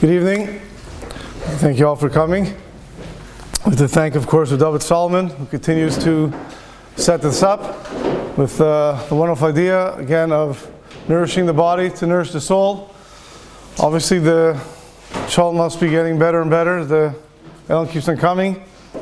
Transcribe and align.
Good 0.00 0.10
evening. 0.10 0.60
Thank 1.58 1.80
you 1.80 1.88
all 1.88 1.96
for 1.96 2.08
coming. 2.08 2.54
Like 3.66 3.78
to 3.78 3.88
thank, 3.88 4.14
of 4.14 4.28
course, 4.28 4.50
David 4.50 4.80
Solomon, 4.80 5.26
who 5.26 5.46
continues 5.46 5.98
to 6.04 6.32
set 6.94 7.20
this 7.20 7.42
up 7.42 7.60
with 8.38 8.60
uh, 8.60 9.04
the 9.08 9.16
wonderful 9.16 9.48
idea, 9.48 9.96
again, 9.96 10.30
of 10.30 10.70
nourishing 11.08 11.46
the 11.46 11.52
body 11.52 11.90
to 11.90 12.06
nourish 12.06 12.30
the 12.30 12.40
soul. 12.40 12.94
Obviously, 13.80 14.20
the 14.20 14.64
child 15.28 15.56
must 15.56 15.80
be 15.80 15.88
getting 15.88 16.16
better 16.16 16.42
and 16.42 16.48
better. 16.48 16.84
The 16.84 17.16
Ellen 17.68 17.88
keeps 17.88 18.08
on 18.08 18.18
coming. 18.18 18.62
I 18.94 18.98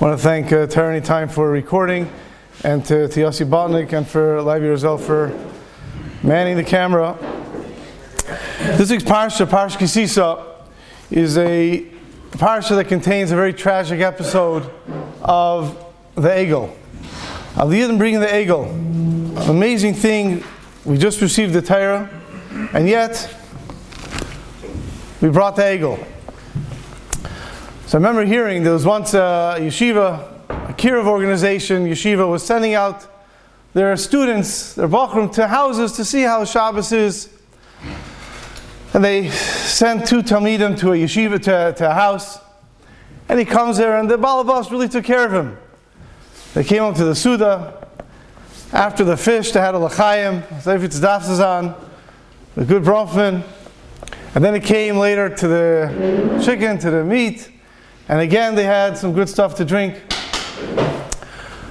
want 0.00 0.18
to 0.18 0.22
thank 0.22 0.50
uh, 0.50 0.66
Tyranny 0.66 1.02
Time 1.02 1.28
for 1.28 1.50
recording, 1.50 2.10
and 2.64 2.82
to, 2.86 3.06
to 3.06 3.20
Yossi 3.20 3.46
Botnick 3.46 3.92
and 3.92 4.08
for 4.08 4.38
Lavi 4.38 4.62
Rozel 4.62 4.98
for 4.98 5.30
manning 6.26 6.56
the 6.56 6.64
camera. 6.64 7.18
This 8.76 8.88
week's 8.88 9.02
parsha, 9.02 9.46
Parsha 9.46 9.76
Kisisa, 9.76 10.46
is 11.10 11.36
a 11.36 11.84
parsha 12.30 12.76
that 12.76 12.86
contains 12.86 13.32
a 13.32 13.34
very 13.34 13.52
tragic 13.52 14.00
episode 14.00 14.70
of 15.20 15.76
the 16.14 16.28
Egel. 16.28 16.72
Aliyah 17.54 17.98
bringing 17.98 18.20
the 18.20 18.28
Egel. 18.28 19.48
Amazing 19.48 19.94
thing. 19.94 20.44
We 20.84 20.98
just 20.98 21.20
received 21.20 21.52
the 21.52 21.60
Torah, 21.60 22.08
and 22.72 22.88
yet 22.88 23.34
we 25.20 25.30
brought 25.30 25.56
the 25.56 25.62
Egel. 25.62 26.06
So 27.86 27.98
I 27.98 28.00
remember 28.00 28.24
hearing 28.24 28.62
there 28.62 28.72
was 28.72 28.86
once 28.86 29.14
a 29.14 29.56
yeshiva, 29.58 30.48
a 30.48 30.72
kiruv 30.74 31.06
organization, 31.06 31.86
yeshiva 31.86 32.30
was 32.30 32.46
sending 32.46 32.74
out 32.74 33.06
their 33.74 33.96
students, 33.96 34.74
their 34.74 34.88
bachrim, 34.88 35.32
to 35.34 35.48
houses 35.48 35.92
to 35.92 36.04
see 36.04 36.22
how 36.22 36.44
Shabbos 36.44 36.92
is. 36.92 37.39
And 38.92 39.04
they 39.04 39.30
sent 39.30 40.08
two 40.08 40.22
Talmidim 40.22 40.78
to 40.80 40.92
a 40.92 40.96
yeshiva, 40.96 41.40
to, 41.42 41.74
to 41.78 41.90
a 41.90 41.94
house. 41.94 42.40
And 43.28 43.38
he 43.38 43.44
comes 43.44 43.76
there, 43.76 43.96
and 43.96 44.10
the 44.10 44.18
Balabas 44.18 44.70
really 44.72 44.88
took 44.88 45.04
care 45.04 45.24
of 45.24 45.32
him. 45.32 45.56
They 46.54 46.64
came 46.64 46.82
up 46.82 46.96
to 46.96 47.04
the 47.04 47.14
Suda. 47.14 47.86
After 48.72 49.04
the 49.04 49.16
fish, 49.16 49.52
they 49.52 49.60
had 49.60 49.76
a 49.76 49.78
Zayfitz 49.78 51.00
Dafsazan, 51.00 51.76
a 52.56 52.64
good 52.64 52.82
bronfman. 52.82 53.44
And 54.34 54.44
then 54.44 54.54
it 54.56 54.64
came 54.64 54.96
later 54.96 55.28
to 55.28 55.48
the 55.48 56.42
chicken, 56.44 56.78
to 56.78 56.90
the 56.90 57.04
meat. 57.04 57.50
And 58.08 58.20
again, 58.20 58.56
they 58.56 58.64
had 58.64 58.98
some 58.98 59.12
good 59.12 59.28
stuff 59.28 59.54
to 59.56 59.64
drink. 59.64 60.02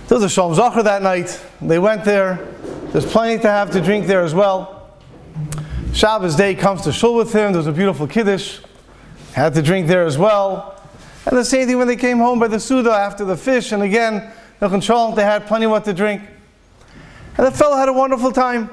There 0.08 0.17
was 0.17 0.23
a 0.23 0.30
Shalom 0.30 0.56
Zachar 0.56 0.83
that 0.83 1.02
night. 1.02 1.42
They 1.61 1.80
went 1.80 2.06
there. 2.06 2.48
There's 2.92 3.06
plenty 3.06 3.42
to 3.42 3.50
have 3.50 3.72
to 3.72 3.81
drink 3.81 4.08
there 4.08 4.23
as 4.23 4.33
well. 4.33 4.79
Shabbos 5.94 6.36
day 6.36 6.56
comes 6.56 6.82
to 6.84 6.94
shul 6.94 7.16
with 7.16 7.34
him. 7.34 7.52
There's 7.52 7.68
a 7.68 7.72
beautiful 7.72 8.08
kiddush. 8.08 8.59
Had 9.34 9.54
to 9.56 9.62
drink 9.62 9.88
there 9.88 10.06
as 10.06 10.18
well. 10.18 10.82
And 11.26 11.38
the 11.38 11.44
same 11.44 11.68
thing 11.68 11.78
when 11.78 11.88
they 11.88 11.95
came 11.95 12.20
home 12.20 12.40
by 12.40 12.48
the 12.48 12.59
Suda 12.59 12.92
after 12.92 13.26
the 13.26 13.36
fish. 13.36 13.72
And 13.72 13.84
again, 13.84 14.32
the 14.60 14.70
control, 14.70 15.12
they 15.12 15.23
had 15.23 15.45
plenty 15.48 15.67
what 15.67 15.86
to 15.86 15.94
drink. 15.94 16.22
And 17.38 17.45
the 17.45 17.52
fellow 17.52 17.76
had 17.76 17.90
a 17.90 17.94
wonderful 17.94 18.32
time. 18.32 18.70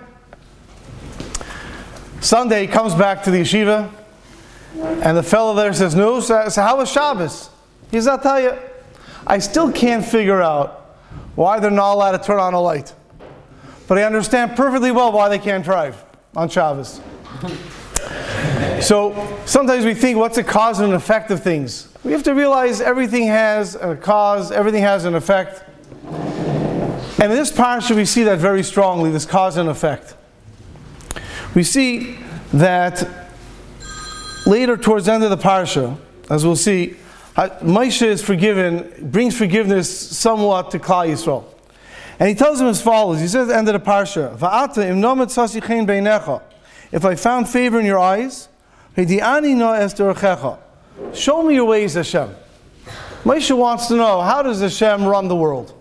Sunday 2.21 2.67
comes 2.67 2.95
back 2.95 3.23
to 3.25 3.31
the 3.31 3.39
yeshiva. 3.39 3.91
And 4.77 5.17
the 5.17 5.23
fellow 5.23 5.55
there 5.55 5.73
says, 5.73 5.95
No, 5.95 6.21
so, 6.21 6.49
so 6.49 6.63
how 6.63 6.77
was 6.77 6.91
Shabbos? 6.91 7.51
He 7.91 7.97
says, 7.97 8.09
I'll 8.09 8.19
tell 8.19 8.41
you, 8.41 8.57
I 9.27 9.39
still 9.39 9.73
can't 9.73 10.05
figure 10.05 10.43
out 10.43 10.99
why 11.35 11.61
they're 11.61 11.71
not 11.71 11.95
allowed 11.95 12.13
to 12.13 12.23
turn 12.23 12.39
on 12.39 12.55
a 12.55 12.61
light. 12.61 12.95
But 13.89 13.99
I 13.99 14.03
understand 14.05 14.55
perfectly 14.55 14.93
well 14.93 15.13
why 15.13 15.29
they 15.29 15.39
can't 15.39 15.65
drive 15.65 16.06
on 16.37 16.49
Shabbos. 16.49 17.01
So 18.81 19.41
sometimes 19.47 19.85
we 19.85 19.95
think, 19.95 20.19
what's 20.19 20.37
the 20.37 20.45
cause 20.45 20.79
and 20.79 20.93
effect 20.93 21.31
of 21.33 21.43
things? 21.43 21.89
We 22.05 22.13
have 22.13 22.23
to 22.25 22.35
realize 22.35 22.81
everything 22.81 23.27
has 23.27 23.75
a 23.75 23.97
cause, 23.97 24.53
everything 24.53 24.83
has 24.83 25.05
an 25.05 25.17
effect. 25.17 25.65
And 27.19 27.33
in 27.33 27.39
this 27.39 27.51
parsha, 27.51 27.97
we 27.97 28.05
see 28.05 28.23
that 28.25 28.39
very 28.39 28.63
strongly 28.63 29.11
this 29.11 29.25
cause 29.25 29.57
and 29.57 29.69
effect. 29.69 30.15
We 31.55 31.65
see 31.65 32.19
that 32.53 33.09
later, 34.47 34.77
towards 34.77 35.07
the 35.07 35.15
end 35.15 35.25
of 35.25 35.31
the 35.31 35.39
parsha, 35.39 35.97
as 36.31 36.45
we'll 36.45 36.55
see, 36.55 36.97
Moshe 37.35 38.07
is 38.07 38.23
forgiven, 38.23 39.11
brings 39.11 39.37
forgiveness 39.37 39.89
somewhat 40.17 40.71
to 40.73 40.79
Klal 40.79 41.09
Yisrael. 41.09 41.45
And 42.19 42.29
he 42.29 42.35
tells 42.35 42.61
him 42.61 42.67
as 42.67 42.81
follows. 42.81 43.21
He 43.21 43.29
says 43.29 43.51
end 43.51 43.69
of 43.69 43.75
the 43.75 43.81
parsha, 43.81 44.35
If 46.93 47.05
I 47.05 47.15
found 47.15 47.49
favor 47.49 47.81
in 47.81 47.87
your 47.87 47.99
eyes, 47.99 48.49
show 51.13 51.43
me 51.43 51.55
your 51.55 51.65
ways, 51.67 51.95
Hashem. 51.95 52.35
Moshe 53.25 53.57
wants 53.57 53.89
to 53.89 53.97
know, 53.97 54.21
how 54.23 54.43
does 54.43 54.61
Hashem 54.61 55.05
run 55.05 55.29
the 55.29 55.37
world? 55.37 55.75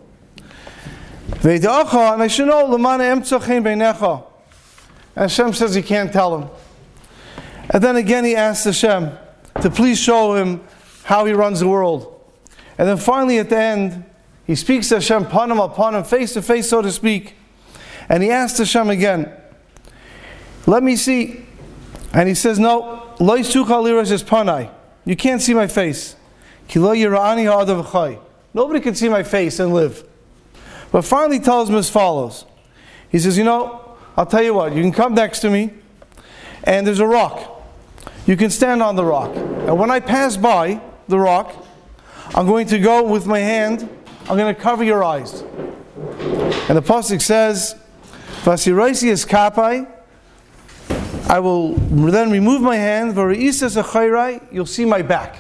And 1.43 1.65
I 1.65 2.27
should 2.27 2.47
know, 2.47 2.73
and 5.15 5.29
Hashem 5.29 5.53
says 5.53 5.73
he 5.73 5.81
can't 5.81 6.11
tell 6.11 6.37
him. 6.37 6.49
And 7.69 7.81
then 7.81 7.95
again 7.95 8.25
he 8.25 8.35
asks 8.35 8.65
Hashem 8.65 9.11
to 9.61 9.69
please 9.69 9.97
show 9.99 10.35
him 10.35 10.61
how 11.03 11.25
he 11.25 11.33
runs 11.33 11.61
the 11.61 11.67
world. 11.67 12.11
And 12.77 12.87
then 12.87 12.97
finally 12.97 13.37
at 13.37 13.49
the 13.49 13.57
end, 13.57 14.03
he 14.45 14.55
speaks 14.55 14.89
to 14.89 14.95
Hashem, 14.95 15.25
panim 15.25 15.63
upon 15.63 15.95
him, 15.95 16.03
face 16.03 16.33
to 16.33 16.41
face, 16.41 16.69
so 16.69 16.81
to 16.81 16.91
speak. 16.91 17.35
And 18.09 18.21
he 18.21 18.29
asks 18.29 18.59
Hashem 18.59 18.89
again, 18.89 19.31
Let 20.67 20.83
me 20.83 20.95
see. 20.95 21.45
And 22.13 22.29
he 22.29 22.35
says, 22.35 22.59
No, 22.59 23.13
lois 23.19 23.51
tu 23.51 23.65
kaliras 23.65 24.11
is 24.11 24.23
panai. 24.23 24.69
You 25.03 25.15
can't 25.15 25.41
see 25.41 25.53
my 25.53 25.67
face. 25.67 26.15
Nobody 26.73 28.79
can 28.79 28.95
see 28.95 29.09
my 29.09 29.23
face 29.23 29.59
and 29.59 29.73
live. 29.73 30.07
But 30.91 31.03
finally 31.03 31.39
tells 31.39 31.69
him 31.69 31.75
as 31.75 31.89
follows. 31.89 32.45
He 33.09 33.19
says, 33.19 33.37
You 33.37 33.43
know, 33.43 33.97
I'll 34.17 34.25
tell 34.25 34.43
you 34.43 34.53
what, 34.53 34.73
you 34.73 34.81
can 34.81 34.91
come 34.91 35.13
next 35.13 35.41
to 35.41 35.49
me, 35.49 35.71
and 36.63 36.87
there's 36.87 36.99
a 36.99 37.07
rock. 37.07 37.51
You 38.25 38.37
can 38.37 38.49
stand 38.49 38.81
on 38.81 38.95
the 38.95 39.03
rock. 39.03 39.35
And 39.35 39.77
when 39.77 39.91
I 39.91 39.99
pass 39.99 40.37
by 40.37 40.81
the 41.07 41.19
rock, 41.19 41.53
I'm 42.33 42.47
going 42.47 42.67
to 42.67 42.79
go 42.79 43.03
with 43.03 43.27
my 43.27 43.39
hand, 43.39 43.89
I'm 44.27 44.37
going 44.37 44.53
to 44.53 44.59
cover 44.59 44.83
your 44.83 45.03
eyes. 45.03 45.41
And 45.41 46.77
the 46.77 46.81
Pasuk 46.81 47.21
says, 47.21 47.75
Vasiraisi 48.41 49.09
is 49.09 49.23
kapai. 49.23 49.87
I 51.29 51.39
will 51.39 51.75
then 51.75 52.31
remove 52.31 52.61
my 52.61 52.75
hand, 52.75 53.15
you'll 53.15 54.65
see 54.65 54.85
my 54.85 55.01
back. 55.01 55.37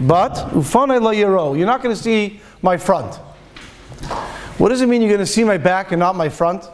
But, 0.00 0.32
ufanai 0.32 1.00
la 1.00 1.10
yero, 1.10 1.56
you're 1.56 1.66
not 1.66 1.82
going 1.82 1.94
to 1.94 2.02
see 2.02 2.40
my 2.62 2.76
front. 2.76 3.14
What 4.58 4.70
does 4.70 4.80
it 4.80 4.88
mean 4.88 5.02
you're 5.02 5.10
going 5.10 5.20
to 5.20 5.26
see 5.26 5.44
my 5.44 5.58
back 5.58 5.92
and 5.92 6.00
not 6.00 6.16
my 6.16 6.28
front? 6.28 6.64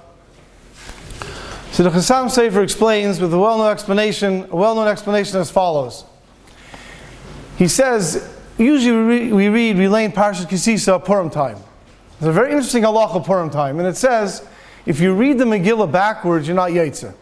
So 1.73 1.83
the 1.83 1.91
Chassam 1.91 2.27
Sofer 2.27 2.63
explains 2.63 3.21
with 3.21 3.35
a 3.35 3.39
well-known 3.39 3.71
explanation, 3.71 4.47
a 4.51 4.57
well-known 4.57 4.89
explanation 4.89 5.39
as 5.39 5.51
follows. 5.51 6.05
He 7.59 7.69
says, 7.69 8.36
usually 8.59 9.31
we 9.31 9.49
read, 9.49 9.77
we, 9.77 9.89
lay 9.89 10.05
in 10.05 10.13
Parashat 10.13 10.47
Kisisa 10.47 11.05
Purim 11.05 11.31
time. 11.31 11.59
It's 12.17 12.27
a 12.27 12.33
very 12.33 12.51
interesting 12.53 12.83
halacha 12.83 13.25
Purim 13.25 13.51
time, 13.51 13.79
and 13.79 13.89
it 13.89 13.97
says, 13.97 14.47
if 14.87 15.01
you 15.01 15.15
read 15.15 15.39
the 15.39 15.45
Megillah 15.45 15.91
backwards, 15.91 16.47
you're 16.47 16.57
not 16.57 16.71
Yitzah. 16.71 17.15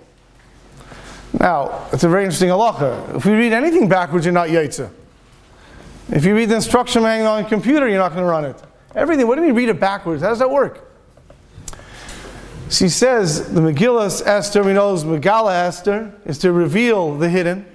Now, 1.41 1.89
it's 1.93 2.05
a 2.05 2.09
very 2.09 2.25
interesting 2.25 2.51
halacha. 2.51 3.17
If 3.17 3.27
we 3.27 3.33
read 3.33 3.53
anything 3.53 3.89
backwards, 3.89 4.25
you're 4.25 4.33
not 4.33 4.49
Yitzah. 4.49 4.91
If 6.11 6.25
you 6.25 6.35
read 6.37 6.51
the 6.51 6.57
instruction 6.57 7.03
manual 7.03 7.33
on 7.33 7.45
a 7.45 7.49
computer, 7.49 7.89
you're 7.89 7.99
not 7.99 8.13
going 8.13 8.23
to 8.23 8.31
run 8.31 8.45
it. 8.45 8.63
Everything, 8.95 9.27
what 9.27 9.37
do 9.37 9.41
you 9.41 9.49
mean 9.49 9.57
read 9.57 9.69
it 9.71 9.81
backwards? 9.81 10.23
How 10.23 10.29
does 10.29 10.39
that 10.39 10.51
work? 10.51 10.91
She 12.71 12.89
says 12.89 13.53
the 13.53 13.61
Megillah 13.61 14.27
Esther, 14.27 14.63
we 14.63 14.73
know 14.73 14.95
Megala 14.95 15.53
Esther, 15.53 16.15
is 16.25 16.39
to 16.39 16.53
reveal 16.53 17.17
the 17.17 17.29
hidden. 17.29 17.67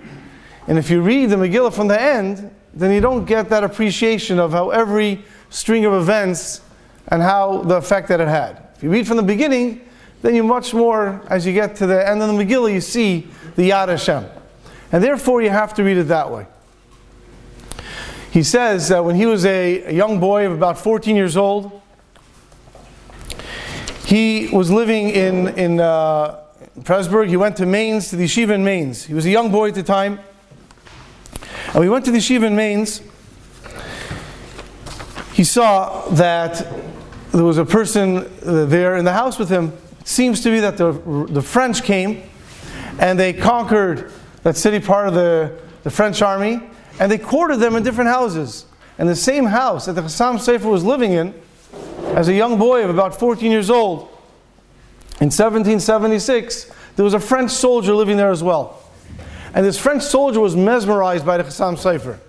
And 0.67 0.77
if 0.77 0.89
you 0.89 1.01
read 1.01 1.29
the 1.29 1.35
Megillah 1.35 1.73
from 1.73 1.87
the 1.87 2.01
end, 2.01 2.53
then 2.79 2.93
you 2.93 3.01
don't 3.01 3.25
get 3.25 3.49
that 3.49 3.63
appreciation 3.63 4.39
of 4.39 4.51
how 4.51 4.69
every 4.69 5.23
string 5.49 5.85
of 5.85 5.93
events 5.93 6.61
and 7.09 7.21
how 7.21 7.63
the 7.63 7.75
effect 7.75 8.07
that 8.07 8.21
it 8.21 8.27
had. 8.27 8.67
If 8.75 8.83
you 8.83 8.89
read 8.89 9.07
from 9.07 9.17
the 9.17 9.23
beginning, 9.23 9.81
then 10.21 10.35
you 10.35 10.43
much 10.43 10.73
more, 10.73 11.21
as 11.29 11.45
you 11.45 11.53
get 11.53 11.75
to 11.77 11.87
the 11.87 12.07
end 12.07 12.21
of 12.21 12.27
the 12.27 12.33
Megillah, 12.33 12.73
you 12.73 12.81
see 12.81 13.27
the 13.55 13.69
Yad 13.69 13.89
Hashem. 13.89 14.25
And 14.91 15.03
therefore, 15.03 15.41
you 15.41 15.49
have 15.49 15.73
to 15.75 15.83
read 15.83 15.97
it 15.97 16.03
that 16.03 16.31
way. 16.31 16.47
He 18.31 18.43
says 18.43 18.89
that 18.89 19.03
when 19.03 19.15
he 19.15 19.25
was 19.25 19.45
a, 19.45 19.93
young 19.93 20.19
boy 20.19 20.45
of 20.45 20.51
about 20.51 20.77
14 20.77 21.15
years 21.15 21.35
old, 21.35 21.81
he 24.05 24.49
was 24.51 24.71
living 24.71 25.09
in, 25.09 25.47
in 25.57 25.79
uh, 25.79 26.39
Pressburg. 26.81 27.29
He 27.29 27.37
went 27.37 27.57
to 27.57 27.65
Mainz, 27.65 28.09
to 28.09 28.15
the 28.15 28.25
yeshiva 28.25 28.51
in 28.51 28.63
Mainz. 28.63 29.05
He 29.05 29.13
was 29.13 29.25
a 29.25 29.29
young 29.29 29.51
boy 29.51 29.69
at 29.69 29.75
the 29.75 29.83
time. 29.83 30.19
And 31.73 31.79
we 31.79 31.89
went 31.89 32.05
to 32.05 32.11
the 32.11 32.17
yeshiva 32.17 32.45
in 32.45 32.55
Mainz. 32.55 33.01
He 35.33 35.43
saw 35.43 36.07
that 36.09 36.65
there 37.31 37.43
was 37.43 37.57
a 37.57 37.65
person 37.65 38.17
uh, 38.17 38.65
there 38.65 38.97
in 38.97 39.05
the 39.05 39.13
house 39.13 39.39
with 39.39 39.49
him. 39.49 39.73
It 39.99 40.07
seems 40.07 40.41
to 40.41 40.49
be 40.49 40.59
that 40.59 40.77
the, 40.77 40.91
the 41.29 41.41
French 41.41 41.83
came 41.83 42.23
and 42.99 43.19
they 43.19 43.33
conquered 43.33 44.11
that 44.43 44.57
city 44.57 44.79
part 44.79 45.07
of 45.07 45.13
the 45.13 45.59
the 45.83 45.89
French 45.89 46.21
army, 46.21 46.61
and 46.99 47.11
they 47.11 47.17
quartered 47.17 47.59
them 47.59 47.75
in 47.75 47.83
different 47.83 48.09
houses. 48.09 48.65
And 48.97 49.07
the 49.07 49.15
same 49.15 49.45
house 49.45 49.85
that 49.85 49.93
the 49.93 50.01
Chassam 50.01 50.35
Sofer 50.35 50.69
was 50.69 50.83
living 50.83 51.13
in, 51.13 51.33
as 52.15 52.27
a 52.27 52.33
young 52.33 52.57
boy 52.57 52.83
of 52.83 52.89
about 52.89 53.17
14 53.17 53.49
years 53.49 53.69
old, 53.69 54.01
in 55.21 55.27
1776, 55.27 56.71
there 56.95 57.03
was 57.03 57.13
a 57.13 57.19
French 57.19 57.51
soldier 57.51 57.93
living 57.93 58.17
there 58.17 58.31
as 58.31 58.43
well. 58.43 58.78
And 59.53 59.65
this 59.65 59.77
French 59.77 60.03
soldier 60.03 60.39
was 60.39 60.55
mesmerized 60.55 61.25
by 61.25 61.37
the 61.37 61.43
Chassam 61.43 61.75
Sofer. 61.75 62.19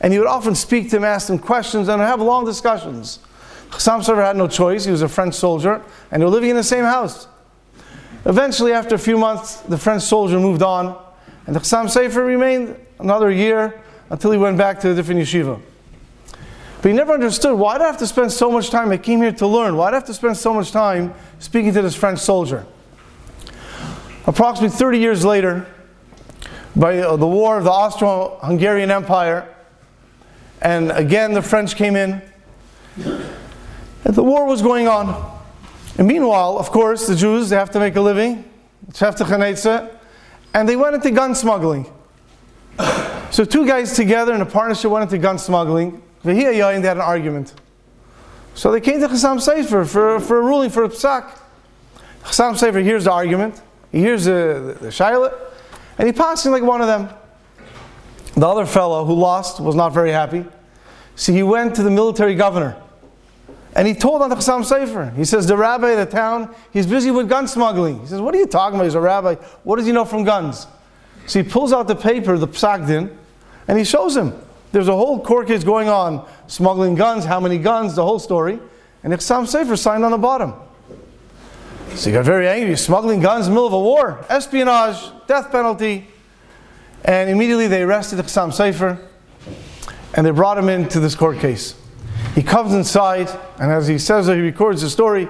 And 0.00 0.12
he 0.12 0.18
would 0.18 0.28
often 0.28 0.54
speak 0.54 0.90
to 0.90 0.96
him, 0.96 1.04
ask 1.04 1.28
him 1.28 1.38
questions, 1.38 1.88
and 1.88 2.00
have 2.00 2.20
long 2.20 2.44
discussions. 2.44 3.18
Chassam 3.70 4.04
Sofer 4.04 4.24
had 4.24 4.36
no 4.36 4.46
choice. 4.46 4.84
He 4.84 4.90
was 4.90 5.02
a 5.02 5.08
French 5.08 5.34
soldier, 5.34 5.82
and 6.10 6.20
they 6.20 6.24
were 6.24 6.30
living 6.30 6.50
in 6.50 6.56
the 6.56 6.62
same 6.62 6.84
house. 6.84 7.26
Eventually, 8.24 8.72
after 8.72 8.94
a 8.94 8.98
few 8.98 9.18
months, 9.18 9.56
the 9.60 9.76
French 9.78 10.02
soldier 10.02 10.38
moved 10.38 10.62
on, 10.62 10.96
and 11.46 11.54
the 11.54 11.60
Chassam 11.60 11.86
Sofer 11.86 12.24
remained 12.24 12.76
another 12.98 13.30
year 13.30 13.82
until 14.10 14.30
he 14.30 14.38
went 14.38 14.56
back 14.56 14.80
to 14.80 14.90
a 14.90 14.94
different 14.94 15.20
yeshiva. 15.20 15.60
But 16.84 16.90
he 16.90 16.94
never 16.94 17.14
understood 17.14 17.58
why 17.58 17.78
did 17.78 17.84
I 17.84 17.86
have 17.86 17.98
to 17.98 18.06
spend 18.06 18.30
so 18.30 18.50
much 18.50 18.68
time? 18.68 18.90
I 18.90 18.98
came 18.98 19.22
here 19.22 19.32
to 19.32 19.46
learn. 19.46 19.74
Why 19.76 19.90
did 19.90 19.94
I 19.94 19.98
have 20.00 20.06
to 20.06 20.14
spend 20.14 20.36
so 20.36 20.52
much 20.52 20.70
time 20.70 21.14
speaking 21.38 21.72
to 21.72 21.80
this 21.80 21.94
French 21.94 22.18
soldier? 22.18 22.66
Approximately 24.26 24.76
30 24.76 24.98
years 24.98 25.24
later, 25.24 25.66
by 26.76 26.98
uh, 26.98 27.16
the 27.16 27.26
war 27.26 27.58
of 27.58 27.64
the 27.64 27.70
Austro 27.70 28.38
Hungarian 28.42 28.90
Empire, 28.90 29.48
and 30.60 30.90
again 30.92 31.32
the 31.32 31.42
French 31.42 31.76
came 31.76 31.96
in, 31.96 32.22
the 32.96 34.22
war 34.22 34.46
was 34.46 34.62
going 34.62 34.88
on. 34.88 35.32
And 35.96 36.08
meanwhile, 36.08 36.58
of 36.58 36.70
course, 36.70 37.06
the 37.06 37.14
Jews, 37.14 37.50
they 37.50 37.56
have 37.56 37.70
to 37.70 37.78
make 37.78 37.94
a 37.96 38.00
living, 38.00 38.44
and 40.54 40.68
they 40.68 40.76
went 40.76 40.94
into 40.94 41.10
gun 41.10 41.34
smuggling. 41.34 41.86
So 43.30 43.44
two 43.44 43.66
guys 43.66 43.94
together 43.94 44.34
in 44.34 44.40
a 44.40 44.46
partnership 44.46 44.90
went 44.90 45.04
into 45.04 45.18
gun 45.18 45.38
smuggling. 45.38 46.02
They 46.22 46.34
had 46.36 46.96
an 46.96 47.00
argument. 47.00 47.54
So 48.54 48.70
they 48.70 48.80
came 48.80 49.00
to 49.00 49.08
Chassam 49.08 49.38
Sofer 49.38 49.86
for, 49.86 50.20
for 50.20 50.38
a 50.38 50.42
ruling 50.42 50.70
for 50.70 50.84
a 50.84 50.88
psak. 50.88 51.38
Chassam 52.22 52.54
Sofer 52.54 52.82
hears 52.82 53.04
the 53.04 53.12
argument, 53.12 53.60
he 53.90 53.98
hears 53.98 54.24
the, 54.24 54.76
the, 54.80 54.86
the 54.86 54.92
and 55.98 56.06
he 56.06 56.12
passed 56.12 56.46
like 56.46 56.62
one 56.62 56.80
of 56.80 56.86
them. 56.86 57.08
The 58.34 58.46
other 58.46 58.66
fellow 58.66 59.04
who 59.04 59.14
lost 59.14 59.60
was 59.60 59.74
not 59.74 59.92
very 59.92 60.10
happy. 60.10 60.44
So 61.16 61.32
he 61.32 61.42
went 61.42 61.76
to 61.76 61.82
the 61.82 61.90
military 61.90 62.34
governor. 62.34 62.76
And 63.76 63.88
he 63.88 63.94
told 63.94 64.22
on 64.22 64.30
the 64.30 64.36
Chassam 64.36 64.64
Sofer. 64.64 65.14
He 65.16 65.24
says, 65.24 65.46
the 65.46 65.56
rabbi 65.56 65.90
of 65.90 66.08
the 66.08 66.16
town, 66.16 66.54
he's 66.72 66.86
busy 66.86 67.10
with 67.10 67.28
gun 67.28 67.48
smuggling. 67.48 68.00
He 68.00 68.06
says, 68.06 68.20
what 68.20 68.34
are 68.34 68.38
you 68.38 68.46
talking 68.46 68.76
about? 68.76 68.84
He's 68.84 68.94
a 68.94 69.00
rabbi. 69.00 69.34
What 69.64 69.76
does 69.76 69.86
he 69.86 69.92
know 69.92 70.04
from 70.04 70.24
guns? 70.24 70.66
So 71.26 71.42
he 71.42 71.48
pulls 71.48 71.72
out 71.72 71.88
the 71.88 71.96
paper, 71.96 72.36
the 72.38 72.48
psak 72.48 72.86
din, 72.86 73.16
and 73.66 73.78
he 73.78 73.84
shows 73.84 74.16
him. 74.16 74.32
There's 74.72 74.88
a 74.88 74.96
whole 74.96 75.20
court 75.20 75.46
case 75.46 75.64
going 75.64 75.88
on, 75.88 76.26
smuggling 76.46 76.94
guns, 76.94 77.24
how 77.24 77.40
many 77.40 77.58
guns, 77.58 77.94
the 77.94 78.04
whole 78.04 78.18
story. 78.18 78.58
And 79.02 79.12
Chassam 79.12 79.44
Sofer 79.44 79.78
signed 79.78 80.04
on 80.04 80.10
the 80.10 80.18
bottom. 80.18 80.54
So 81.94 82.10
he 82.10 82.12
got 82.12 82.24
very 82.24 82.48
angry, 82.48 82.76
smuggling 82.76 83.20
guns 83.20 83.46
in 83.46 83.52
the 83.52 83.54
middle 83.54 83.66
of 83.66 83.72
a 83.72 83.80
war, 83.80 84.24
espionage, 84.28 85.12
death 85.26 85.50
penalty. 85.50 86.08
And 87.04 87.30
immediately 87.30 87.66
they 87.66 87.82
arrested 87.82 88.18
Chassam 88.18 88.50
Sofer 88.50 89.00
and 90.14 90.26
they 90.26 90.30
brought 90.30 90.58
him 90.58 90.68
into 90.68 91.00
this 91.00 91.14
court 91.14 91.38
case. 91.38 91.74
He 92.34 92.42
comes 92.42 92.72
inside, 92.72 93.28
and 93.60 93.70
as 93.70 93.86
he 93.86 93.98
says, 93.98 94.26
he 94.26 94.40
records 94.40 94.82
the 94.82 94.90
story, 94.90 95.28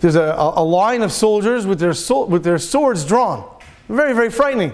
there's 0.00 0.16
a, 0.16 0.34
a 0.36 0.62
line 0.62 1.02
of 1.02 1.12
soldiers 1.12 1.66
with 1.66 1.80
their, 1.80 1.94
with 2.26 2.44
their 2.44 2.58
swords 2.58 3.04
drawn. 3.04 3.48
Very, 3.88 4.14
very 4.14 4.30
frightening. 4.30 4.72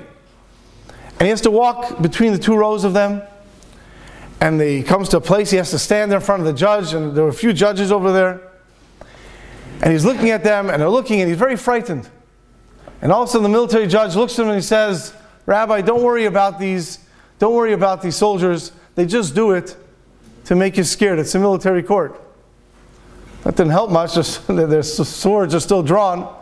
And 1.19 1.23
he 1.23 1.29
has 1.29 1.41
to 1.43 1.51
walk 1.51 2.01
between 2.01 2.33
the 2.33 2.39
two 2.39 2.57
rows 2.57 2.85
of 2.85 2.93
them 2.93 3.23
and 4.41 4.61
he 4.61 4.83
comes 4.83 5.11
to 5.11 5.19
a 5.19 5.21
place 5.21 5.51
he 5.51 5.59
has 5.59 5.71
to 5.71 5.79
stand 5.79 6.11
there 6.11 6.19
in 6.19 6.25
front 6.25 6.41
of 6.41 6.47
the 6.47 6.55
judge, 6.55 6.95
and 6.95 7.15
there 7.15 7.25
were 7.25 7.31
a 7.31 7.35
few 7.35 7.53
judges 7.53 7.93
over 7.93 8.11
there. 8.11 8.50
And 9.83 9.93
he's 9.93 10.05
looking 10.05 10.31
at 10.31 10.45
them, 10.45 10.69
and 10.69 10.81
they're 10.81 10.91
looking, 10.91 11.21
and 11.21 11.29
he's 11.29 11.39
very 11.39 11.57
frightened. 11.57 12.09
And 13.03 13.11
all 13.11 13.23
of 13.23 13.29
a 13.29 13.33
sudden, 13.33 13.45
the 13.45 13.49
military 13.49 13.87
judge 13.87 14.15
looks 14.15 14.39
at 14.39 14.43
him 14.43 14.49
and 14.49 14.57
he 14.57 14.63
says, 14.63 15.15
Rabbi, 15.47 15.81
don't 15.81 16.03
worry 16.03 16.27
about 16.27 16.59
these, 16.59 16.99
don't 17.39 17.55
worry 17.55 17.73
about 17.73 18.03
these 18.03 18.17
soldiers. 18.17 18.73
They 18.95 19.07
just 19.07 19.35
do 19.35 19.53
it 19.53 19.77
to 20.45 20.55
make 20.55 20.77
you 20.77 20.85
scared. 20.85 21.19
It's 21.19 21.35
a 21.35 21.39
military 21.39 21.83
court. 21.83 22.21
That 23.45 23.57
didn't 23.57 23.73
help 23.73 23.91
much, 23.91 24.15
just 24.15 24.47
their 24.49 24.83
swords 24.83 25.55
are 25.55 25.61
still 25.61 25.83
drawn. 25.83 26.37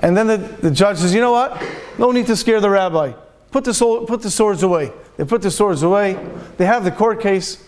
And 0.00 0.16
then 0.16 0.26
the, 0.26 0.36
the 0.36 0.70
judge 0.70 0.98
says, 0.98 1.14
You 1.14 1.20
know 1.20 1.32
what? 1.32 1.62
No 1.98 2.10
need 2.10 2.26
to 2.26 2.36
scare 2.36 2.60
the 2.60 2.70
rabbi. 2.70 3.12
Put 3.50 3.64
the, 3.64 4.04
put 4.06 4.20
the 4.20 4.30
swords 4.30 4.62
away. 4.62 4.92
They 5.16 5.24
put 5.24 5.40
the 5.40 5.50
swords 5.50 5.82
away. 5.82 6.18
They 6.58 6.66
have 6.66 6.84
the 6.84 6.90
court 6.90 7.20
case. 7.20 7.64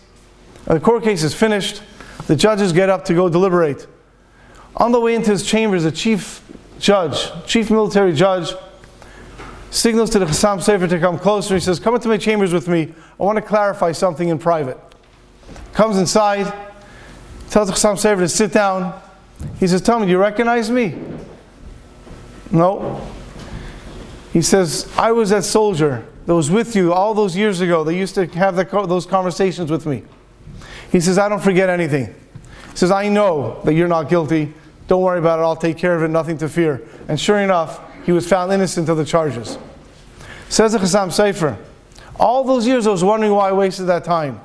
The 0.65 0.79
court 0.79 1.03
case 1.03 1.23
is 1.23 1.33
finished. 1.33 1.81
The 2.27 2.35
judges 2.35 2.71
get 2.71 2.89
up 2.89 3.03
to 3.05 3.15
go 3.15 3.29
deliberate. 3.29 3.87
On 4.77 4.91
the 4.91 4.99
way 4.99 5.15
into 5.15 5.31
his 5.31 5.45
chambers, 5.45 5.83
the 5.83 5.91
chief 5.91 6.41
judge, 6.79 7.29
chief 7.45 7.69
military 7.69 8.13
judge, 8.13 8.53
signals 9.69 10.09
to 10.11 10.19
the 10.19 10.25
Chassam 10.25 10.59
Sofer 10.59 10.89
to 10.89 10.99
come 10.99 11.17
closer. 11.17 11.55
He 11.55 11.59
says, 11.59 11.79
Come 11.79 11.95
into 11.95 12.07
my 12.07 12.17
chambers 12.17 12.53
with 12.53 12.67
me. 12.67 12.93
I 13.19 13.23
want 13.23 13.37
to 13.37 13.41
clarify 13.41 13.91
something 13.91 14.29
in 14.29 14.39
private. 14.39 14.77
Comes 15.73 15.97
inside, 15.97 16.51
tells 17.49 17.67
the 17.67 17.73
Chassam 17.73 17.95
Sofer 17.95 18.19
to 18.19 18.29
sit 18.29 18.51
down. 18.51 18.99
He 19.59 19.67
says, 19.67 19.81
Tell 19.81 19.99
me, 19.99 20.05
do 20.05 20.11
you 20.11 20.17
recognize 20.17 20.69
me? 20.69 20.97
No. 22.51 23.07
He 24.33 24.41
says, 24.41 24.91
I 24.97 25.11
was 25.11 25.29
that 25.29 25.43
soldier 25.43 26.05
that 26.25 26.35
was 26.35 26.49
with 26.49 26.75
you 26.75 26.93
all 26.93 27.13
those 27.13 27.35
years 27.35 27.61
ago. 27.61 27.83
They 27.83 27.97
used 27.97 28.15
to 28.15 28.25
have 28.27 28.55
those 28.55 29.05
conversations 29.05 29.71
with 29.71 29.85
me. 29.85 30.03
He 30.91 30.99
says, 30.99 31.17
I 31.17 31.29
don't 31.29 31.41
forget 31.41 31.69
anything. 31.69 32.07
He 32.07 32.77
says, 32.77 32.91
I 32.91 33.09
know 33.09 33.61
that 33.63 33.73
you're 33.73 33.87
not 33.87 34.09
guilty. 34.09 34.53
Don't 34.91 35.03
worry 35.03 35.19
about 35.19 35.39
it. 35.39 35.43
I'll 35.43 35.55
take 35.55 35.77
care 35.77 35.95
of 35.95 36.03
it. 36.03 36.09
Nothing 36.09 36.37
to 36.39 36.49
fear. 36.49 36.85
And 37.07 37.17
sure 37.17 37.39
enough, 37.39 37.79
he 38.05 38.11
was 38.11 38.27
found 38.27 38.51
innocent 38.51 38.89
of 38.89 38.97
the 38.97 39.05
charges. 39.05 39.57
Says 40.49 40.73
the 40.73 40.79
Chassam 40.79 41.07
Sofer, 41.07 41.57
all 42.19 42.43
those 42.43 42.67
years 42.67 42.85
I 42.85 42.91
was 42.91 43.01
wondering 43.01 43.31
why 43.31 43.47
I 43.47 43.51
wasted 43.53 43.87
that 43.87 44.03
time. 44.03 44.41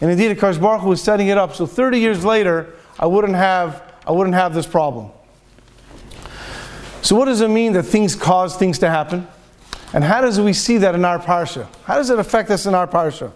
And 0.00 0.08
indeed, 0.08 0.38
Akash 0.38 0.60
Baruch 0.60 0.84
was 0.84 1.02
setting 1.02 1.26
it 1.26 1.36
up. 1.36 1.56
So 1.56 1.66
30 1.66 1.98
years 1.98 2.24
later, 2.24 2.72
I 2.96 3.06
wouldn't 3.06 3.34
have, 3.34 3.82
I 4.06 4.12
wouldn't 4.12 4.36
have 4.36 4.54
this 4.54 4.68
problem. 4.68 5.10
So, 7.00 7.16
what 7.16 7.24
does 7.24 7.40
it 7.40 7.48
mean 7.48 7.72
that 7.72 7.82
things 7.82 8.14
cause 8.14 8.54
things 8.54 8.78
to 8.78 8.88
happen? 8.88 9.26
And 9.92 10.04
how 10.04 10.20
does 10.20 10.40
we 10.40 10.52
see 10.52 10.78
that 10.78 10.94
in 10.94 11.04
our 11.04 11.18
parsha? 11.18 11.66
How 11.86 11.96
does 11.96 12.08
it 12.08 12.20
affect 12.20 12.50
us 12.52 12.66
in 12.66 12.74
our 12.76 12.86
parsha? 12.86 13.32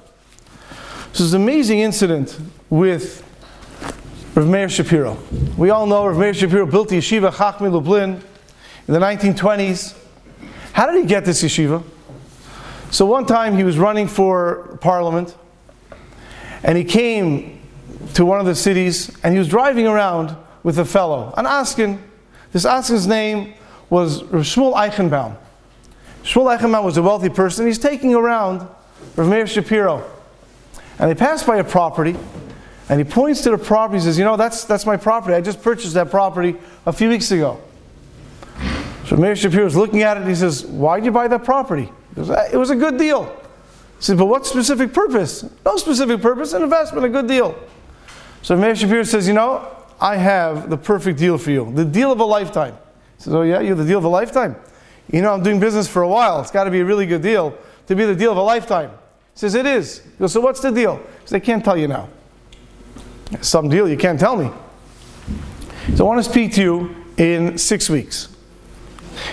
So, 1.13 1.25
an 1.25 1.43
amazing 1.43 1.81
incident 1.81 2.39
with 2.71 3.25
Rav 4.37 4.47
Meir 4.47 4.69
Shapiro. 4.69 5.17
We 5.57 5.71
all 5.71 5.87
know 5.87 6.05
Rav 6.05 6.19
Meir 6.19 6.35
Shapiro 6.35 6.67
built 6.67 6.91
the 6.91 6.99
yeshiva 6.99 7.33
Chachmei 7.33 7.73
Lublin 7.73 8.23
in 8.87 8.93
the 8.93 9.01
1920s. 9.01 9.97
How 10.75 10.85
did 10.85 11.01
he 11.01 11.07
get 11.09 11.25
this 11.25 11.43
yeshiva? 11.43 11.83
So, 12.91 13.07
one 13.07 13.25
time 13.25 13.57
he 13.57 13.65
was 13.65 13.79
running 13.79 14.07
for 14.07 14.77
parliament 14.83 15.35
and 16.63 16.77
he 16.77 16.85
came 16.85 17.63
to 18.13 18.27
one 18.27 18.39
of 18.39 18.45
the 18.45 18.55
cities 18.55 19.11
and 19.25 19.33
he 19.33 19.39
was 19.39 19.49
driving 19.49 19.87
around 19.87 20.37
with 20.63 20.79
a 20.79 20.85
fellow, 20.85 21.33
an 21.39 21.47
Askin. 21.47 21.99
This 22.53 22.67
Askin's 22.67 23.07
name 23.07 23.55
was 23.89 24.23
Shmuel 24.25 24.75
Eichenbaum. 24.75 25.35
Shmuel 26.25 26.59
Eichenbaum 26.59 26.85
was 26.85 26.99
a 26.99 27.03
wealthy 27.03 27.31
person. 27.31 27.67
He's 27.67 27.79
taking 27.79 28.15
around 28.15 28.69
Rav 29.17 29.29
Meir 29.31 29.47
Shapiro. 29.47 30.05
And 30.99 31.11
they 31.11 31.15
passed 31.15 31.47
by 31.47 31.57
a 31.57 31.65
property, 31.65 32.17
and 32.89 33.01
he 33.01 33.05
points 33.05 33.41
to 33.43 33.51
the 33.51 33.59
property. 33.59 33.99
He 33.99 34.05
says, 34.05 34.19
You 34.19 34.25
know, 34.25 34.37
that's, 34.37 34.65
that's 34.65 34.87
my 34.87 34.97
property. 34.97 35.35
I 35.35 35.41
just 35.41 35.63
purchased 35.63 35.95
that 35.95 36.11
property 36.11 36.57
a 36.85 36.93
few 36.93 37.09
weeks 37.09 37.31
ago. 37.31 37.61
So 39.07 39.17
Meir 39.17 39.37
Shapiro 39.37 39.67
is 39.67 39.77
looking 39.77 40.03
at 40.03 40.17
it, 40.17 40.21
and 40.21 40.29
he 40.29 40.35
says, 40.35 40.65
Why 40.65 40.99
did 40.99 41.07
you 41.07 41.13
buy 41.13 41.29
that 41.29 41.45
property? 41.45 41.91
He 42.11 42.15
goes, 42.15 42.31
eh, 42.31 42.51
It 42.53 42.57
was 42.57 42.71
a 42.71 42.77
good 42.77 42.99
deal. 42.99 43.25
He 43.25 44.03
says, 44.03 44.19
But 44.19 44.27
what 44.27 44.47
specific 44.47 44.93
purpose? 44.93 45.49
No 45.65 45.77
specific 45.77 46.21
purpose, 46.21 46.53
an 46.53 46.63
investment, 46.63 47.05
a 47.05 47.09
good 47.09 47.27
deal. 47.27 47.57
So 48.43 48.57
Meir 48.57 48.77
Shapiro 48.77 49.03
says, 49.03 49.27
You 49.27 49.35
know, 49.35 49.69
I 50.01 50.17
have 50.17 50.71
the 50.71 50.77
perfect 50.77 51.19
deal 51.19 51.39
for 51.39 51.51
you, 51.51 51.73
the 51.75 51.85
deal 51.85 52.13
of 52.13 52.21
a 52.21 52.25
lifetime. 52.25 52.77
He 53.17 53.25
says, 53.25 53.35
Oh, 53.35 53.43
yeah, 53.43 53.61
you're 53.61 53.77
the 53.77 53.85
deal 53.85 53.99
of 53.99 54.05
a 54.05 54.09
lifetime? 54.09 54.55
You 55.11 55.23
know, 55.23 55.33
I'm 55.33 55.43
doing 55.43 55.61
business 55.61 55.89
for 55.89 56.03
a 56.03 56.09
while. 56.09 56.41
It's 56.41 56.51
got 56.51 56.65
to 56.65 56.71
be 56.71 56.81
a 56.81 56.85
really 56.85 57.07
good 57.07 57.23
deal 57.23 57.57
to 57.87 57.95
be 57.97 58.05
the 58.05 58.15
deal 58.15 58.33
of 58.33 58.39
a 58.39 58.43
lifetime. 58.43 58.91
He 58.91 59.41
says, 59.41 59.55
It 59.55 59.67
is. 59.67 59.99
He 59.99 60.11
goes, 60.19 60.33
So 60.33 60.41
what's 60.41 60.61
the 60.61 60.71
deal? 60.71 60.97
He 60.97 61.27
says, 61.27 61.35
I 61.35 61.41
can't 61.41 61.65
tell 61.65 61.77
you 61.77 61.89
now. 61.89 62.09
Some 63.41 63.69
deal 63.69 63.89
you 63.89 63.97
can't 63.97 64.19
tell 64.19 64.37
me. 64.37 64.51
So 65.95 66.05
I 66.05 66.09
want 66.09 66.25
to 66.25 66.31
speak 66.31 66.53
to 66.55 66.63
you 66.63 67.05
in 67.17 67.59
six 67.59 67.89
weeks. 67.89 68.29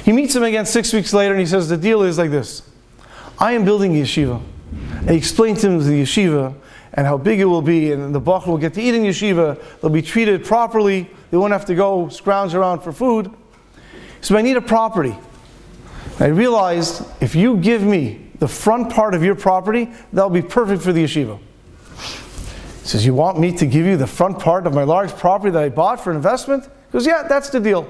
He 0.04 0.12
meets 0.12 0.36
him 0.36 0.44
again 0.44 0.66
six 0.66 0.94
weeks 0.94 1.14
later 1.14 1.34
and 1.34 1.40
he 1.40 1.46
says, 1.46 1.70
The 1.70 1.78
deal 1.78 2.04
is 2.04 2.18
like 2.18 2.32
this 2.32 2.64
I 3.40 3.54
am 3.54 3.66
building 3.66 3.96
a 3.96 4.04
yeshiva. 4.04 4.42
And 4.72 5.10
he 5.10 5.18
explained 5.18 5.60
to 5.60 5.70
him 5.70 5.80
the 5.80 6.04
yeshiva 6.04 6.56
and 6.94 7.08
how 7.08 7.18
big 7.18 7.40
it 7.40 7.46
will 7.46 7.62
be, 7.62 7.92
and 7.92 8.14
the 8.14 8.20
Bach 8.20 8.46
will 8.46 8.58
get 8.58 8.76
to 8.76 8.82
eat 8.82 8.94
in 8.94 9.02
yeshiva. 9.04 9.60
They'll 9.82 9.90
be 9.90 10.02
treated 10.02 10.46
properly. 10.46 11.10
They 11.32 11.38
won't 11.38 11.52
have 11.52 11.66
to 11.66 11.76
go 11.76 12.08
scrounge 12.10 12.54
around 12.54 12.82
for 12.82 12.94
food. 12.94 13.32
So 14.22 14.38
I 14.38 14.42
need 14.42 14.58
a 14.58 14.62
property. 14.62 15.16
I 16.20 16.28
realized 16.28 17.04
if 17.20 17.34
you 17.36 17.58
give 17.58 17.82
me 17.82 18.30
the 18.38 18.48
front 18.48 18.92
part 18.92 19.16
of 19.16 19.24
your 19.24 19.36
property, 19.36 19.92
that'll 20.14 20.30
be 20.30 20.44
perfect 20.44 20.84
for 20.84 20.94
the 20.94 21.04
yeshiva. 21.04 21.40
He 22.84 22.90
says, 22.90 23.06
You 23.06 23.14
want 23.14 23.40
me 23.40 23.56
to 23.58 23.66
give 23.66 23.86
you 23.86 23.96
the 23.96 24.08
front 24.08 24.40
part 24.40 24.68
of 24.68 24.74
my 24.74 24.84
large 24.84 25.12
property 25.16 25.52
that 25.52 25.64
I 25.64 25.70
bought 25.70 26.02
for 26.02 26.12
investment? 26.12 26.66
He 26.66 26.92
goes, 26.92 27.08
Yeah, 27.08 27.24
that's 27.24 27.50
the 27.50 27.62
deal. 27.62 27.90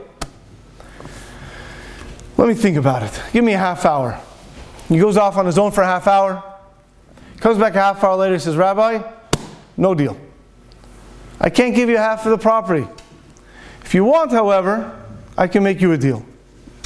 Let 2.38 2.48
me 2.48 2.54
think 2.54 2.78
about 2.78 3.02
it. 3.02 3.22
Give 3.32 3.44
me 3.44 3.54
a 3.54 3.58
half 3.58 3.86
hour. 3.86 4.20
He 4.88 5.00
goes 5.00 5.18
off 5.18 5.38
on 5.38 5.48
his 5.48 5.58
own 5.58 5.72
for 5.72 5.82
a 5.82 5.86
half 5.86 6.08
hour. 6.08 6.44
Comes 7.38 7.58
back 7.58 7.74
a 7.76 7.80
half 7.80 8.04
hour 8.04 8.16
later, 8.16 8.38
says, 8.38 8.56
Rabbi, 8.56 9.02
no 9.78 9.96
deal. 9.96 10.16
I 11.42 11.50
can't 11.50 11.76
give 11.76 11.90
you 11.90 11.98
half 11.98 12.26
of 12.26 12.32
the 12.32 12.38
property. 12.38 12.88
If 13.84 13.96
you 13.96 14.04
want, 14.04 14.32
however, 14.32 14.96
I 15.38 15.48
can 15.48 15.64
make 15.64 15.82
you 15.82 15.92
a 15.94 15.98
deal. 15.98 16.24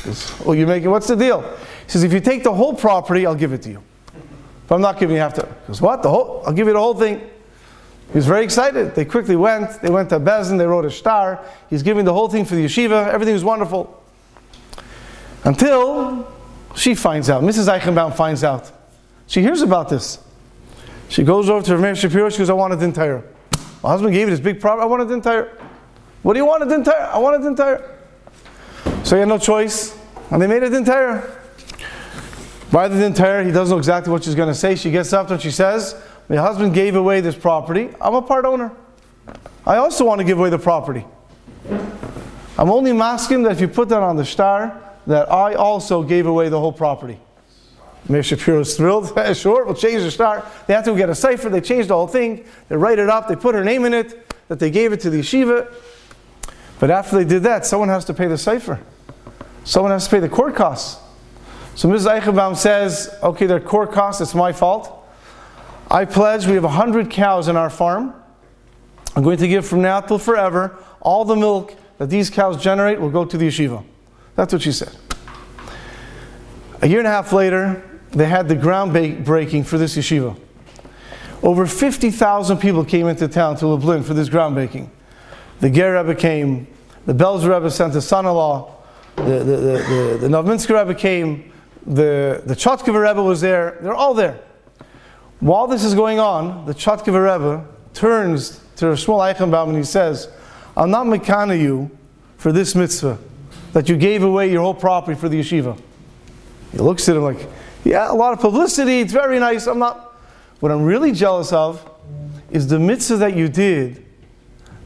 Well, 0.05 0.15
oh, 0.45 0.51
you 0.53 0.65
make 0.65 0.83
it, 0.83 0.87
what's 0.87 1.07
the 1.07 1.15
deal? 1.15 1.41
He 1.41 1.91
says, 1.91 2.03
if 2.03 2.13
you 2.13 2.21
take 2.21 2.43
the 2.43 2.53
whole 2.53 2.73
property, 2.73 3.25
I'll 3.25 3.35
give 3.35 3.51
it 3.51 3.61
to 3.63 3.69
you. 3.69 3.83
But 4.67 4.75
I'm 4.75 4.81
not 4.81 4.97
giving 4.97 5.15
you 5.15 5.21
half 5.21 5.35
the. 5.35 5.45
He 5.45 5.67
goes, 5.67 5.81
what? 5.81 6.01
The 6.03 6.09
whole? 6.09 6.43
I'll 6.45 6.53
give 6.53 6.67
you 6.67 6.73
the 6.73 6.79
whole 6.79 6.93
thing. 6.93 7.29
He 8.11 8.13
was 8.13 8.25
very 8.25 8.43
excited. 8.43 8.95
They 8.95 9.05
quickly 9.05 9.35
went. 9.35 9.81
They 9.81 9.89
went 9.89 10.09
to 10.09 10.15
a 10.15 10.19
Bezin. 10.19 10.57
They 10.57 10.65
wrote 10.65 10.85
a 10.85 10.91
star. 10.91 11.43
He's 11.69 11.83
giving 11.83 12.05
the 12.05 12.13
whole 12.13 12.29
thing 12.29 12.45
for 12.45 12.55
the 12.55 12.63
yeshiva. 12.63 13.07
Everything 13.07 13.33
was 13.33 13.43
wonderful. 13.43 14.03
Until 15.43 16.31
she 16.75 16.95
finds 16.95 17.29
out. 17.29 17.43
Mrs. 17.43 17.67
Eichenbaum 17.67 18.15
finds 18.15 18.43
out. 18.43 18.71
She 19.27 19.41
hears 19.41 19.61
about 19.61 19.89
this. 19.89 20.19
She 21.09 21.23
goes 21.23 21.49
over 21.49 21.65
to 21.65 21.77
Rav 21.77 21.97
Shapiro. 21.97 22.29
She 22.29 22.39
goes, 22.39 22.49
I 22.49 22.53
want 22.53 22.73
it 22.73 22.81
entire. 22.81 23.23
My 23.83 23.89
husband 23.89 24.13
gave 24.13 24.27
you 24.27 24.31
this 24.31 24.39
big 24.39 24.59
problem. 24.59 24.83
I 24.83 24.87
want 24.89 25.09
it 25.09 25.13
entire. 25.13 25.57
What 26.23 26.33
do 26.33 26.39
you 26.39 26.45
want 26.45 26.63
it 26.63 26.71
entire? 26.71 27.03
I 27.03 27.17
want 27.17 27.43
it 27.43 27.47
entire. 27.47 27.97
So 29.03 29.15
he 29.15 29.19
had 29.19 29.29
no 29.29 29.37
choice. 29.37 29.97
And 30.31 30.41
they 30.41 30.47
made 30.47 30.63
it 30.63 30.73
entire. 30.73 31.41
By 32.71 32.89
the 32.89 33.05
entire, 33.05 33.43
he 33.43 33.51
doesn't 33.51 33.73
know 33.73 33.77
exactly 33.77 34.11
what 34.11 34.23
she's 34.23 34.35
going 34.35 34.49
to 34.49 34.55
say. 34.55 34.75
She 34.75 34.91
gets 34.91 35.13
up 35.13 35.31
and 35.31 35.41
she 35.41 35.51
says, 35.51 35.95
My 36.29 36.35
husband 36.35 36.73
gave 36.73 36.95
away 36.95 37.21
this 37.21 37.35
property. 37.35 37.89
I'm 38.01 38.13
a 38.13 38.21
part 38.21 38.45
owner. 38.45 38.71
I 39.65 39.77
also 39.77 40.05
want 40.05 40.19
to 40.19 40.25
give 40.25 40.39
away 40.39 40.49
the 40.49 40.59
property. 40.59 41.05
I'm 42.57 42.69
only 42.69 42.91
masking 42.91 43.43
that 43.43 43.53
if 43.53 43.61
you 43.61 43.67
put 43.67 43.89
that 43.89 44.01
on 44.01 44.17
the 44.17 44.25
star, 44.25 44.81
that 45.05 45.31
I 45.31 45.53
also 45.53 46.03
gave 46.03 46.25
away 46.25 46.49
the 46.49 46.59
whole 46.59 46.73
property. 46.73 47.19
Shapiro 48.21 48.61
is 48.61 48.75
thrilled. 48.75 49.13
sure, 49.37 49.65
we'll 49.65 49.75
change 49.75 50.01
the 50.01 50.11
star. 50.11 50.45
They 50.65 50.73
have 50.73 50.85
to 50.85 50.95
get 50.95 51.09
a 51.09 51.15
cipher. 51.15 51.49
They 51.49 51.61
change 51.61 51.87
the 51.87 51.95
whole 51.95 52.07
thing. 52.07 52.45
They 52.69 52.77
write 52.77 52.99
it 52.99 53.09
up. 53.09 53.27
They 53.27 53.35
put 53.35 53.55
her 53.55 53.63
name 53.63 53.85
in 53.85 53.93
it. 53.93 54.33
That 54.47 54.59
they 54.59 54.71
gave 54.71 54.93
it 54.93 55.01
to 55.01 55.09
the 55.09 55.19
yeshiva. 55.19 55.73
But 56.79 56.91
after 56.91 57.17
they 57.17 57.25
did 57.25 57.43
that, 57.43 57.65
someone 57.65 57.89
has 57.89 58.05
to 58.05 58.13
pay 58.13 58.27
the 58.27 58.37
cipher. 58.37 58.79
Someone 59.65 59.91
has 59.91 60.05
to 60.05 60.11
pay 60.11 60.19
the 60.19 60.29
court 60.29 60.55
costs. 60.55 61.01
So 61.75 61.89
Mrs. 61.89 62.19
Eichenbaum 62.19 62.55
says, 62.55 63.13
okay, 63.21 63.45
they're 63.45 63.59
court 63.59 63.91
costs. 63.91 64.21
It's 64.21 64.33
my 64.33 64.53
fault. 64.53 64.96
I 65.89 66.03
pledge 66.03 66.45
we 66.45 66.53
have 66.53 66.63
100 66.63 67.09
cows 67.09 67.47
in 67.47 67.55
our 67.55 67.69
farm. 67.69 68.13
I'm 69.15 69.23
going 69.23 69.37
to 69.37 69.47
give 69.47 69.65
from 69.65 69.81
now 69.81 70.01
till 70.01 70.19
forever 70.19 70.77
all 70.99 71.23
the 71.23 71.35
milk 71.35 71.75
that 71.97 72.09
these 72.09 72.29
cows 72.29 72.61
generate 72.61 72.99
will 72.99 73.09
go 73.09 73.23
to 73.23 73.37
the 73.37 73.47
yeshiva. 73.47 73.83
That's 74.35 74.51
what 74.51 74.61
she 74.61 74.71
said. 74.71 74.95
A 76.81 76.87
year 76.87 76.99
and 76.99 77.07
a 77.07 77.11
half 77.11 77.31
later, 77.31 77.81
they 78.11 78.25
had 78.25 78.47
the 78.47 78.55
groundbreaking 78.55 79.65
for 79.65 79.77
this 79.77 79.95
yeshiva. 79.95 80.37
Over 81.41 81.65
50,000 81.65 82.57
people 82.57 82.83
came 82.83 83.07
into 83.07 83.27
town 83.27 83.55
to 83.57 83.67
Lublin 83.67 84.03
for 84.03 84.13
this 84.13 84.27
groundbreaking. 84.27 84.89
The 85.61 85.69
Ger 85.69 85.97
Rebbe 85.97 86.15
came, 86.15 86.67
the 87.05 87.13
Belz 87.13 87.43
Rebbe 87.43 87.71
sent 87.71 87.93
his 87.93 88.05
son-in-law, 88.05 88.75
the, 89.15 89.23
the, 89.23 89.39
the, 89.39 89.55
the, 89.55 90.17
the 90.21 90.27
Novminsker 90.27 90.77
Rebbe 90.77 90.93
came, 90.93 91.51
the, 91.85 92.43
the 92.45 92.99
Rebbe 92.99 93.23
was 93.23 93.41
there, 93.41 93.77
they're 93.81 93.95
all 93.95 94.13
there. 94.13 94.39
While 95.39 95.67
this 95.67 95.83
is 95.83 95.93
going 95.93 96.19
on, 96.19 96.65
the 96.65 96.73
Chotkiver 96.73 97.21
Rebbe 97.31 97.67
turns 97.93 98.59
to 98.77 98.85
Shmuel 98.85 99.33
Eichenbaum 99.33 99.69
and 99.69 99.77
he 99.77 99.83
says, 99.83 100.29
I'm 100.75 100.89
not 100.89 101.05
mekana 101.05 101.59
you 101.59 101.91
for 102.37 102.51
this 102.51 102.75
mitzvah, 102.75 103.19
that 103.73 103.87
you 103.87 103.97
gave 103.97 104.23
away 104.23 104.51
your 104.51 104.61
whole 104.61 104.73
property 104.73 105.19
for 105.19 105.29
the 105.29 105.39
yeshiva. 105.39 105.79
He 106.71 106.79
looks 106.79 107.07
at 107.07 107.15
him 107.15 107.23
like, 107.23 107.47
yeah, 107.83 108.11
a 108.11 108.13
lot 108.13 108.33
of 108.33 108.39
publicity, 108.39 108.99
it's 108.99 109.13
very 109.13 109.39
nice. 109.39 109.67
I'm 109.67 109.79
not. 109.79 110.15
What 110.59 110.71
I'm 110.71 110.83
really 110.83 111.11
jealous 111.11 111.53
of 111.53 111.87
is 112.49 112.67
the 112.67 112.79
mitzvah 112.79 113.17
that 113.17 113.35
you 113.35 113.47
did 113.47 114.03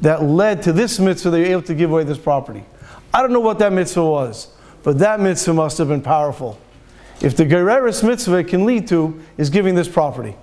that 0.02 0.24
led 0.24 0.64
to 0.64 0.74
this 0.74 1.00
mitzvah 1.00 1.30
that 1.30 1.40
you're 1.40 1.48
able 1.48 1.62
to 1.64 1.76
give 1.76 1.92
away 1.92 2.04
this 2.04 2.18
property. 2.18 2.66
I 3.14 3.22
don't 3.22 3.32
know 3.32 3.40
what 3.40 3.60
that 3.60 3.72
mitzvah 3.72 4.04
was, 4.04 4.50
but 4.84 5.00
that 5.00 5.20
mitzvah 5.20 5.54
must 5.54 5.78
have 5.78 5.88
been 5.88 6.02
powerful. 6.02 6.60
If 7.22 7.38
the 7.38 7.46
Gereris 7.46 8.04
mitzvah 8.04 8.44
can 8.44 8.66
lead 8.66 8.88
to 8.88 9.22
is 9.38 9.50
giving 9.50 9.76
this 9.76 9.88
property. 9.88 10.36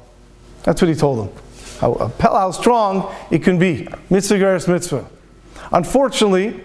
That's 0.68 0.82
what 0.82 0.88
he 0.90 0.94
told 0.94 1.26
him. 1.26 1.42
How, 1.78 1.92
uh, 1.94 2.10
how 2.20 2.50
strong 2.50 3.10
it 3.30 3.42
can 3.42 3.58
be. 3.58 3.88
Mitzvah 4.10 4.34
Gereris 4.34 4.68
mitzvah. 4.68 5.08
Unfortunately, 5.72 6.62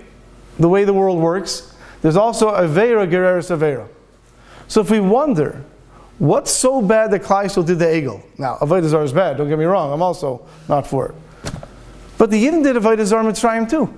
the 0.60 0.68
way 0.68 0.84
the 0.84 0.94
world 0.94 1.20
works, 1.20 1.74
there's 2.02 2.18
also 2.18 2.52
Avera 2.52 3.10
Gereris 3.10 3.50
Avera. 3.56 3.88
So 4.68 4.82
if 4.82 4.92
we 4.92 5.00
wonder, 5.00 5.64
what's 6.18 6.52
so 6.52 6.82
bad 6.82 7.12
that 7.12 7.22
Kleisel 7.24 7.66
did 7.66 7.80
the 7.80 7.86
Egel? 7.86 8.22
Now, 8.38 8.58
Avodah 8.58 8.90
Zarah 8.90 9.06
is 9.06 9.14
bad, 9.14 9.38
don't 9.38 9.48
get 9.48 9.58
me 9.58 9.64
wrong, 9.64 9.94
I'm 9.94 10.02
also 10.02 10.46
not 10.68 10.86
for 10.86 11.08
it. 11.08 11.16
But 12.18 12.30
the 12.30 12.46
Yidden 12.46 12.62
did 12.62 12.76
Avodah 12.76 13.06
Zarah 13.06 13.24
Mitzrayim 13.24 13.70
too. 13.70 13.98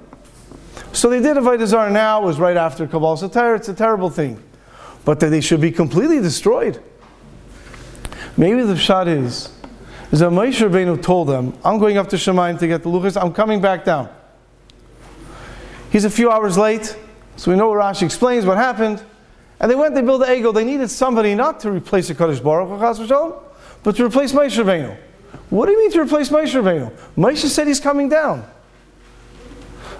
So 0.93 1.09
they 1.09 1.19
did 1.19 1.35
Avodah 1.35 1.65
Zarah 1.65 1.91
now, 1.91 2.21
it 2.21 2.25
was 2.27 2.37
right 2.37 2.57
after 2.57 2.85
Kabbalah 2.85 3.17
Satar, 3.17 3.55
it's 3.55 3.69
a 3.69 3.73
terrible 3.73 4.11
thing. 4.11 4.39
But 5.03 5.19
that 5.21 5.29
they 5.29 5.41
should 5.41 5.61
be 5.61 5.71
completely 5.71 6.19
destroyed. 6.19 6.79
Maybe 8.37 8.61
the 8.61 8.77
shot 8.77 9.07
is, 9.07 9.49
is 10.11 10.19
that 10.19 10.31
Moshe 10.31 10.67
Rabbeinu 10.67 11.01
told 11.01 11.27
them, 11.27 11.57
I'm 11.63 11.79
going 11.79 11.97
up 11.97 12.09
to 12.09 12.15
Shemaim 12.15 12.59
to 12.59 12.67
get 12.67 12.83
the 12.83 12.89
Luchas, 12.89 13.21
I'm 13.21 13.33
coming 13.33 13.61
back 13.61 13.85
down. 13.85 14.09
He's 15.89 16.05
a 16.05 16.09
few 16.09 16.29
hours 16.29 16.57
late, 16.57 16.97
so 17.37 17.51
we 17.51 17.57
know 17.57 17.71
Rashi 17.71 18.03
explains 18.03 18.45
what 18.45 18.57
happened. 18.57 19.03
And 19.59 19.71
they 19.71 19.75
went, 19.75 19.95
they 19.95 20.01
built 20.01 20.21
the 20.21 20.27
Egel. 20.27 20.53
They 20.53 20.65
needed 20.65 20.89
somebody 20.89 21.33
not 21.33 21.61
to 21.61 21.71
replace 21.71 22.09
the 22.09 22.15
Kaddish 22.15 22.39
Baruch 22.41 22.67
Hu, 22.67 23.35
but 23.83 23.95
to 23.95 24.05
replace 24.05 24.33
Moshe 24.33 24.61
Rabbeinu. 24.61 24.97
What 25.49 25.67
do 25.67 25.71
you 25.71 25.79
mean 25.79 25.91
to 25.91 26.01
replace 26.01 26.29
Moshe 26.29 26.53
Rabbeinu? 26.53 26.91
Moshe 27.15 27.45
said 27.45 27.67
he's 27.67 27.79
coming 27.79 28.09
down. 28.09 28.45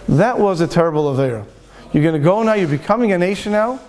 That 0.10 0.38
was 0.38 0.62
a 0.62 0.68
terrible 0.68 1.14
Avera. 1.14 1.46
You're 1.94 2.04
going 2.04 2.14
to 2.14 2.20
go 2.20 2.44
now, 2.44 2.54
you're 2.54 2.68
becoming 2.68 3.14
a 3.14 3.18
nation 3.18 3.54
now, 3.54 3.80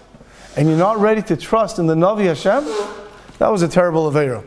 and 0.56 0.68
you're 0.68 0.78
not 0.78 0.98
ready 0.98 1.22
to 1.22 1.36
trust 1.36 1.78
in 1.78 1.86
the 1.86 1.94
Navi 1.94 2.26
Hashem? 2.26 2.64
That 3.38 3.50
was 3.50 3.62
a 3.62 3.68
terrible 3.68 4.10
Avera. 4.10 4.44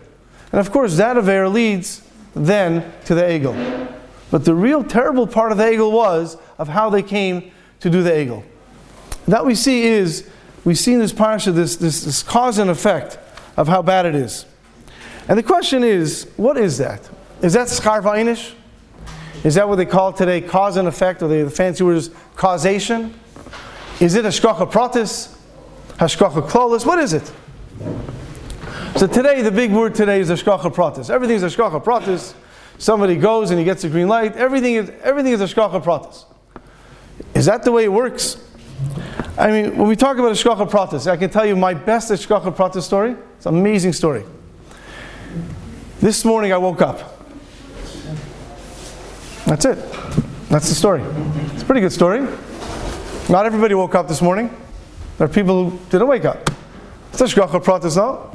And 0.51 0.59
of 0.59 0.71
course, 0.71 0.97
that 0.97 1.15
Avera 1.15 1.51
leads 1.51 2.01
then 2.35 2.91
to 3.05 3.15
the 3.15 3.21
Egel. 3.21 3.95
But 4.31 4.45
the 4.45 4.53
real 4.53 4.83
terrible 4.83 5.27
part 5.27 5.51
of 5.51 5.57
the 5.57 5.63
Egel 5.63 5.91
was 5.91 6.37
of 6.57 6.67
how 6.67 6.89
they 6.89 7.03
came 7.03 7.51
to 7.79 7.89
do 7.89 8.03
the 8.03 8.11
Egel. 8.11 8.43
That 9.27 9.45
we 9.45 9.55
see 9.55 9.83
is, 9.83 10.27
we 10.65 10.75
see 10.75 10.93
in 10.93 10.99
this 10.99 11.13
parasha 11.13 11.51
this, 11.51 11.75
this, 11.75 12.03
this 12.03 12.23
cause 12.23 12.57
and 12.57 12.69
effect 12.69 13.17
of 13.57 13.67
how 13.67 13.81
bad 13.81 14.05
it 14.05 14.15
is. 14.15 14.45
And 15.27 15.37
the 15.37 15.43
question 15.43 15.83
is, 15.83 16.27
what 16.37 16.57
is 16.57 16.77
that? 16.79 17.07
Is 17.41 17.53
that 17.53 17.67
schar 17.67 18.01
v'einish? 18.01 18.53
Is 19.43 19.55
that 19.55 19.69
what 19.69 19.77
they 19.77 19.85
call 19.85 20.11
today 20.11 20.41
cause 20.41 20.75
and 20.75 20.87
effect, 20.87 21.21
or 21.21 21.27
the 21.27 21.49
fancy 21.49 21.83
word 21.83 21.97
is 21.97 22.09
causation? 22.35 23.13
Is 23.99 24.15
it 24.15 24.25
hashgacha 24.25 24.71
pratis? 24.71 25.35
Hashgacha 25.97 26.49
klolis? 26.49 26.85
What 26.85 26.99
is 26.99 27.13
it? 27.13 27.31
So 28.99 29.07
today, 29.07 29.41
the 29.41 29.49
big 29.49 29.71
word 29.71 29.95
today 29.95 30.19
is 30.19 30.29
hashgacha 30.29 30.75
pratis. 30.75 31.09
Everything 31.09 31.37
is 31.37 31.41
hashgacha 31.41 31.81
pratis. 31.81 32.33
Somebody 32.79 33.15
goes 33.15 33.49
and 33.49 33.57
he 33.57 33.63
gets 33.63 33.85
a 33.85 33.89
green 33.89 34.09
light. 34.09 34.35
Everything 34.35 34.75
is 34.75 34.91
everything 35.03 35.31
is 35.31 35.39
hashgacha 35.39 35.81
pratis. 35.81 36.25
Is 37.33 37.45
that 37.45 37.63
the 37.63 37.71
way 37.71 37.85
it 37.85 37.93
works? 37.93 38.43
I 39.37 39.51
mean, 39.51 39.77
when 39.77 39.87
we 39.87 39.95
talk 39.95 40.17
about 40.17 40.33
hashgacha 40.33 40.69
pratis, 40.69 41.09
I 41.09 41.15
can 41.15 41.29
tell 41.29 41.45
you 41.45 41.55
my 41.55 41.73
best 41.73 42.11
hashgacha 42.11 42.53
pratis 42.53 42.81
story. 42.81 43.15
It's 43.37 43.45
an 43.45 43.57
amazing 43.57 43.93
story. 43.93 44.25
This 46.01 46.25
morning 46.25 46.51
I 46.51 46.57
woke 46.57 46.81
up. 46.81 47.23
That's 49.45 49.63
it. 49.63 49.77
That's 50.49 50.67
the 50.67 50.75
story. 50.75 51.03
It's 51.53 51.63
a 51.63 51.65
pretty 51.65 51.79
good 51.79 51.93
story. 51.93 52.27
Not 53.29 53.45
everybody 53.45 53.75
woke 53.75 53.95
up 53.95 54.09
this 54.09 54.21
morning. 54.21 54.53
There 55.17 55.25
are 55.25 55.31
people 55.31 55.69
who 55.69 55.79
didn't 55.89 56.09
wake 56.09 56.25
up. 56.25 56.49
It's 57.13 57.21
a 57.21 57.23
shgacha 57.23 57.63
pratis, 57.63 57.95
no? 57.95 58.28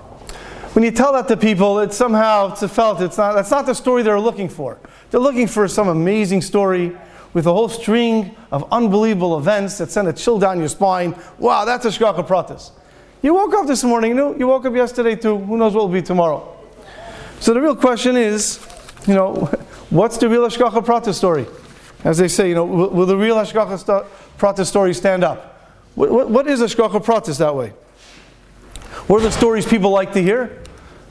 When 0.75 0.83
you 0.83 0.91
tell 0.91 1.13
that 1.13 1.29
to 1.29 1.37
people, 1.37 1.79
it's 1.79 1.97
somehow 1.97 2.53
it's 2.53 2.75
felt. 2.75 3.01
It's 3.01 3.17
not. 3.17 3.35
That's 3.35 3.53
not 3.53 3.65
the 3.65 3.75
story 3.75 4.03
they're 4.03 4.19
looking 4.19 4.49
for. 4.49 4.77
They're 5.11 5.21
looking 5.21 5.47
for 5.47 5.69
some 5.69 5.87
amazing 5.87 6.43
story 6.43 6.97
with 7.33 7.47
a 7.47 7.53
whole 7.53 7.69
string 7.69 8.35
of 8.51 8.67
unbelievable 8.73 9.39
events 9.39 9.79
that 9.79 9.93
send 9.93 10.09
a 10.09 10.13
chill 10.13 10.41
down 10.41 10.59
your 10.59 10.69
spine. 10.69 11.15
Wow, 11.39 11.65
that's 11.65 11.85
a 11.85 11.91
shgacha 11.91 12.27
pratis. 12.27 12.73
You 13.23 13.35
woke 13.35 13.55
up 13.55 13.69
this 13.69 13.85
morning. 13.85 14.11
You 14.11 14.17
know, 14.17 14.35
you 14.35 14.49
woke 14.49 14.65
up 14.65 14.75
yesterday 14.75 15.15
too. 15.15 15.39
Who 15.39 15.57
knows 15.57 15.75
what 15.75 15.83
will 15.83 15.95
be 15.95 16.03
tomorrow? 16.03 16.57
So 17.39 17.55
the 17.55 17.61
real 17.61 17.77
question 17.77 18.17
is, 18.17 18.59
you 19.07 19.15
know, 19.15 19.33
what's 19.91 20.19
the 20.19 20.29
real 20.29 20.43
Hashgacha 20.43 20.85
Prata 20.85 21.15
story? 21.15 21.47
As 22.03 22.19
they 22.19 22.27
say, 22.27 22.49
you 22.49 22.57
know, 22.57 22.65
will, 22.65 22.91
will 22.91 23.07
the 23.07 23.17
real 23.17 23.37
Hashgacha 23.37 23.79
st- 23.79 24.07
Prata 24.39 24.65
story 24.65 24.93
stand 24.93 25.23
up? 25.23 25.73
What, 25.95 26.11
what, 26.11 26.31
what 26.31 26.47
is 26.49 26.61
Hashgacha 26.61 27.05
Pratis 27.05 27.39
that 27.39 27.55
way? 27.55 27.75
What 29.07 29.21
are 29.21 29.25
the 29.25 29.31
stories 29.31 29.67
people 29.67 29.91
like 29.91 30.13
to 30.15 30.23
hear? 30.23 30.64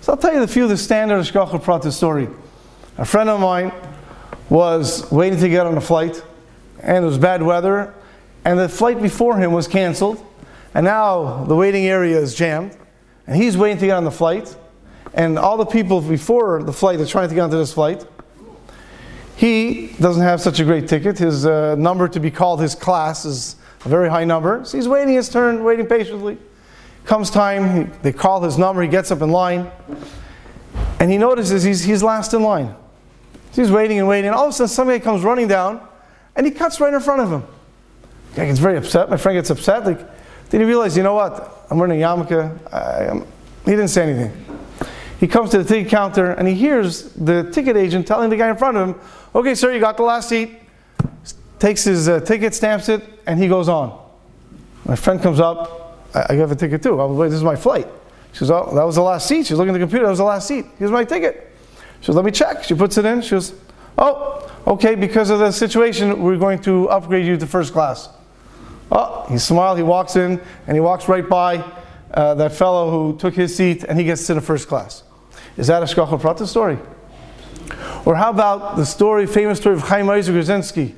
So 0.03 0.12
I'll 0.12 0.17
tell 0.17 0.33
you 0.33 0.43
a 0.43 0.48
few 0.48 0.65
of 0.65 0.69
the 0.69 0.75
standard 0.75 1.17
Ashkacha 1.17 1.63
Prata 1.63 1.89
story. 1.89 2.27
A 2.98 3.05
friend 3.05 3.29
of 3.29 3.39
mine 3.39 3.72
was 4.50 5.10
waiting 5.10 5.39
to 5.39 5.48
get 5.48 5.65
on 5.65 5.77
a 5.77 5.81
flight, 5.81 6.22
and 6.81 7.05
it 7.05 7.07
was 7.07 7.17
bad 7.17 7.41
weather, 7.41 7.93
and 8.43 8.60
the 8.60 8.67
flight 8.67 9.01
before 9.01 9.38
him 9.38 9.53
was 9.53 9.65
canceled, 9.65 10.22
and 10.74 10.83
now 10.83 11.45
the 11.45 11.55
waiting 11.55 11.86
area 11.86 12.19
is 12.19 12.36
jammed, 12.36 12.75
and 13.27 13.41
he's 13.41 13.55
waiting 13.55 13.77
to 13.77 13.86
get 13.86 13.95
on 13.95 14.03
the 14.03 14.12
flight, 14.12 14.53
and 15.13 15.39
all 15.39 15.55
the 15.55 15.65
people 15.65 16.01
before 16.01 16.62
the 16.62 16.74
flight 16.74 17.00
are 17.00 17.05
trying 17.05 17.29
to 17.29 17.36
get 17.36 17.43
onto 17.43 17.55
this 17.55 17.72
flight. 17.72 18.05
He 19.38 19.93
doesn't 20.01 20.22
have 20.22 20.41
such 20.41 20.60
a 20.60 20.65
great 20.65 20.89
ticket. 20.89 21.17
His 21.17 21.45
uh, 21.45 21.75
number 21.75 22.10
to 22.10 22.19
be 22.19 22.29
called 22.29 22.60
his 22.60 22.75
class 22.75 23.24
is 23.24 23.55
a 23.86 23.88
very 23.88 24.10
high 24.10 24.25
number. 24.25 24.65
So 24.65 24.77
he's 24.77 24.88
waiting 24.89 25.13
his 25.13 25.29
turn, 25.29 25.63
waiting 25.63 25.86
patiently. 25.86 26.39
Comes 27.05 27.29
time, 27.29 27.91
they 28.01 28.13
call 28.13 28.41
his 28.41 28.57
number, 28.57 28.81
he 28.81 28.88
gets 28.88 29.12
up 29.12 29.22
in 29.22 29.29
line, 29.29 29.69
and 31.00 31.12
he 31.12 31.17
notices 31.17 31.63
he's, 31.63 31.83
he's 31.83 32.01
last 32.01 32.33
in 32.33 32.43
line. 32.43 32.74
He's 33.53 33.69
waiting 33.69 34.00
and 34.00 34.07
waiting, 34.07 34.29
and 34.29 34.36
all 34.36 34.45
of 34.45 34.50
a 34.51 34.53
sudden 34.53 34.69
somebody 34.69 35.00
comes 35.00 35.24
running 35.24 35.48
down, 35.48 35.86
and 36.36 36.45
he 36.45 36.51
cuts 36.51 36.79
right 36.79 36.93
in 36.93 37.00
front 37.01 37.22
of 37.22 37.31
him. 37.31 37.43
Guy 38.36 38.48
gets 38.48 38.60
very 38.60 38.77
upset. 38.77 39.10
My 39.10 39.17
friend 39.17 39.38
gets 39.38 39.50
upset. 39.50 39.86
Like, 39.86 40.00
did 40.50 40.62
he 40.62 40.65
realize, 40.65 40.98
you 40.98 41.03
know 41.03 41.13
what? 41.13 41.65
I'm 41.69 41.77
wearing 41.77 42.01
a 42.01 42.05
yarmulke. 42.05 42.74
I, 42.74 43.07
I'm, 43.10 43.22
he 43.65 43.72
didn't 43.72 43.89
say 43.89 44.03
anything. 44.03 44.45
He 45.19 45.27
comes 45.27 45.51
to 45.51 45.60
the 45.60 45.63
ticket 45.63 45.89
counter 45.89 46.31
and 46.31 46.48
he 46.48 46.53
hears 46.53 47.03
the 47.13 47.50
ticket 47.51 47.77
agent 47.77 48.05
telling 48.07 48.29
the 48.29 48.36
guy 48.36 48.50
in 48.50 48.57
front 48.57 48.75
of 48.75 48.89
him, 48.89 48.95
"Okay, 49.33 49.55
sir, 49.55 49.72
you 49.72 49.79
got 49.79 49.98
the 49.98 50.03
last 50.03 50.29
seat." 50.29 50.60
Takes 51.60 51.86
his 51.86 52.10
uh, 52.10 52.19
ticket, 52.19 52.53
stamps 52.53 52.89
it, 52.89 53.01
and 53.25 53.39
he 53.39 53.48
goes 53.48 53.69
on. 53.69 53.98
My 54.86 54.95
friend 54.95 55.22
comes 55.22 55.39
up. 55.39 55.83
I, 56.13 56.25
I 56.29 56.34
have 56.36 56.51
a 56.51 56.55
ticket 56.55 56.84
too. 56.84 57.00
I'm, 57.00 57.17
this 57.17 57.34
is 57.34 57.43
my 57.43 57.55
flight. 57.55 57.88
She 58.32 58.39
says, 58.39 58.51
"Oh, 58.51 58.74
that 58.74 58.84
was 58.84 58.96
the 58.96 59.01
last 59.01 59.27
seat." 59.27 59.46
She's 59.48 59.58
looking 59.58 59.70
at 59.70 59.74
the 59.74 59.79
computer. 59.79 60.05
That 60.05 60.12
was 60.12 60.20
the 60.20 60.25
last 60.25 60.48
seat. 60.48 60.65
Here's 60.79 60.91
my 60.91 61.03
ticket. 61.03 61.51
She 62.00 62.08
says, 62.08 62.15
"Let 62.15 62.25
me 62.25 62.32
check." 62.32 62.63
She 62.63 62.74
puts 62.74 62.98
it 62.98 63.05
in. 63.05 63.22
She 63.22 63.32
goes, 63.32 63.53
"Oh, 63.98 64.51
okay. 64.67 64.96
Because 64.96 65.29
of 65.29 65.39
the 65.39 65.51
situation, 65.51 66.22
we're 66.22 66.38
going 66.38 66.60
to 66.63 66.89
upgrade 66.89 67.25
you 67.25 67.38
to 67.38 67.48
first 67.48 67.74
class." 67.74 68.10
Oh, 68.91 69.25
he 69.29 69.38
smiled. 69.38 69.77
He 69.77 69.84
walks 69.84 70.15
in 70.15 70.39
and 70.67 70.75
he 70.75 70.82
walks 70.82 71.08
right 71.08 71.27
by 71.27 71.63
uh, 72.13 72.36
that 72.36 72.53
fellow 72.53 72.91
who 72.91 73.17
took 73.17 73.34
his 73.34 73.55
seat, 73.55 73.84
and 73.84 73.98
he 73.98 74.05
gets 74.05 74.27
to 74.27 74.34
the 74.34 74.41
first 74.41 74.67
class. 74.67 75.03
Is 75.58 75.67
that 75.67 75.82
a 75.82 75.86
Shkacha 75.86 76.20
Prata 76.20 76.46
story? 76.46 76.77
Or 78.05 78.15
how 78.15 78.29
about 78.29 78.75
the 78.75 78.86
story, 78.86 79.25
famous 79.25 79.60
story 79.60 79.75
of 79.75 79.82
Chaim 79.84 80.10
Ozer 80.10 80.34
Grodzinski? 80.34 80.93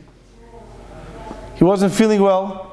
He 1.56 1.64
wasn't 1.64 1.94
feeling 1.94 2.22
well, 2.22 2.65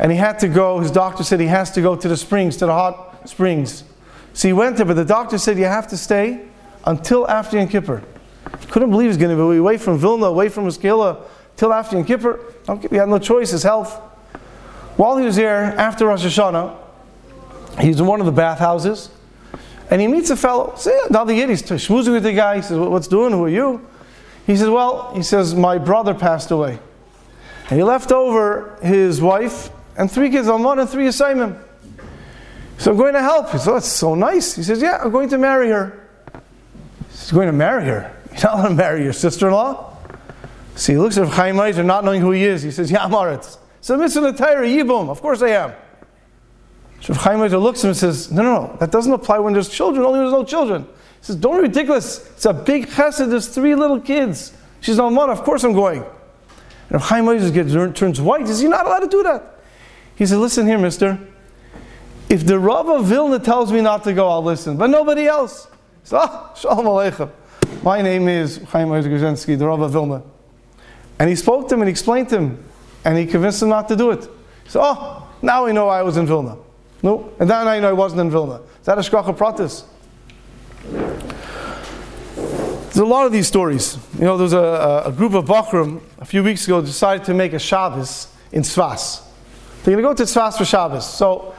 and 0.00 0.10
he 0.10 0.16
had 0.16 0.38
to 0.38 0.48
go. 0.48 0.80
His 0.80 0.90
doctor 0.90 1.22
said 1.22 1.40
he 1.40 1.46
has 1.46 1.70
to 1.72 1.82
go 1.82 1.94
to 1.94 2.08
the 2.08 2.16
springs, 2.16 2.56
to 2.56 2.66
the 2.66 2.72
hot 2.72 3.28
springs. 3.28 3.84
So 4.32 4.48
he 4.48 4.54
went 4.54 4.78
there, 4.78 4.86
but 4.86 4.94
the 4.94 5.04
doctor 5.04 5.36
said 5.36 5.58
you 5.58 5.66
have 5.66 5.86
to 5.88 5.96
stay 5.96 6.40
until 6.86 7.28
after 7.28 7.58
Yom 7.58 7.68
Kippur. 7.68 8.02
Couldn't 8.70 8.90
believe 8.90 9.04
he 9.04 9.08
was 9.08 9.16
going 9.18 9.36
to 9.36 9.50
be 9.50 9.58
away 9.58 9.76
from 9.76 9.98
Vilna, 9.98 10.26
away 10.26 10.48
from 10.48 10.64
Roskilde, 10.64 11.18
till 11.56 11.72
after 11.72 11.96
Yom 11.96 12.06
Kippur. 12.06 12.40
He 12.88 12.96
had 12.96 13.10
no 13.10 13.18
choice, 13.18 13.50
his 13.50 13.62
health. 13.62 13.94
While 14.96 15.18
he 15.18 15.24
was 15.24 15.36
there, 15.36 15.78
after 15.78 16.06
Rosh 16.06 16.24
Hashanah, 16.24 16.76
he's 17.78 18.00
in 18.00 18.06
one 18.06 18.20
of 18.20 18.26
the 18.26 18.32
bathhouses, 18.32 19.10
and 19.90 20.00
he 20.00 20.06
meets 20.06 20.30
a 20.30 20.36
fellow. 20.36 20.72
See, 20.76 20.98
now 21.10 21.24
the 21.24 21.34
Yid, 21.34 21.50
he's 21.50 21.62
schmoozing 21.62 22.12
with 22.12 22.22
the 22.22 22.32
guy. 22.32 22.56
He 22.56 22.62
says, 22.62 22.78
"What's 22.78 23.06
doing? 23.06 23.32
Who 23.32 23.44
are 23.44 23.50
you?" 23.50 23.86
He 24.46 24.56
says, 24.56 24.70
"Well," 24.70 25.12
he 25.14 25.22
says, 25.22 25.54
"My 25.54 25.76
brother 25.76 26.14
passed 26.14 26.50
away, 26.50 26.78
and 27.68 27.78
he 27.78 27.84
left 27.84 28.12
over 28.12 28.78
his 28.82 29.20
wife 29.20 29.70
and 29.96 30.10
three 30.10 30.30
kids, 30.30 30.48
on 30.48 30.78
and 30.78 30.88
three 30.88 31.06
assignment. 31.06 31.58
So 32.78 32.92
I'm 32.92 32.96
going 32.96 33.14
to 33.14 33.22
help." 33.22 33.50
He 33.50 33.58
says, 33.58 33.68
"Oh, 33.68 33.74
that's 33.74 33.86
so 33.86 34.14
nice." 34.14 34.54
He 34.54 34.62
says, 34.62 34.80
"Yeah, 34.80 35.00
I'm 35.02 35.10
going 35.10 35.28
to 35.30 35.38
marry 35.38 35.68
her." 35.70 36.08
He's 37.10 37.30
going 37.32 37.46
to 37.46 37.52
marry 37.52 37.84
her. 37.84 38.16
You're 38.32 38.42
not 38.42 38.56
going 38.56 38.68
to 38.68 38.74
marry 38.74 39.02
your 39.04 39.12
sister-in-law. 39.12 39.96
See, 40.76 40.92
he 40.92 40.98
looks 40.98 41.18
at 41.18 41.28
Chaim 41.28 41.58
Ozer, 41.58 41.82
not 41.82 42.04
knowing 42.04 42.20
who 42.20 42.30
he 42.30 42.44
is. 42.44 42.62
He 42.62 42.70
says, 42.70 42.90
"Yeah, 42.90 43.06
Maritz." 43.08 43.58
So, 43.80 43.98
Mr. 43.98 44.20
Natayra, 44.20 44.66
Yibum, 44.66 45.08
of 45.08 45.22
course 45.22 45.42
I 45.42 45.48
am. 45.50 45.72
So 47.00 47.14
Chaim 47.14 47.40
looks 47.40 47.80
at 47.80 47.84
him 47.84 47.90
and 47.90 47.96
says, 47.96 48.30
no, 48.30 48.42
no, 48.42 48.66
no, 48.66 48.76
that 48.76 48.90
doesn't 48.90 49.12
apply 49.12 49.38
when 49.38 49.54
there's 49.54 49.70
children, 49.70 50.04
only 50.04 50.18
when 50.18 50.28
there's 50.28 50.38
no 50.38 50.44
children. 50.44 50.82
He 50.82 51.26
says, 51.26 51.36
don't 51.36 51.56
be 51.56 51.62
ridiculous. 51.62 52.26
It's 52.32 52.44
a 52.44 52.52
big 52.52 52.88
chesed, 52.88 53.30
there's 53.30 53.48
three 53.48 53.74
little 53.74 54.00
kids. 54.00 54.52
She's 54.80 54.98
on 54.98 55.14
one, 55.14 55.30
of 55.30 55.42
course 55.42 55.64
I'm 55.64 55.72
going. 55.72 56.04
And 56.90 57.00
Chaim 57.00 57.26
Ozer 57.26 57.50
gets, 57.50 57.72
turns 57.98 58.20
white, 58.20 58.42
he 58.42 58.46
says, 58.48 58.60
you're 58.60 58.70
not 58.70 58.86
allowed 58.86 59.00
to 59.00 59.08
do 59.08 59.22
that. 59.22 59.59
He 60.20 60.26
said, 60.26 60.36
listen 60.36 60.66
here, 60.66 60.76
mister. 60.76 61.18
If 62.28 62.44
the 62.44 62.58
Rav 62.58 62.90
of 62.90 63.06
Vilna 63.06 63.38
tells 63.38 63.72
me 63.72 63.80
not 63.80 64.04
to 64.04 64.12
go, 64.12 64.28
I'll 64.28 64.42
listen, 64.42 64.76
but 64.76 64.90
nobody 64.90 65.26
else. 65.26 65.66
So, 66.04 66.18
ah, 66.18 66.52
Shalom 66.54 66.84
Aleichem. 66.84 67.30
My 67.82 68.02
name 68.02 68.28
is 68.28 68.58
Chaim 68.64 68.92
Ozer 68.92 69.08
the 69.56 69.66
Rav 69.66 69.80
of 69.80 69.92
Vilna. 69.92 70.22
And 71.18 71.30
he 71.30 71.34
spoke 71.34 71.70
to 71.70 71.74
him 71.74 71.80
and 71.80 71.88
explained 71.88 72.28
to 72.28 72.36
him, 72.36 72.62
and 73.02 73.16
he 73.16 73.24
convinced 73.24 73.62
him 73.62 73.70
not 73.70 73.88
to 73.88 73.96
do 73.96 74.10
it. 74.10 74.28
Said, 74.68 74.82
oh, 74.84 75.26
now 75.40 75.64
we 75.64 75.72
know 75.72 75.88
I 75.88 76.02
was 76.02 76.18
in 76.18 76.26
Vilna. 76.26 76.58
No, 77.02 77.32
and 77.40 77.48
then 77.48 77.66
I 77.66 77.80
know 77.80 77.88
I 77.88 77.94
wasn't 77.94 78.20
in 78.20 78.30
Vilna. 78.30 78.56
Is 78.56 78.84
that 78.84 78.98
a 78.98 79.00
shkacha 79.00 79.34
pratis? 79.34 79.84
There's 82.88 82.98
a 82.98 83.06
lot 83.06 83.24
of 83.24 83.32
these 83.32 83.46
stories. 83.46 83.96
You 84.18 84.26
know, 84.26 84.36
there's 84.36 84.52
a, 84.52 85.04
a 85.06 85.12
group 85.12 85.32
of 85.32 85.46
Bachram 85.46 86.02
a 86.18 86.26
few 86.26 86.44
weeks 86.44 86.66
ago 86.66 86.82
decided 86.82 87.24
to 87.24 87.32
make 87.32 87.54
a 87.54 87.58
Shabbos 87.58 88.28
in 88.52 88.60
Tzfas. 88.60 89.28
They're 89.82 90.00
going 90.00 90.16
to 90.16 90.22
go 90.22 90.22
to 90.22 90.22
Tzfas 90.22 90.58
for 90.58 90.64
Shabbos. 90.64 91.08
So 91.08 91.54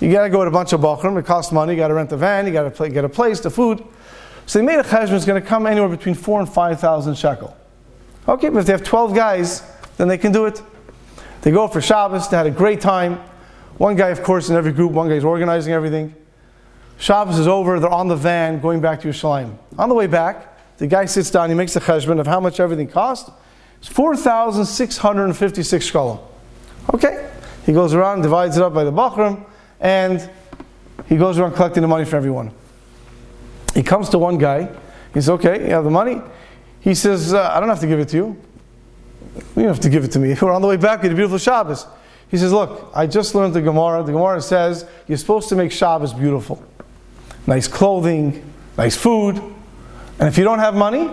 you 0.00 0.12
got 0.12 0.24
to 0.24 0.30
go 0.30 0.40
with 0.40 0.48
a 0.48 0.50
bunch 0.50 0.72
of 0.72 0.80
Bachram. 0.80 1.18
It 1.18 1.26
costs 1.26 1.52
money. 1.52 1.72
You 1.72 1.78
got 1.78 1.88
to 1.88 1.94
rent 1.94 2.12
a 2.12 2.16
van. 2.16 2.46
You 2.46 2.52
got 2.52 2.74
to 2.74 2.88
get 2.88 3.04
a 3.04 3.08
place, 3.08 3.40
the 3.40 3.50
food. 3.50 3.82
So 4.46 4.58
they 4.58 4.64
made 4.64 4.78
a 4.78 4.82
cheshbon. 4.82 5.12
It's 5.12 5.24
going 5.24 5.40
to 5.40 5.46
come 5.46 5.66
anywhere 5.66 5.88
between 5.88 6.14
four 6.14 6.40
and 6.40 6.48
five 6.48 6.80
thousand 6.80 7.16
shekel. 7.16 7.56
Okay, 8.28 8.48
but 8.48 8.60
if 8.60 8.66
they 8.66 8.72
have 8.72 8.84
twelve 8.84 9.14
guys, 9.14 9.62
then 9.96 10.08
they 10.08 10.18
can 10.18 10.32
do 10.32 10.46
it. 10.46 10.62
They 11.42 11.50
go 11.50 11.68
for 11.68 11.80
Shabbos. 11.80 12.28
They 12.28 12.36
had 12.36 12.46
a 12.46 12.50
great 12.50 12.80
time. 12.80 13.20
One 13.78 13.96
guy, 13.96 14.10
of 14.10 14.22
course, 14.22 14.50
in 14.50 14.56
every 14.56 14.72
group, 14.72 14.92
one 14.92 15.08
guy's 15.08 15.24
organizing 15.24 15.72
everything. 15.72 16.14
Shabbos 16.98 17.38
is 17.38 17.48
over, 17.48 17.80
they're 17.80 17.90
on 17.90 18.08
the 18.08 18.16
van 18.16 18.60
going 18.60 18.80
back 18.80 19.00
to 19.00 19.08
Yerushalayim. 19.08 19.56
On 19.78 19.88
the 19.88 19.94
way 19.94 20.06
back, 20.06 20.56
the 20.78 20.86
guy 20.86 21.06
sits 21.06 21.30
down, 21.30 21.48
he 21.48 21.54
makes 21.54 21.74
a 21.76 21.80
cheshbon 21.80 22.20
of 22.20 22.26
how 22.26 22.40
much 22.40 22.60
everything 22.60 22.86
cost. 22.86 23.30
It's 23.80 23.88
4,656 23.88 25.90
shkalim. 25.90 26.20
Okay? 26.94 27.30
He 27.64 27.72
goes 27.72 27.94
around, 27.94 28.22
divides 28.22 28.56
it 28.56 28.62
up 28.62 28.74
by 28.74 28.84
the 28.84 28.92
Bachram, 28.92 29.44
and 29.80 30.28
he 31.08 31.16
goes 31.16 31.38
around 31.38 31.54
collecting 31.54 31.82
the 31.82 31.88
money 31.88 32.04
for 32.04 32.16
everyone. 32.16 32.52
He 33.74 33.82
comes 33.82 34.08
to 34.10 34.18
one 34.18 34.38
guy, 34.38 34.66
he 35.12 35.20
says, 35.20 35.30
Okay, 35.30 35.66
you 35.66 35.70
have 35.70 35.84
the 35.84 35.90
money? 35.90 36.20
He 36.80 36.94
says, 36.94 37.32
uh, 37.32 37.50
I 37.52 37.60
don't 37.60 37.68
have 37.68 37.80
to 37.80 37.86
give 37.86 37.98
it 37.98 38.08
to 38.08 38.16
you. 38.16 38.42
You 39.34 39.42
don't 39.56 39.68
have 39.68 39.80
to 39.80 39.88
give 39.88 40.04
it 40.04 40.12
to 40.12 40.18
me. 40.18 40.36
We're 40.42 40.52
on 40.52 40.62
the 40.62 40.68
way 40.68 40.76
back, 40.76 41.02
had 41.02 41.12
a 41.12 41.14
beautiful 41.14 41.38
Shabbos. 41.38 41.86
He 42.30 42.36
says, 42.36 42.52
Look, 42.52 42.90
I 42.94 43.06
just 43.06 43.34
learned 43.34 43.54
the 43.54 43.62
Gemara. 43.62 44.02
The 44.02 44.12
Gemara 44.12 44.40
says 44.42 44.86
you're 45.06 45.18
supposed 45.18 45.48
to 45.48 45.56
make 45.56 45.72
Shabbos 45.72 46.12
beautiful. 46.12 46.62
Nice 47.46 47.68
clothing, 47.68 48.44
nice 48.76 48.96
food. 48.96 49.36
And 50.18 50.28
if 50.28 50.38
you 50.38 50.44
don't 50.44 50.58
have 50.58 50.74
money, 50.74 51.10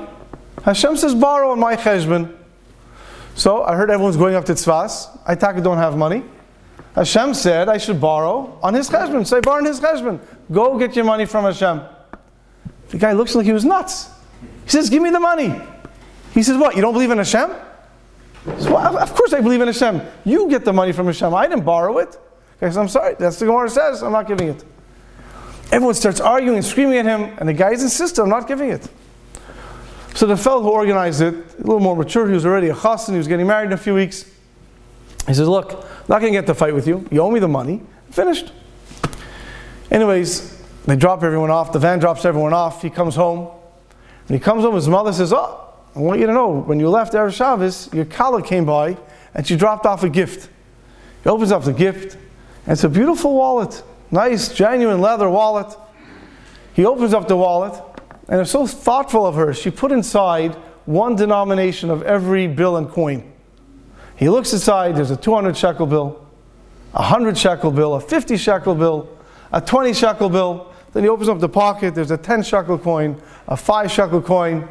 Hashem 0.64 0.98
says, 0.98 1.16
borrow 1.16 1.52
on 1.52 1.60
my 1.60 1.76
cheshbon. 1.76 2.38
So 3.36 3.64
I 3.64 3.76
heard 3.76 3.90
everyone's 3.90 4.18
going 4.18 4.36
up 4.36 4.46
to 4.46 4.54
Tzfas. 4.54 5.20
I 5.26 5.36
taka 5.36 5.62
don't 5.62 5.78
have 5.78 5.98
money. 5.98 6.24
Hashem 6.95 7.34
said 7.34 7.69
I 7.69 7.77
should 7.77 8.01
borrow 8.01 8.60
on 8.62 8.73
his 8.73 8.89
cheshbon. 8.89 9.25
Say, 9.25 9.39
borrow 9.39 9.60
on 9.60 9.65
his 9.65 9.80
cheshbon. 9.80 10.19
Go 10.51 10.77
get 10.77 10.95
your 10.95 11.06
money 11.06 11.25
from 11.25 11.45
Hashem. 11.45 11.82
The 12.89 12.97
guy 12.97 13.13
looks 13.13 13.34
like 13.36 13.45
he 13.45 13.54
was 13.54 13.63
nuts. 13.63 14.10
He 14.65 14.71
says, 14.71 14.89
Give 14.89 15.01
me 15.01 15.10
the 15.10 15.19
money. 15.19 15.60
He 16.34 16.43
says, 16.43 16.58
What? 16.58 16.75
You 16.75 16.82
don't 16.82 16.93
believe 16.93 17.12
in 17.12 17.17
Hashem? 17.17 17.51
So, 18.60 18.77
of 18.77 19.13
course, 19.13 19.34
I 19.34 19.41
believe 19.41 19.62
in 19.62 19.67
Hashem. 19.67 20.01
You 20.25 20.49
get 20.49 20.65
the 20.65 20.73
money 20.73 20.91
from 20.91 21.06
Hashem. 21.06 21.34
I 21.34 21.47
didn't 21.47 21.63
borrow 21.63 21.99
it. 21.99 22.17
Okay, 22.62 22.71
so 22.73 22.82
I'm 22.82 22.88
sorry. 22.88 23.15
That's 23.17 23.39
the 23.39 23.45
Gemara 23.45 23.69
says. 23.69 24.04
I'm 24.04 24.12
not 24.12 24.27
giving 24.27 24.49
it. 24.49 24.63
Everyone 25.71 25.95
starts 25.95 26.19
arguing 26.19 26.58
and 26.58 26.65
screaming 26.65 26.97
at 26.97 27.06
him, 27.06 27.34
and 27.39 27.47
the 27.47 27.54
guys 27.54 27.82
insist, 27.82 28.19
I'm 28.19 28.27
not 28.27 28.47
giving 28.47 28.69
it. 28.69 28.89
So 30.13 30.27
the 30.27 30.36
fellow 30.36 30.62
who 30.62 30.69
organized 30.69 31.21
it, 31.21 31.34
a 31.34 31.58
little 31.58 31.80
more 31.80 31.95
mature, 31.95 32.27
he 32.27 32.34
was 32.34 32.45
already 32.45 32.67
a 32.67 32.73
chassan, 32.73 33.12
he 33.12 33.17
was 33.17 33.27
getting 33.27 33.47
married 33.47 33.67
in 33.67 33.73
a 33.73 33.77
few 33.77 33.93
weeks. 33.93 34.25
He 35.27 35.34
says, 35.34 35.47
Look, 35.47 35.86
not 36.12 36.19
going 36.19 36.34
to 36.34 36.38
get 36.38 36.45
the 36.45 36.54
fight 36.54 36.76
with 36.76 36.88
you. 36.88 37.08
You 37.10 37.21
owe 37.21 37.32
me 37.32 37.39
the 37.39 37.47
money. 37.47 37.82
Finished. 38.10 38.52
Anyways, 39.89 40.62
they 40.86 40.97
drop 40.97 41.24
everyone 41.24 41.50
off. 41.50 41.71
The 41.71 41.80
van 41.80 42.00
drops 42.00 42.26
everyone 42.26 42.52
off. 42.52 42.82
He 42.82 42.89
comes 42.89 43.15
home. 43.15 43.45
When 44.28 44.38
he 44.38 44.43
comes 44.43 44.65
home, 44.65 44.76
his 44.76 44.89
mother 44.89 45.13
says, 45.13 45.32
Oh, 45.32 45.74
I 45.95 46.00
want 46.00 46.19
you 46.19 46.26
to 46.26 46.34
know, 46.34 46.50
when 46.50 46.82
you 46.82 46.89
left 46.89 47.13
Erev 47.13 47.34
Shabbos, 47.34 47.89
your 47.93 48.04
kala 48.04 48.43
came 48.43 48.65
by 48.65 48.97
and 49.34 49.47
she 49.47 49.56
dropped 49.56 49.86
off 49.86 50.04
a 50.04 50.10
gift. 50.10 50.50
He 51.24 51.30
opens 51.30 51.54
up 51.54 51.63
the 51.63 51.71
gift, 51.71 52.15
and 52.65 52.74
it's 52.74 52.84
a 52.84 52.89
beautiful 52.89 53.34
wallet. 53.34 53.82
Nice, 54.12 54.54
genuine 54.54 55.00
leather 55.00 55.30
wallet. 55.30 55.74
He 56.74 56.86
opens 56.86 57.13
up 57.13 57.30
the 57.30 57.38
wallet, 57.38 57.82
and 58.28 58.41
it's 58.41 58.52
so 58.52 58.67
thoughtful 58.67 59.26
of 59.26 59.36
her. 59.36 59.54
She 59.54 59.71
put 59.71 59.93
inside 59.93 60.56
one 60.86 61.15
denomination 61.15 61.89
of 61.89 62.04
every 62.04 62.47
bill 62.47 62.76
and 62.76 62.89
coin. 62.89 63.31
He 64.21 64.29
looks 64.29 64.53
inside, 64.53 64.95
there's 64.95 65.10
a 65.10 65.17
200 65.17 65.57
shekel 65.57 65.88
bill, 65.88 66.23
a 66.93 67.01
100 67.01 67.36
shekel 67.36 67.71
bill, 67.71 67.95
a 67.95 67.99
50 67.99 68.38
shekel 68.38 68.75
bill, 68.75 69.10
a 69.51 69.60
20 69.60 69.93
shekel 69.93 70.29
bill, 70.29 70.71
Then 70.93 71.03
he 71.03 71.10
opens 71.10 71.29
up 71.29 71.39
the 71.39 71.49
pocket. 71.49 71.95
There's 71.95 72.12
a 72.12 72.17
10 72.17 72.43
shekel 72.43 72.77
coin, 72.77 73.21
a 73.47 73.55
5 73.55 73.91
shekel 73.91 74.21
coin, 74.21 74.67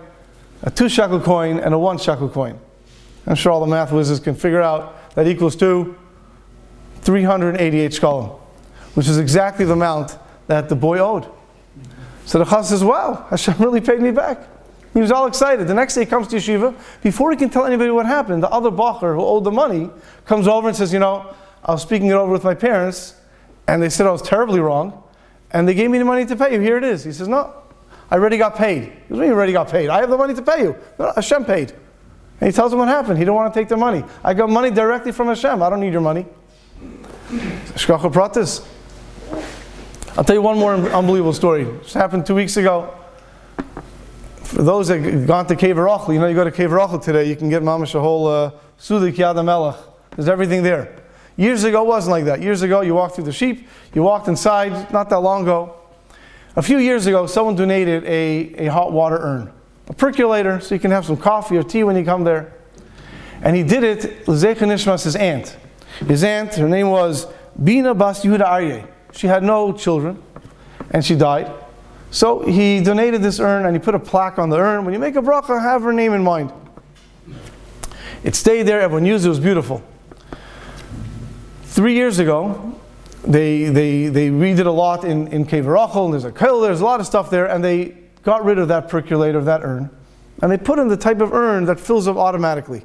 a 0.63 0.71
2 0.71 0.89
shekel 0.89 1.21
coin, 1.21 1.59
and 1.61 1.73
a 1.75 1.79
1 1.79 1.99
shekel 1.99 2.29
coin. 2.29 2.59
I'm 3.27 3.35
sure 3.35 3.53
all 3.53 3.61
the 3.61 3.67
math 3.67 3.93
wizards 3.93 4.21
can 4.21 4.35
figure 4.35 4.63
out 4.63 5.15
that 5.15 5.27
equals 5.27 5.57
to 5.57 5.97
388 7.03 7.93
shekalim, 7.93 8.39
which 8.95 9.09
is 9.09 9.19
exactly 9.19 9.65
the 9.65 9.73
amount 9.73 10.17
that 10.47 10.69
the 10.69 10.77
boy 10.77 10.99
owed. 10.99 11.27
So 12.25 12.39
the 12.39 12.45
chas 12.45 12.69
says, 12.69 12.85
wow, 12.85 13.27
Hashem 13.31 13.55
really 13.59 13.81
paid 13.81 14.01
me 14.01 14.11
back. 14.11 14.47
He 14.93 15.01
was 15.01 15.13
all 15.13 15.27
excited. 15.27 15.69
The 15.69 15.75
next 15.75 15.95
day 15.95 16.01
he 16.01 16.07
comes 16.07 16.27
to 16.29 16.37
yeshiva. 16.37 16.75
Before 17.03 17.31
he 17.31 17.37
can 17.37 17.49
tell 17.49 17.65
anybody 17.65 17.91
what 17.91 18.07
happened, 18.07 18.43
the 18.43 18.51
other 18.51 18.71
bacher 18.71 19.15
who 19.15 19.25
owed 19.25 19.45
the 19.45 19.51
money 19.53 19.89
comes 20.25 20.49
over 20.49 20.69
and 20.69 20.77
says, 20.77 20.93
you 20.93 20.99
know, 20.99 21.33
I 21.65 21.73
was 21.73 21.83
speaking 21.83 22.09
it 22.09 22.15
over 22.15 22.33
with 22.33 22.43
my 22.43 22.55
parents, 22.55 23.15
and 23.69 23.83
they 23.83 23.89
said 23.89 24.07
I 24.07 24.11
was 24.11 24.23
terribly 24.23 24.61
wrong, 24.61 25.03
and 25.53 25.69
they 25.69 25.75
gave 25.75 25.91
me 25.91 25.99
the 25.99 26.05
money 26.05 26.27
to 26.27 26.35
pay 26.35 26.55
you. 26.55 26.61
Here 26.61 26.77
it 26.77 26.85
is. 26.85 27.05
He 27.05 27.13
says, 27.13 27.29
no, 27.29 27.55
I 28.11 28.17
already 28.17 28.39
got 28.39 28.57
paid. 28.57 28.85
He 28.85 29.15
goes, 29.15 29.19
you 29.19 29.33
already 29.33 29.53
got 29.53 29.71
paid? 29.71 29.91
I 29.91 30.01
have 30.01 30.11
the 30.11 30.19
money 30.19 30.35
to 30.35 30.43
pay 30.43 30.63
you. 30.63 30.77
No, 30.99 31.13
Hashem 31.15 31.45
paid. 31.45 31.73
And 32.41 32.49
he 32.49 32.53
tells 32.53 32.73
him 32.73 32.79
what 32.79 32.89
happened. 32.89 33.19
He 33.19 33.25
didn't 33.25 33.35
want 33.35 33.53
to 33.53 33.61
take 33.61 33.69
the 33.69 33.77
money. 33.77 34.03
I 34.25 34.35
got 34.35 34.49
money 34.49 34.71
directly 34.71 35.13
from 35.13 35.29
Hashem. 35.29 35.63
I 35.63 35.71
don't 35.71 35.81
need 35.81 35.93
your 35.93 36.01
money. 36.01 36.27
Shkacha 37.29 38.13
pratis. 38.13 38.67
I'll 40.17 40.25
tell 40.25 40.35
you 40.35 40.43
one 40.43 40.59
more 40.59 40.75
unbelievable 40.75 41.35
story. 41.35 41.65
This 41.65 41.93
happened 41.93 42.27
two 42.27 42.35
weeks 42.35 42.57
ago. 42.57 42.97
For 44.51 44.65
those 44.65 44.89
that 44.89 45.27
gone 45.29 45.47
to 45.47 45.55
Kever 45.55 45.87
Rachel, 45.87 46.13
you 46.13 46.19
know, 46.19 46.27
you 46.27 46.35
go 46.35 46.43
to 46.43 46.51
Kever 46.51 46.77
Rachel 46.77 46.99
today, 46.99 47.29
you 47.29 47.37
can 47.37 47.51
get 47.51 47.63
mamash 47.63 47.95
a 47.95 48.01
whole 48.01 48.27
uh, 48.27 48.51
Sudik 48.81 49.15
Yad. 49.15 49.79
There's 50.17 50.29
everything 50.29 50.65
there. 50.65 50.97
Years 51.37 51.63
ago, 51.63 51.85
it 51.85 51.87
wasn't 51.87 52.11
like 52.11 52.25
that. 52.25 52.43
Years 52.43 52.63
ago, 52.63 52.81
you 52.81 52.93
walked 52.93 53.15
through 53.15 53.27
the 53.27 53.33
sheep, 53.33 53.69
you 53.95 54.03
walked 54.03 54.27
inside, 54.27 54.93
not 54.93 55.09
that 55.11 55.21
long 55.21 55.43
ago. 55.43 55.77
A 56.57 56.63
few 56.63 56.79
years 56.79 57.07
ago, 57.07 57.29
someone 57.29 57.55
donated 57.55 58.03
a, 58.03 58.67
a 58.67 58.67
hot 58.67 58.91
water 58.91 59.19
urn, 59.21 59.53
a 59.87 59.93
percolator, 59.93 60.59
so 60.59 60.75
you 60.75 60.81
can 60.81 60.91
have 60.91 61.07
some 61.07 61.17
coffee 61.17 61.57
or 61.57 61.63
tea 61.63 61.85
when 61.85 61.95
you 61.95 62.05
come 62.05 62.25
there. 62.25 62.53
And 63.43 63.55
he 63.55 63.63
did 63.63 63.85
it, 63.85 64.27
Lezech 64.27 64.57
Nishmas, 64.57 65.05
his 65.05 65.15
aunt. 65.15 65.57
His 66.09 66.25
aunt, 66.25 66.57
her 66.57 66.69
name 66.69 66.91
was 66.91 67.29
Bina 67.63 67.95
Bas 67.95 68.25
Yehuda 68.25 68.47
Aryeh. 68.49 68.89
She 69.13 69.29
had 69.29 69.45
no 69.45 69.73
children, 69.73 70.21
and 70.91 71.05
she 71.05 71.15
died. 71.15 71.53
So 72.11 72.41
he 72.41 72.83
donated 72.83 73.23
this 73.23 73.39
urn 73.39 73.67
and 73.67 73.75
he 73.75 73.81
put 73.81 73.95
a 73.95 73.99
plaque 73.99 74.39
on 74.39 74.51
the 74.51 74.57
urn. 74.59 74.85
When 74.85 74.93
you 74.93 75.01
make 75.01 75.17
a 75.17 75.23
bracha, 75.23 75.61
have 75.61 75.83
her 75.83 75.93
name 75.93 76.13
in 76.13 76.23
mind. 76.23 76.53
It 78.25 78.35
stayed 78.35 78.65
there, 78.65 78.81
everyone 78.81 79.07
used 79.07 79.25
it, 79.25 79.29
it 79.29 79.31
was 79.31 79.41
beautiful. 79.41 79.83
Three 81.65 81.95
years 81.95 82.19
ago, 82.19 82.79
they, 83.25 83.65
they, 83.65 84.09
they 84.09 84.29
redid 84.29 84.67
a 84.67 84.71
lot 84.71 85.05
in, 85.05 85.29
in 85.29 85.47
and 85.47 86.13
there's 86.13 86.25
a 86.25 86.33
kill, 86.33 86.61
there's 86.61 86.81
a 86.81 86.85
lot 86.85 87.01
of 87.01 87.07
stuff 87.07 87.31
there, 87.31 87.47
and 87.47 87.65
they 87.65 87.97
got 88.23 88.45
rid 88.45 88.59
of 88.59 88.69
that 88.69 88.89
percolator, 88.89 89.39
of 89.39 89.45
that 89.47 89.63
urn, 89.63 89.89
and 90.43 90.51
they 90.53 90.59
put 90.59 90.79
in 90.79 90.89
the 90.89 90.97
type 90.97 91.21
of 91.21 91.33
urn 91.33 91.65
that 91.67 91.79
fills 91.81 92.09
up 92.09 92.17
automatically. 92.17 92.85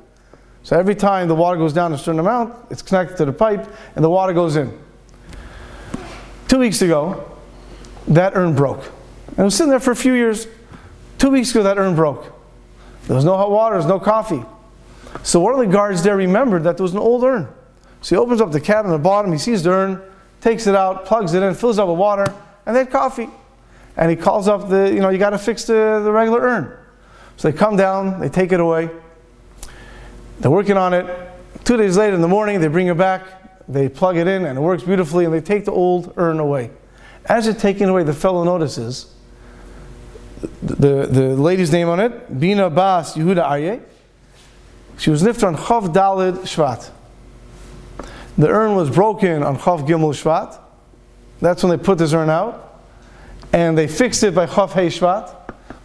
So 0.64 0.78
every 0.78 0.96
time 0.96 1.28
the 1.28 1.36
water 1.36 1.58
goes 1.58 1.74
down 1.74 1.94
a 1.94 1.98
certain 1.98 2.20
amount, 2.20 2.54
it's 2.70 2.82
connected 2.82 3.18
to 3.18 3.26
the 3.26 3.34
pipe, 3.34 3.68
and 3.96 4.04
the 4.04 4.10
water 4.10 4.34
goes 4.34 4.56
in. 4.56 4.78
Two 6.48 6.60
weeks 6.60 6.82
ago, 6.82 7.38
that 8.08 8.36
urn 8.36 8.56
broke. 8.56 8.92
And 9.38 9.40
it 9.40 9.44
was 9.44 9.56
sitting 9.56 9.70
there 9.70 9.80
for 9.80 9.92
a 9.92 9.96
few 9.96 10.14
years. 10.14 10.48
Two 11.18 11.30
weeks 11.30 11.52
ago, 11.52 11.64
that 11.64 11.78
urn 11.78 11.96
broke. 11.96 12.34
There 13.08 13.16
was 13.16 13.26
no 13.26 13.38
hot 13.38 13.52
water, 13.52 13.76
there 13.76 13.80
was 13.80 13.86
no 13.88 14.00
coffee. 14.00 14.44
So 15.24 15.40
one 15.40 15.54
of 15.54 15.60
the 15.60 15.68
guards 15.68 16.04
there 16.04 16.18
remembered 16.18 16.64
that 16.64 16.78
there 16.78 16.84
was 16.84 16.94
an 16.94 17.00
old 17.00 17.24
urn. 17.24 17.48
So 18.02 18.16
he 18.16 18.20
opens 18.20 18.42
up 18.42 18.52
the 18.52 18.62
cabinet 18.62 18.94
at 18.94 18.98
the 18.98 19.04
bottom, 19.04 19.32
he 19.32 19.38
sees 19.38 19.64
the 19.64 19.72
urn, 19.72 20.02
takes 20.42 20.68
it 20.68 20.76
out, 20.76 21.06
plugs 21.06 21.34
it 21.34 21.42
in, 21.42 21.54
fills 21.54 21.78
it 21.78 21.82
up 21.82 21.88
with 21.88 21.98
water, 21.98 22.26
and 22.66 22.76
they 22.76 22.80
had 22.80 22.92
coffee. 22.92 23.30
And 23.98 24.10
he 24.10 24.18
calls 24.18 24.48
up 24.48 24.70
the, 24.70 24.92
you 24.94 25.00
know, 25.00 25.10
you 25.10 25.18
got 25.18 25.30
to 25.30 25.38
fix 25.38 25.64
the, 25.66 26.02
the 26.04 26.12
regular 26.12 26.42
urn. 26.42 26.78
So 27.38 27.50
they 27.50 27.58
come 27.58 27.78
down, 27.78 28.20
they 28.20 28.30
take 28.30 28.52
it 28.52 28.60
away. 28.60 28.90
They're 30.40 30.52
working 30.52 30.78
on 30.78 30.94
it. 30.94 31.06
Two 31.64 31.78
days 31.78 31.98
later 31.98 32.16
in 32.16 32.22
the 32.22 32.28
morning, 32.28 32.60
they 32.60 32.68
bring 32.68 32.88
it 32.88 32.98
back 32.98 33.46
they 33.68 33.90
plug 33.90 34.18
it 34.18 34.28
in 34.28 34.46
and 34.46 34.58
it 34.58 34.62
works 34.62 34.84
beautifully 34.84 35.26
and 35.26 35.34
they 35.34 35.42
take 35.42 35.66
the 35.66 35.72
old 35.72 36.14
urn 36.18 36.40
away. 36.40 36.72
As 37.26 37.48
it's 37.48 37.62
taken 37.62 37.90
away, 37.90 38.04
the 38.04 38.14
fellow 38.14 38.44
notices 38.44 39.14
the, 40.62 41.08
the 41.08 41.36
lady's 41.36 41.72
name 41.72 41.90
on 41.90 42.00
it, 42.00 42.40
Bina 42.40 42.70
Bas 42.70 43.16
Yehuda 43.16 43.46
Aryeh. 43.48 43.82
She 44.98 45.10
was 45.10 45.24
lifted 45.24 45.46
on 45.46 45.56
Chav 45.58 45.94
Dalid 45.94 46.40
Shvat. 46.40 46.90
The 48.38 48.48
urn 48.50 48.76
was 48.76 48.90
broken 48.90 49.44
on 49.44 49.58
Chav 49.58 49.88
Gimel 49.88 50.14
Shvat. 50.14 50.60
That's 51.42 51.64
when 51.64 51.78
they 51.78 51.84
put 51.84 51.98
this 51.98 52.14
urn 52.14 52.30
out. 52.30 52.82
And 53.54 53.78
they 53.78 53.88
fixed 53.88 54.24
it 54.24 54.36
by 54.36 54.46
Chav 54.46 54.72
Hey 54.72 54.88
Shvat, 54.88 55.34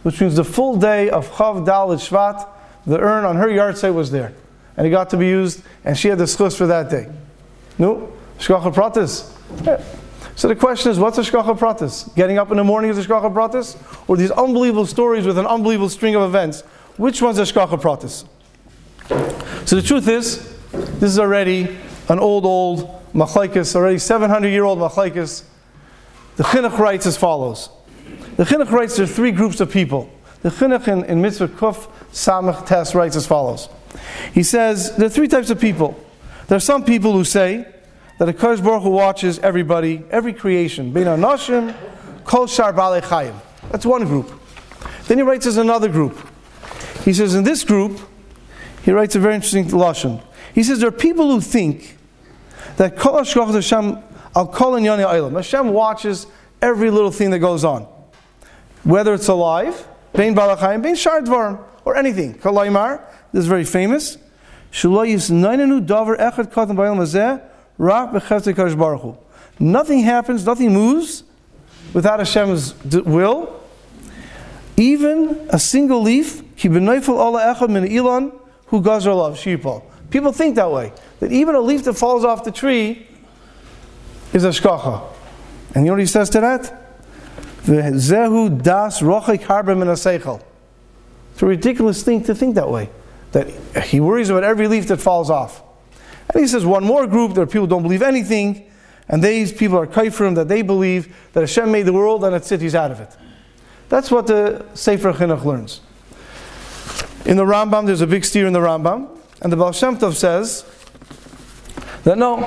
which 0.03 0.19
means 0.19 0.35
the 0.35 0.43
full 0.43 0.77
day 0.77 1.09
of 1.09 1.29
Chav 1.29 1.65
Dalid 1.65 1.99
Shvat, 1.99 2.47
the 2.85 2.99
urn 2.99 3.25
on 3.25 3.35
her 3.35 3.47
yahrzeit 3.47 3.93
was 3.93 4.11
there. 4.11 4.33
And 4.77 4.87
it 4.87 4.89
got 4.89 5.09
to 5.11 5.17
be 5.17 5.27
used, 5.27 5.61
and 5.83 5.97
she 5.97 6.07
had 6.07 6.17
the 6.17 6.23
schus 6.23 6.57
for 6.57 6.67
that 6.67 6.89
day. 6.89 7.09
No, 7.77 8.11
shkacha 8.39 8.73
pratis. 8.73 9.97
So 10.35 10.47
the 10.47 10.55
question 10.55 10.91
is, 10.91 10.99
what's 10.99 11.17
a 11.17 11.21
shkacha 11.21 11.57
pratis? 11.57 12.13
Getting 12.15 12.37
up 12.37 12.51
in 12.51 12.57
the 12.57 12.63
morning 12.63 12.89
is 12.91 12.97
a 12.97 13.03
shkacha 13.03 13.33
pratis, 13.33 13.77
or 14.07 14.17
these 14.17 14.31
unbelievable 14.31 14.85
stories 14.85 15.25
with 15.25 15.37
an 15.37 15.45
unbelievable 15.45 15.89
string 15.89 16.15
of 16.15 16.23
events? 16.23 16.61
Which 16.97 17.21
one's 17.21 17.37
a 17.39 17.43
shkacha 17.43 17.81
pratis? 17.81 18.25
So 19.67 19.75
the 19.75 19.81
truth 19.81 20.07
is, 20.07 20.57
this 20.71 21.11
is 21.11 21.19
already 21.19 21.77
an 22.07 22.19
old, 22.19 22.45
old 22.45 23.01
machlekes, 23.13 23.75
already 23.75 23.97
700 23.97 24.47
year 24.47 24.63
old 24.63 24.79
machlekes. 24.79 25.43
The 26.37 26.43
chinuch 26.43 26.77
writes 26.77 27.05
as 27.05 27.17
follows. 27.17 27.69
The 28.37 28.43
chinuch 28.43 28.71
writes 28.71 28.95
there 28.95 29.03
are 29.03 29.07
three 29.07 29.31
groups 29.31 29.59
of 29.59 29.71
people. 29.71 30.09
The 30.41 30.49
chinuch 30.49 30.87
in, 30.87 31.03
in 31.05 31.21
mitzvah 31.21 31.49
kuf 31.49 31.89
samach 32.11 32.65
tes 32.65 32.95
writes 32.95 33.15
as 33.15 33.27
follows. 33.27 33.69
He 34.33 34.43
says 34.43 34.95
there 34.95 35.07
are 35.07 35.09
three 35.09 35.27
types 35.27 35.49
of 35.49 35.59
people. 35.59 35.99
There 36.47 36.55
are 36.55 36.61
some 36.61 36.83
people 36.83 37.13
who 37.13 37.23
say 37.23 37.67
that 38.21 38.29
a 38.29 38.33
Baruch 38.33 38.83
Hu 38.83 38.91
watches 38.91 39.39
everybody, 39.39 40.03
every 40.11 40.31
creation. 40.31 40.93
Bein 40.93 41.05
Anoshim, 41.05 41.75
Kol 42.23 42.45
Shar 42.45 42.71
Chayim. 42.71 43.33
That's 43.71 43.83
one 43.83 44.05
group. 44.05 44.31
Then 45.07 45.17
he 45.17 45.23
writes 45.23 45.47
as 45.47 45.57
another 45.57 45.89
group. 45.89 46.15
He 47.03 47.13
says 47.13 47.33
in 47.33 47.43
this 47.43 47.63
group, 47.63 47.99
he 48.83 48.91
writes 48.91 49.15
a 49.15 49.19
very 49.19 49.33
interesting 49.33 49.65
lashon. 49.69 50.21
He 50.53 50.61
says 50.61 50.77
there 50.81 50.89
are 50.89 50.91
people 50.91 51.31
who 51.31 51.41
think 51.41 51.97
that 52.77 52.95
Kol 52.95 53.15
Hashkoch 53.15 53.55
Hashem 53.55 53.97
Al 54.35 54.47
Kol 54.49 54.73
Inyani 54.73 55.03
Eilam. 55.03 55.33
Hashem 55.33 55.69
watches 55.69 56.27
every 56.61 56.91
little 56.91 57.09
thing 57.09 57.31
that 57.31 57.39
goes 57.39 57.63
on, 57.63 57.87
whether 58.83 59.15
it's 59.15 59.29
alive, 59.29 59.87
Bein 60.13 60.35
Balachayim, 60.35 60.83
Bein 60.83 60.93
Shar 60.93 61.21
Dvarim, 61.21 61.59
or 61.85 61.95
anything. 61.95 62.35
Kalaymar, 62.35 63.03
this 63.31 63.41
is 63.41 63.47
very 63.47 63.65
famous. 63.65 64.19
Nothing 69.59 69.99
happens, 69.99 70.45
nothing 70.45 70.71
moves 70.71 71.23
without 71.93 72.19
Hashem's 72.19 72.75
will. 72.83 73.59
Even 74.77 75.47
a 75.49 75.57
single 75.57 76.01
leaf, 76.01 76.43
who 78.67 78.81
People 80.09 80.31
think 80.31 80.55
that 80.55 80.71
way. 80.71 80.93
That 81.19 81.31
even 81.31 81.55
a 81.55 81.59
leaf 81.59 81.83
that 81.85 81.93
falls 81.93 82.23
off 82.23 82.43
the 82.43 82.51
tree 82.51 83.07
is 84.33 84.43
a 84.43 84.49
shkacha. 84.49 85.03
And 85.73 85.85
you 85.85 85.89
know 85.89 85.93
what 85.93 86.01
he 86.01 86.05
says 86.05 86.29
to 86.31 86.41
that? 86.41 86.77
The 87.63 87.73
Zehu 87.73 88.61
das 88.61 89.01
rochik 89.01 90.41
It's 91.33 91.41
a 91.41 91.45
ridiculous 91.45 92.03
thing 92.03 92.23
to 92.25 92.35
think 92.35 92.55
that 92.55 92.69
way 92.69 92.89
that 93.31 93.49
he 93.85 93.99
worries 93.99 94.29
about 94.29 94.43
every 94.43 94.67
leaf 94.67 94.87
that 94.87 94.97
falls 94.97 95.29
off. 95.29 95.63
And 96.33 96.41
he 96.41 96.47
says 96.47 96.65
one 96.65 96.83
more 96.83 97.07
group, 97.07 97.33
there 97.33 97.43
are 97.43 97.47
people 97.47 97.61
who 97.61 97.67
don't 97.67 97.83
believe 97.83 98.01
anything, 98.01 98.69
and 99.09 99.23
these 99.23 99.51
people 99.51 99.77
are 99.77 99.87
kaifrim, 99.87 100.35
that 100.35 100.47
they 100.47 100.61
believe 100.61 101.15
that 101.33 101.41
Hashem 101.41 101.71
made 101.71 101.83
the 101.83 101.93
world 101.93 102.23
and 102.23 102.33
that's 102.33 102.51
it, 102.51 102.75
out 102.75 102.91
of 102.91 102.99
it. 102.99 103.15
That's 103.89 104.09
what 104.09 104.27
the 104.27 104.65
Sefer 104.73 105.11
Chinuch 105.11 105.43
learns. 105.43 105.81
In 107.25 107.35
the 107.37 107.43
Rambam, 107.43 107.85
there's 107.85 108.01
a 108.01 108.07
big 108.07 108.23
steer 108.23 108.47
in 108.47 108.53
the 108.53 108.59
Rambam, 108.59 109.09
and 109.41 109.51
the 109.51 109.57
Baal 109.57 109.73
Shem 109.73 109.97
Tov 109.97 110.13
says 110.13 110.65
that 112.03 112.17
no, 112.17 112.39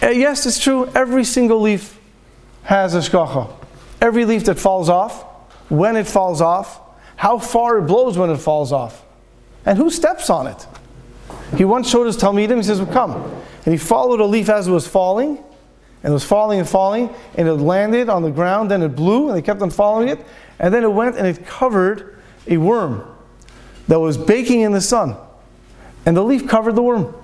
eh, 0.00 0.10
yes, 0.10 0.46
it's 0.46 0.58
true, 0.58 0.90
every 0.94 1.24
single 1.24 1.60
leaf 1.60 1.98
has 2.62 2.94
a 2.94 2.98
shkacha. 2.98 3.52
Every 4.00 4.24
leaf 4.24 4.44
that 4.44 4.58
falls 4.58 4.88
off, 4.88 5.22
when 5.68 5.96
it 5.96 6.06
falls 6.06 6.40
off, 6.40 6.80
how 7.16 7.38
far 7.38 7.78
it 7.78 7.82
blows 7.82 8.16
when 8.16 8.30
it 8.30 8.38
falls 8.38 8.72
off. 8.72 9.04
And 9.66 9.76
who 9.76 9.90
steps 9.90 10.30
on 10.30 10.46
it? 10.46 10.66
He 11.56 11.64
once 11.64 11.90
showed 11.90 12.06
his 12.06 12.16
Talmidim, 12.16 12.56
he 12.56 12.62
says, 12.62 12.80
well, 12.80 12.92
come. 12.92 13.42
And 13.64 13.74
he 13.74 13.78
followed 13.78 14.20
a 14.20 14.24
leaf 14.24 14.48
as 14.48 14.68
it 14.68 14.70
was 14.70 14.86
falling, 14.86 15.38
and 16.02 16.10
it 16.10 16.14
was 16.14 16.24
falling 16.24 16.60
and 16.60 16.68
falling, 16.68 17.10
and 17.36 17.48
it 17.48 17.54
landed 17.54 18.08
on 18.08 18.22
the 18.22 18.30
ground, 18.30 18.70
then 18.70 18.82
it 18.82 18.96
blew, 18.96 19.28
and 19.28 19.36
they 19.36 19.42
kept 19.42 19.60
on 19.60 19.70
following 19.70 20.08
it, 20.08 20.24
and 20.58 20.72
then 20.72 20.84
it 20.84 20.92
went 20.92 21.16
and 21.16 21.26
it 21.26 21.44
covered 21.46 22.18
a 22.46 22.56
worm 22.56 23.06
that 23.88 23.98
was 23.98 24.16
baking 24.16 24.60
in 24.60 24.72
the 24.72 24.80
sun. 24.80 25.16
And 26.06 26.16
the 26.16 26.22
leaf 26.22 26.48
covered 26.48 26.74
the 26.74 26.82
worm. 26.82 27.14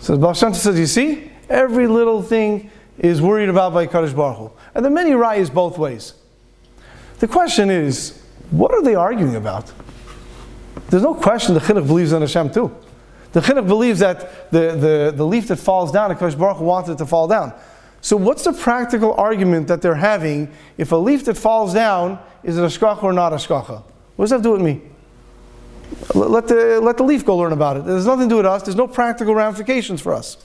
So 0.00 0.16
Baal 0.16 0.34
says, 0.34 0.78
You 0.78 0.86
see, 0.86 1.30
every 1.48 1.86
little 1.86 2.22
thing 2.22 2.70
is 2.98 3.22
worried 3.22 3.48
about 3.48 3.72
by 3.72 3.86
Kaddish 3.86 4.12
Baruch 4.12 4.38
Hu. 4.38 4.50
And 4.74 4.84
the 4.84 4.90
many 4.90 5.12
rayas 5.12 5.52
both 5.52 5.78
ways. 5.78 6.14
The 7.20 7.28
question 7.28 7.70
is, 7.70 8.22
what 8.50 8.72
are 8.72 8.82
they 8.82 8.94
arguing 8.94 9.36
about? 9.36 9.72
There's 10.88 11.02
no 11.02 11.14
question 11.14 11.54
the 11.54 11.60
Chinuch 11.60 11.86
believes 11.86 12.12
in 12.12 12.20
Hashem 12.20 12.50
too. 12.50 12.74
The 13.38 13.44
Chinuch 13.44 13.68
believes 13.68 14.00
that 14.00 14.50
the, 14.50 14.72
the, 14.72 15.12
the 15.14 15.24
leaf 15.24 15.46
that 15.46 15.58
falls 15.58 15.92
down, 15.92 16.10
Kaddish 16.16 16.34
Baruch 16.34 16.58
wanted 16.58 16.94
it 16.94 16.98
to 16.98 17.06
fall 17.06 17.28
down. 17.28 17.54
So 18.00 18.16
what's 18.16 18.42
the 18.42 18.52
practical 18.52 19.14
argument 19.14 19.68
that 19.68 19.80
they're 19.80 19.94
having 19.94 20.50
if 20.76 20.90
a 20.90 20.96
leaf 20.96 21.24
that 21.26 21.36
falls 21.36 21.72
down 21.72 22.18
is 22.42 22.58
it 22.58 22.64
a 22.64 22.66
shkacha 22.66 23.04
or 23.04 23.12
not 23.12 23.32
a 23.32 23.36
shkacha? 23.36 23.84
What 24.16 24.24
does 24.24 24.30
that 24.30 24.42
do 24.42 24.50
with 24.50 24.60
me? 24.60 24.82
Let 26.16 26.48
the, 26.48 26.80
let 26.80 26.96
the 26.96 27.04
leaf 27.04 27.24
go 27.24 27.36
learn 27.36 27.52
about 27.52 27.76
it. 27.76 27.84
There's 27.84 28.06
nothing 28.06 28.28
to 28.28 28.32
do 28.32 28.36
with 28.38 28.46
us. 28.46 28.64
There's 28.64 28.74
no 28.74 28.88
practical 28.88 29.36
ramifications 29.36 30.00
for 30.00 30.14
us. 30.14 30.36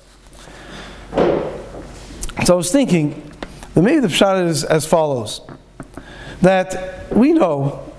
So 2.45 2.53
I 2.53 2.53
was 2.53 2.71
thinking 2.71 3.31
that 3.73 3.81
maybe 3.81 4.01
the 4.01 4.07
pshat 4.07 4.45
is 4.47 4.63
as 4.63 4.85
follows: 4.85 5.41
that 6.43 7.11
we 7.11 7.33
know 7.33 7.91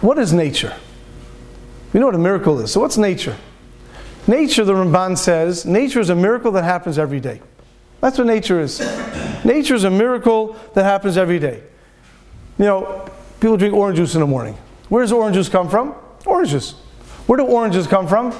what 0.00 0.18
is 0.18 0.32
nature. 0.32 0.76
We 1.92 1.98
know 1.98 2.06
what 2.06 2.14
a 2.14 2.18
miracle 2.18 2.60
is. 2.60 2.70
So 2.70 2.78
what's 2.78 2.96
nature? 2.96 3.36
Nature, 4.26 4.64
the 4.64 4.72
Ramban 4.72 5.18
says, 5.18 5.66
nature 5.66 6.00
is 6.00 6.08
a 6.08 6.14
miracle 6.14 6.50
that 6.52 6.64
happens 6.64 6.98
every 6.98 7.20
day. 7.20 7.42
That's 8.00 8.18
what 8.18 8.26
nature 8.26 8.60
is. 8.60 8.80
Nature 9.44 9.74
is 9.74 9.84
a 9.84 9.90
miracle 9.90 10.56
that 10.74 10.84
happens 10.84 11.16
every 11.16 11.38
day. 11.38 11.62
You 12.58 12.64
know, 12.64 13.08
people 13.40 13.56
drink 13.56 13.74
orange 13.74 13.96
juice 13.96 14.14
in 14.14 14.20
the 14.20 14.26
morning. 14.26 14.56
Where 14.88 15.02
does 15.02 15.12
orange 15.12 15.34
juice 15.34 15.48
come 15.48 15.68
from? 15.68 15.94
Oranges. 16.24 16.72
Where 17.26 17.36
do 17.36 17.44
oranges 17.44 17.86
come 17.86 18.06
from? 18.06 18.34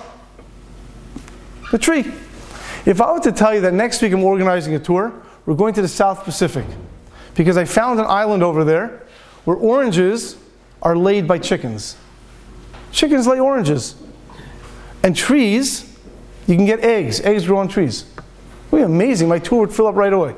The 1.70 1.78
tree. 1.78 2.12
If 2.86 3.00
I 3.00 3.12
were 3.12 3.20
to 3.20 3.32
tell 3.32 3.54
you 3.54 3.60
that 3.62 3.74
next 3.74 4.00
week 4.02 4.12
I'm 4.12 4.24
organizing 4.24 4.74
a 4.74 4.78
tour, 4.78 5.12
we're 5.46 5.54
going 5.54 5.74
to 5.74 5.82
the 5.82 5.88
South 5.88 6.24
Pacific 6.24 6.64
because 7.34 7.56
I 7.56 7.64
found 7.64 7.98
an 7.98 8.06
island 8.06 8.42
over 8.42 8.64
there 8.64 9.02
where 9.44 9.56
oranges 9.56 10.36
are 10.82 10.96
laid 10.96 11.26
by 11.26 11.38
chickens. 11.38 11.96
Chickens 12.92 13.26
lay 13.26 13.40
oranges. 13.40 13.96
And 15.04 15.14
trees, 15.14 15.84
you 16.46 16.56
can 16.56 16.64
get 16.64 16.80
eggs. 16.80 17.20
Eggs 17.20 17.46
grow 17.46 17.58
on 17.58 17.68
trees. 17.68 18.06
Be 18.72 18.80
amazing. 18.80 19.28
My 19.28 19.38
tour 19.38 19.60
would 19.60 19.72
fill 19.72 19.86
up 19.86 19.94
right 19.94 20.12
away. 20.12 20.34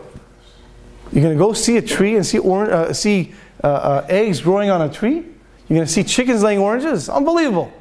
You're 1.13 1.23
going 1.23 1.35
to 1.35 1.39
go 1.39 1.53
see 1.53 1.77
a 1.77 1.83
tree 1.83 2.17
and 2.17 2.27
see, 2.27 2.39
or, 2.39 2.71
uh, 2.71 2.93
see 2.93 3.33
uh, 3.63 3.69
uh, 3.69 4.07
eggs 4.09 4.41
growing 4.41 4.69
on 4.69 4.83
a 4.83 4.93
tree? 4.93 5.15
You're 5.15 5.77
going 5.77 5.87
to 5.87 5.93
see 5.93 6.03
chickens 6.03 6.43
laying 6.43 6.59
oranges? 6.59 7.09
Unbelievable. 7.09 7.73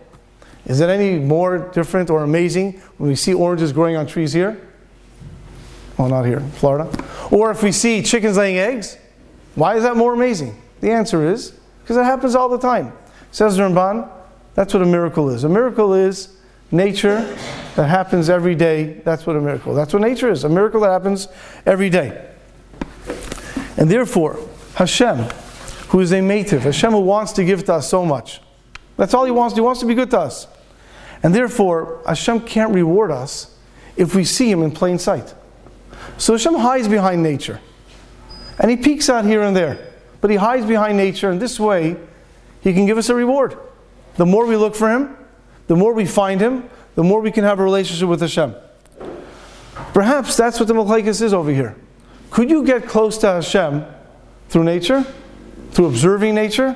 Is 0.68 0.80
it 0.80 0.90
any 0.90 1.18
more 1.18 1.58
different 1.74 2.12
or 2.12 2.24
amazing 2.24 2.74
when 2.98 3.10
we 3.10 3.16
see 3.16 3.34
oranges 3.34 3.74
growing 3.74 3.96
on 3.96 4.06
trees 4.06 4.32
here? 4.32 4.62
Well, 5.98 6.10
not 6.10 6.26
here, 6.26 6.40
Florida. 6.40 6.90
Or 7.32 7.50
if 7.50 7.64
we 7.64 7.72
see 7.72 8.04
chickens 8.04 8.38
laying 8.38 8.60
eggs? 8.60 8.98
Why 9.56 9.76
is 9.76 9.84
that 9.84 9.98
more 9.98 10.14
amazing? 10.14 10.62
The 10.82 10.92
answer 10.92 11.28
is 11.28 11.58
because 11.82 11.98
it 11.98 12.04
happens 12.04 12.36
all 12.36 12.50
the 12.50 12.60
time. 12.60 12.94
Says 13.32 13.58
Ramban, 13.58 14.08
that's 14.54 14.74
what 14.74 14.84
a 14.84 14.86
miracle 14.86 15.30
is. 15.30 15.44
A 15.44 15.50
miracle 15.50 15.94
is 15.94 16.35
nature 16.72 17.22
that 17.76 17.88
happens 17.88 18.30
every 18.30 18.56
day. 18.56 19.02
That's 19.04 19.26
what 19.26 19.36
a 19.36 19.42
miracle. 19.42 19.74
That's 19.74 19.94
what 19.94 20.02
nature 20.02 20.30
is. 20.30 20.44
A 20.44 20.50
miracle 20.50 20.82
that 20.82 20.90
happens 20.90 21.28
every 21.66 21.90
day. 21.90 22.30
And 23.78 23.90
therefore, 23.90 24.40
Hashem, 24.76 25.18
who 25.90 26.00
is 26.00 26.12
a 26.12 26.22
native, 26.22 26.64
Hashem 26.64 26.92
who 26.92 27.02
wants 27.02 27.34
to 27.34 27.44
give 27.44 27.64
to 27.66 27.76
us 27.76 27.90
so 27.90 28.06
much. 28.06 28.42
That's 28.98 29.14
all 29.14 29.26
he 29.26 29.32
wants. 29.32 29.56
He 29.56 29.62
wants 29.62 29.82
to 29.82 29.86
be 29.86 29.94
good 29.94 30.12
to 30.12 30.20
us. 30.20 30.48
And 31.24 31.34
therefore, 31.34 32.02
Hashem 32.08 32.42
can't 32.42 32.74
reward 32.74 33.12
us 33.12 33.58
if 33.98 34.16
we 34.16 34.24
see 34.24 34.50
him 34.50 34.64
in 34.64 34.72
plain 34.72 35.00
sight. 35.00 35.34
So 36.18 36.34
Hashem 36.34 36.56
hides 36.56 36.88
behind 36.88 37.24
nature. 37.24 37.60
And 38.60 38.72
he 38.72 38.78
peeks 38.78 39.10
out 39.10 39.26
here 39.26 39.42
and 39.42 39.56
there. 39.56 39.94
But 40.22 40.32
he 40.32 40.38
hides 40.38 40.66
behind 40.66 40.98
nature, 40.98 41.30
and 41.30 41.42
this 41.42 41.60
way, 41.60 41.98
he 42.62 42.74
can 42.74 42.86
give 42.86 42.98
us 42.98 43.10
a 43.10 43.16
reward. 43.16 43.58
The 44.16 44.26
more 44.26 44.46
we 44.46 44.56
look 44.56 44.76
for 44.76 44.90
him, 44.90 45.16
the 45.68 45.76
more 45.76 45.94
we 45.94 46.06
find 46.06 46.42
him, 46.42 46.70
the 46.96 47.04
more 47.04 47.22
we 47.22 47.32
can 47.32 47.44
have 47.44 47.60
a 47.60 47.64
relationship 47.64 48.08
with 48.08 48.22
Hashem. 48.22 48.56
Perhaps 49.94 50.38
that's 50.38 50.60
what 50.60 50.68
the 50.68 50.74
Malchaikas 50.74 51.22
is 51.22 51.34
over 51.34 51.52
here. 51.52 51.76
Could 52.30 52.50
you 52.50 52.64
get 52.64 52.88
close 52.88 53.18
to 53.20 53.28
Hashem 53.28 53.86
through 54.50 54.64
nature, 54.64 55.06
through 55.72 55.88
observing 55.88 56.36
nature? 56.36 56.76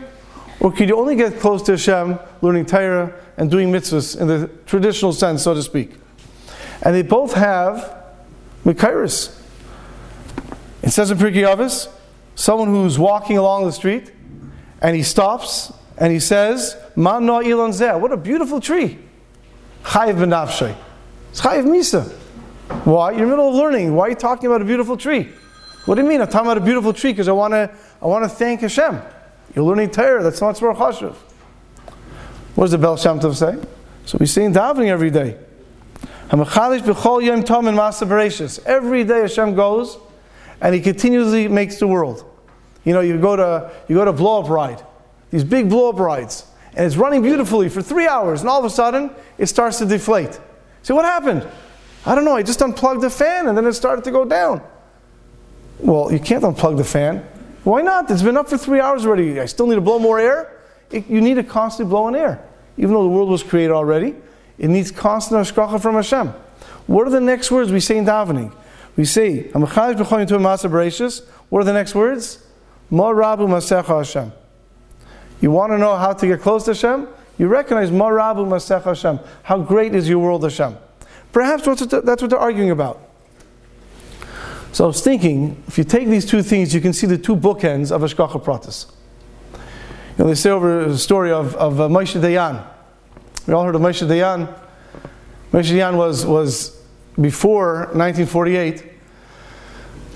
Or 0.59 0.71
could 0.71 0.89
you 0.89 0.97
only 0.97 1.15
get 1.15 1.39
close 1.39 1.61
to 1.63 1.73
Hashem 1.73 2.19
learning 2.41 2.65
Torah 2.65 3.13
and 3.37 3.49
doing 3.49 3.71
mitzvahs 3.71 4.19
in 4.19 4.27
the 4.27 4.49
traditional 4.65 5.13
sense, 5.13 5.43
so 5.43 5.53
to 5.53 5.63
speak? 5.63 5.91
And 6.81 6.95
they 6.95 7.01
both 7.01 7.33
have 7.33 7.95
Mekairis. 8.65 9.37
It 10.81 10.91
says 10.91 11.11
in 11.11 11.17
Pirkei 11.17 11.43
Avos, 11.43 11.89
someone 12.35 12.69
who's 12.69 12.97
walking 12.97 13.37
along 13.37 13.65
the 13.65 13.71
street 13.71 14.11
and 14.81 14.95
he 14.95 15.03
stops 15.03 15.73
and 15.99 16.11
he 16.11 16.19
says, 16.19 16.77
Man 16.95 17.25
no 17.25 17.39
ilan 17.39 17.69
zeh. 17.69 17.99
What 17.99 18.11
a 18.11 18.17
beautiful 18.17 18.59
tree. 18.59 18.97
Chayiv 19.83 20.15
benafshay. 20.15 20.75
It's 21.31 21.41
chayiv 21.41 21.65
misa. 21.65 22.09
Why? 22.85 23.11
You're 23.11 23.23
in 23.23 23.29
the 23.29 23.35
middle 23.35 23.49
of 23.49 23.55
learning. 23.55 23.95
Why 23.95 24.07
are 24.07 24.09
you 24.09 24.15
talking 24.15 24.47
about 24.47 24.61
a 24.61 24.65
beautiful 24.65 24.95
tree? 24.95 25.29
What 25.85 25.95
do 25.95 26.01
you 26.01 26.07
mean? 26.07 26.21
I'm 26.21 26.27
talking 26.27 26.47
about 26.47 26.57
a 26.57 26.65
beautiful 26.65 26.93
tree 26.93 27.11
because 27.11 27.27
I 27.27 27.31
want 27.33 27.53
to 27.53 27.69
I 28.01 28.05
want 28.05 28.23
to 28.23 28.29
thank 28.29 28.61
Hashem. 28.61 29.01
You're 29.55 29.65
learning 29.65 29.91
Torah. 29.91 30.23
That's 30.23 30.41
not 30.41 30.55
Tzvar 30.55 30.75
Chashuv. 30.75 31.15
What 32.55 32.65
does 32.65 32.71
the 32.71 32.77
Baal 32.77 32.97
Shem 32.97 33.19
Tov 33.19 33.35
say? 33.35 33.59
So 34.05 34.17
we 34.17 34.25
in 34.43 34.53
davening 34.53 34.87
every 34.87 35.09
day. 35.11 35.37
Every 38.65 39.03
day 39.03 39.21
Hashem 39.21 39.55
goes 39.55 39.97
and 40.61 40.75
He 40.75 40.81
continuously 40.81 41.47
makes 41.47 41.79
the 41.79 41.87
world. 41.87 42.25
You 42.85 42.93
know, 42.93 43.01
you 43.01 43.19
go 43.19 43.35
to 43.35 43.71
you 43.87 43.95
go 43.95 44.05
to 44.05 44.13
blow 44.13 44.41
up 44.41 44.49
ride, 44.49 44.83
these 45.31 45.43
big 45.43 45.69
blow 45.69 45.89
up 45.89 45.99
rides, 45.99 46.45
and 46.75 46.85
it's 46.85 46.95
running 46.95 47.21
beautifully 47.21 47.69
for 47.69 47.81
three 47.81 48.07
hours, 48.07 48.41
and 48.41 48.49
all 48.49 48.59
of 48.59 48.65
a 48.65 48.69
sudden 48.69 49.11
it 49.37 49.47
starts 49.47 49.77
to 49.79 49.85
deflate. 49.85 50.39
So 50.83 50.95
what 50.95 51.05
happened? 51.05 51.47
I 52.05 52.15
don't 52.15 52.25
know. 52.25 52.35
I 52.35 52.43
just 52.43 52.61
unplugged 52.61 53.01
the 53.01 53.09
fan 53.09 53.47
and 53.47 53.57
then 53.57 53.65
it 53.65 53.73
started 53.73 54.03
to 54.05 54.11
go 54.11 54.25
down. 54.25 54.61
Well, 55.79 56.11
you 56.11 56.19
can't 56.19 56.43
unplug 56.43 56.77
the 56.77 56.83
fan. 56.83 57.25
Why 57.63 57.81
not? 57.81 58.09
It's 58.09 58.21
been 58.21 58.37
up 58.37 58.49
for 58.49 58.57
three 58.57 58.79
hours 58.79 59.05
already. 59.05 59.39
I 59.39 59.45
still 59.45 59.67
need 59.67 59.75
to 59.75 59.81
blow 59.81 59.99
more 59.99 60.19
air. 60.19 60.61
It, 60.91 61.07
you 61.07 61.21
need 61.21 61.35
to 61.35 61.43
constantly 61.43 61.89
blow 61.89 62.07
in 62.07 62.15
air. 62.15 62.43
Even 62.77 62.93
though 62.93 63.03
the 63.03 63.09
world 63.09 63.29
was 63.29 63.43
created 63.43 63.71
already, 63.71 64.15
it 64.57 64.69
needs 64.69 64.91
constant 64.91 65.45
hashkacha 65.45 65.81
from 65.81 65.95
Hashem. 65.95 66.33
What 66.87 67.05
are 67.07 67.11
the 67.11 67.21
next 67.21 67.51
words 67.51 67.71
we 67.71 67.79
say 67.79 67.97
in 67.97 68.05
davening? 68.05 68.53
We 68.95 69.05
say. 69.05 69.49
What 69.49 69.63
are 71.59 71.63
the 71.63 71.73
next 71.73 71.95
words? 71.95 72.45
Ma 72.89 73.11
rabu 73.11 73.47
masecha 73.47 73.97
Hashem. 73.97 74.31
You 75.41 75.51
want 75.51 75.71
to 75.71 75.77
know 75.77 75.95
how 75.95 76.13
to 76.13 76.27
get 76.27 76.41
close 76.41 76.65
to 76.65 76.71
Hashem? 76.71 77.07
You 77.37 77.47
recognize 77.47 77.91
Ma 77.91 78.09
rabu 78.09 78.45
masecha 78.45 78.83
Hashem. 78.83 79.19
How 79.43 79.59
great 79.59 79.95
is 79.95 80.09
your 80.09 80.19
world, 80.19 80.43
Hashem? 80.43 80.77
Perhaps 81.31 81.63
that's 81.63 82.21
what 82.21 82.29
they're 82.29 82.37
arguing 82.37 82.71
about. 82.71 82.99
So 84.71 84.83
I 84.83 84.87
was 84.87 85.01
thinking, 85.01 85.61
if 85.67 85.77
you 85.77 85.83
take 85.83 86.07
these 86.07 86.25
two 86.25 86.43
things, 86.43 86.73
you 86.73 86.81
can 86.81 86.93
see 86.93 87.07
the 87.07 87.17
two 87.17 87.35
bookends 87.35 87.91
of 87.91 88.01
Hashgacha 88.01 88.43
Pratis. 88.43 88.91
You 90.17 90.25
know, 90.25 90.27
they 90.27 90.35
say 90.35 90.49
over 90.49 90.85
the 90.85 90.97
story 90.97 91.31
of, 91.31 91.55
of 91.55 91.79
uh, 91.79 91.87
Moshe 91.87 92.19
Dayan. 92.19 92.65
We 93.47 93.53
all 93.53 93.63
heard 93.63 93.75
of 93.75 93.81
Moshe 93.81 94.05
Dayan. 94.05 94.53
Moshe 95.51 95.71
Dayan 95.71 95.95
was, 95.97 96.25
was 96.25 96.81
before 97.19 97.89
1948. 97.93 98.83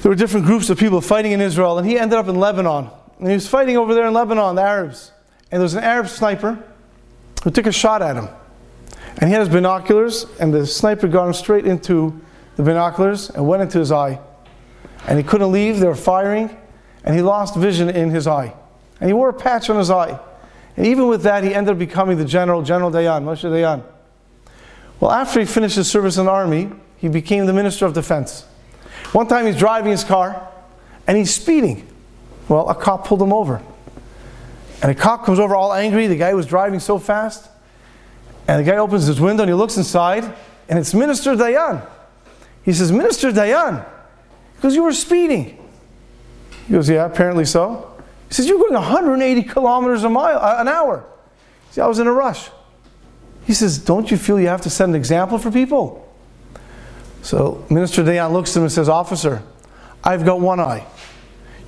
There 0.02 0.10
were 0.10 0.16
different 0.16 0.46
groups 0.46 0.70
of 0.70 0.78
people 0.78 1.00
fighting 1.00 1.32
in 1.32 1.40
Israel, 1.40 1.78
and 1.78 1.88
he 1.88 1.98
ended 1.98 2.20
up 2.20 2.28
in 2.28 2.36
Lebanon. 2.36 2.90
And 3.20 3.28
he 3.30 3.34
was 3.34 3.48
fighting 3.48 3.78
over 3.78 3.94
there 3.96 4.06
in 4.06 4.14
Lebanon, 4.14 4.56
the 4.56 4.62
Arabs. 4.62 5.13
And 5.54 5.62
there 5.62 5.62
was 5.62 5.76
an 5.76 5.84
Arab 5.84 6.10
sniper 6.10 6.58
who 7.44 7.52
took 7.52 7.68
a 7.68 7.72
shot 7.72 8.02
at 8.02 8.16
him. 8.16 8.28
And 9.20 9.30
he 9.30 9.34
had 9.34 9.42
his 9.42 9.50
binoculars, 9.50 10.26
and 10.40 10.52
the 10.52 10.66
sniper 10.66 11.08
got 11.08 11.28
him 11.28 11.34
straight 11.34 11.68
into 11.68 12.20
the 12.56 12.64
binoculars 12.64 13.30
and 13.30 13.48
went 13.48 13.62
into 13.62 13.78
his 13.78 13.92
eye 13.92 14.20
and 15.08 15.18
he 15.18 15.24
couldn't 15.24 15.52
leave. 15.52 15.80
They 15.80 15.88
were 15.88 15.96
firing, 15.96 16.56
and 17.04 17.16
he 17.16 17.22
lost 17.22 17.56
vision 17.56 17.90
in 17.90 18.10
his 18.10 18.28
eye. 18.28 18.54
And 19.00 19.10
he 19.10 19.14
wore 19.14 19.30
a 19.30 19.34
patch 19.34 19.70
on 19.70 19.78
his 19.78 19.90
eye. 19.90 20.20
And 20.78 20.88
even 20.88 21.08
with 21.08 21.24
that, 21.24 21.44
he 21.44 21.54
ended 21.54 21.74
up 21.74 21.80
becoming 21.80 22.18
the 22.18 22.26
general, 22.26 22.62
General 22.62 22.92
Dayan, 22.92 23.24
Moshe 23.24 23.44
Dayan. 23.44 23.84
Well, 25.00 25.12
after 25.12 25.40
he 25.40 25.46
finished 25.46 25.76
his 25.76 25.90
service 25.90 26.18
in 26.18 26.26
the 26.26 26.32
army, 26.32 26.72
he 26.98 27.10
became 27.10 27.46
the 27.46 27.54
Minister 27.54 27.86
of 27.86 27.94
Defense. 27.94 28.44
One 29.12 29.28
time 29.28 29.46
he's 29.46 29.58
driving 29.58 29.92
his 29.92 30.04
car, 30.04 30.48
and 31.06 31.18
he's 31.18 31.34
speeding. 31.34 31.88
Well, 32.48 32.70
a 32.70 32.76
cop 32.76 33.06
pulled 33.06 33.22
him 33.22 33.34
over. 33.34 33.62
And 34.84 34.92
a 34.92 34.96
cop 34.96 35.26
comes 35.26 35.40
over 35.40 35.56
all 35.56 35.74
angry. 35.74 36.08
The 36.08 36.18
guy 36.18 36.34
was 36.34 36.46
driving 36.46 36.82
so 36.82 37.00
fast. 37.00 37.50
And 38.50 38.60
the 38.60 38.70
guy 38.70 38.78
opens 38.78 39.06
his 39.06 39.20
window 39.22 39.44
and 39.44 39.50
he 39.50 39.54
looks 39.54 39.78
inside, 39.78 40.26
and 40.68 40.78
it's 40.78 40.94
Minister 40.94 41.36
Dayan. 41.36 41.88
He 42.64 42.74
says, 42.74 42.92
Minister 42.92 43.32
Dayan, 43.32 43.86
because 44.56 44.76
you 44.76 44.84
were 44.84 44.92
speeding. 44.92 45.58
He 46.68 46.74
goes, 46.74 46.90
Yeah, 46.90 47.06
apparently 47.06 47.46
so. 47.46 47.90
He 48.28 48.34
says, 48.34 48.48
You're 48.48 48.60
going 48.60 48.74
180 48.74 49.44
kilometers 49.44 50.04
a 50.04 50.10
mile 50.10 50.38
uh, 50.38 50.58
an 50.60 50.68
hour. 50.68 51.06
See, 51.72 51.80
I 51.80 51.88
was 51.88 52.00
in 52.00 52.08
a 52.08 52.12
rush. 52.12 52.50
He 53.46 53.54
says, 53.54 53.78
Don't 53.78 54.12
you 54.12 54.18
feel 54.18 54.38
you 54.38 54.48
have 54.48 54.62
to 54.62 54.70
set 54.70 54.90
an 54.90 54.96
example 54.96 55.38
for 55.38 55.50
people? 55.50 56.06
So 57.22 57.66
Minister 57.70 58.04
Dayan 58.04 58.34
looks 58.34 58.52
at 58.52 58.58
him 58.58 58.64
and 58.64 58.72
says, 58.72 58.90
Officer, 58.90 59.42
I've 60.04 60.26
got 60.26 60.42
one 60.42 60.60
eye. 60.60 60.86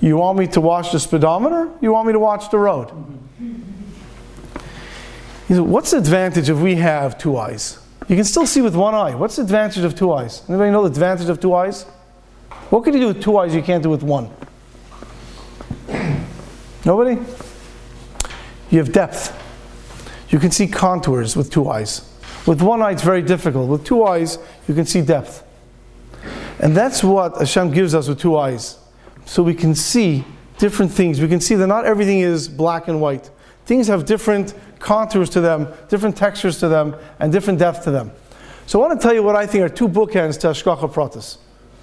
You 0.02 0.18
want 0.18 0.38
me 0.38 0.48
to 0.48 0.62
watch 0.62 0.92
the 0.92 1.00
speedometer? 1.00 1.70
You 1.82 1.94
want 1.94 2.08
me 2.08 2.14
to 2.14 2.20
watch 2.20 2.50
the 2.50 2.60
road? 2.60 2.92
He 5.48 5.54
said, 5.54 5.62
What's 5.62 5.92
the 5.92 5.98
advantage 5.98 6.50
if 6.50 6.58
we 6.58 6.76
have 6.76 7.18
two 7.18 7.38
eyes? 7.38 7.80
You 8.08 8.16
can 8.16 8.26
still 8.26 8.46
see 8.46 8.62
with 8.62 8.76
one 8.76 8.94
eye. 8.94 9.16
What's 9.16 9.38
the 9.38 9.42
advantage 9.42 9.84
of 9.84 9.96
two 9.96 10.14
eyes? 10.14 10.44
Anybody 10.48 10.72
know 10.72 10.84
the 10.84 10.90
advantage 10.90 11.30
of 11.30 11.40
two 11.40 11.54
eyes? 11.54 11.84
What 12.70 12.84
can 12.84 12.94
you 12.94 13.00
do 13.00 13.08
with 13.08 13.22
two 13.22 13.38
eyes 13.38 13.54
you 13.56 13.62
can't 13.62 13.82
do 13.82 13.90
with 13.90 14.04
one? 14.04 14.30
Nobody? 16.86 17.20
You 18.70 18.80
have 18.80 18.92
depth. 18.92 19.34
You 20.30 20.40
can 20.40 20.52
see 20.52 20.68
contours 20.68 21.36
with 21.36 21.50
two 21.50 21.70
eyes. 21.70 22.12
With 22.46 22.62
one 22.62 22.82
eye, 22.82 22.92
it's 22.92 23.02
very 23.02 23.24
difficult. 23.24 23.70
With 23.70 23.86
two 23.86 24.04
eyes, 24.04 24.38
you 24.68 24.76
can 24.76 24.86
see 24.86 25.02
depth. 25.02 25.44
And 26.60 26.76
that's 26.76 27.04
what 27.04 27.38
Hashem 27.38 27.72
gives 27.72 27.96
us 27.96 28.08
with 28.08 28.20
two 28.20 28.38
eyes. 28.38 28.78
So 29.26 29.44
we 29.44 29.54
can 29.54 29.76
see 29.76 30.24
different 30.58 30.92
things. 30.92 31.20
We 31.20 31.28
can 31.28 31.42
see 31.42 31.56
that 31.56 31.68
not 31.68 31.86
everything 31.86 32.20
is 32.20 32.48
black 32.48 32.88
and 32.88 33.02
white. 33.02 33.30
Things 33.66 33.88
have 33.88 34.06
different 34.06 34.54
contours 34.80 35.30
to 35.32 35.42
them, 35.42 35.68
different 35.90 36.16
textures 36.16 36.60
to 36.60 36.68
them, 36.68 36.96
and 37.20 37.32
different 37.32 37.60
depth 37.60 37.84
to 37.84 37.92
them. 37.92 38.12
So 38.68 38.82
I 38.82 38.88
want 38.88 39.00
to 39.00 39.06
tell 39.06 39.14
you 39.14 39.24
what 39.24 39.36
I 39.36 39.46
think 39.46 39.64
are 39.64 39.70
two 39.70 39.90
bookends 39.90 40.40
to 40.42 40.48
Hashgacha 40.48 40.92
Pratis, 40.92 41.38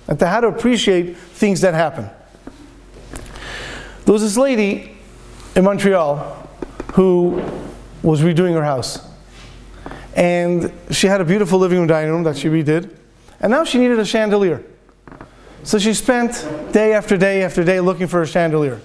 and 0.09 0.18
to 0.18 0.26
how 0.26 0.40
to 0.40 0.48
appreciate 0.48 1.16
things 1.16 1.61
that 1.61 1.74
happen. 1.74 2.09
There 4.05 4.12
was 4.12 4.22
this 4.22 4.37
lady 4.37 4.96
in 5.55 5.64
Montreal 5.64 6.48
who 6.94 7.42
was 8.02 8.20
redoing 8.20 8.55
her 8.55 8.64
house. 8.64 8.98
And 10.14 10.72
she 10.90 11.07
had 11.07 11.20
a 11.20 11.24
beautiful 11.24 11.59
living 11.59 11.78
room 11.78 11.87
dining 11.87 12.11
room 12.11 12.22
that 12.24 12.37
she 12.37 12.48
redid. 12.48 12.94
And 13.40 13.50
now 13.50 13.64
she 13.64 13.78
needed 13.78 13.98
a 13.98 14.05
chandelier. 14.05 14.62
So 15.64 15.79
she 15.79 15.94
spent 15.94 16.33
day 16.72 16.92
after 16.92 17.16
day 17.16 17.42
after 17.42 17.62
day 17.62 17.81
looking 17.81 18.07
for 18.07 18.22
a 18.22 18.27
chandelier. 18.27 18.81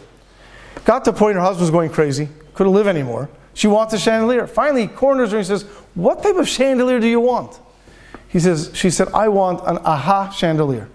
Got 0.85 1.05
to 1.05 1.11
the 1.11 1.17
point 1.17 1.35
her 1.35 1.41
husband 1.41 1.61
was 1.61 1.71
going 1.71 1.89
crazy, 1.89 2.29
couldn't 2.53 2.73
live 2.73 2.87
anymore. 2.87 3.29
She 3.53 3.67
wants 3.67 3.93
a 3.93 3.97
chandelier. 3.97 4.45
Finally, 4.45 4.83
he 4.83 4.87
corners 4.87 5.31
her 5.31 5.37
and 5.37 5.45
he 5.45 5.47
says, 5.47 5.63
What 5.95 6.21
type 6.21 6.35
of 6.35 6.47
chandelier 6.47 6.99
do 6.99 7.07
you 7.07 7.19
want? 7.19 7.59
He 8.29 8.39
says, 8.39 8.71
She 8.75 8.91
said, 8.91 9.07
I 9.13 9.29
want 9.29 9.61
an 9.65 9.79
aha 9.79 10.29
chandelier. 10.29 10.87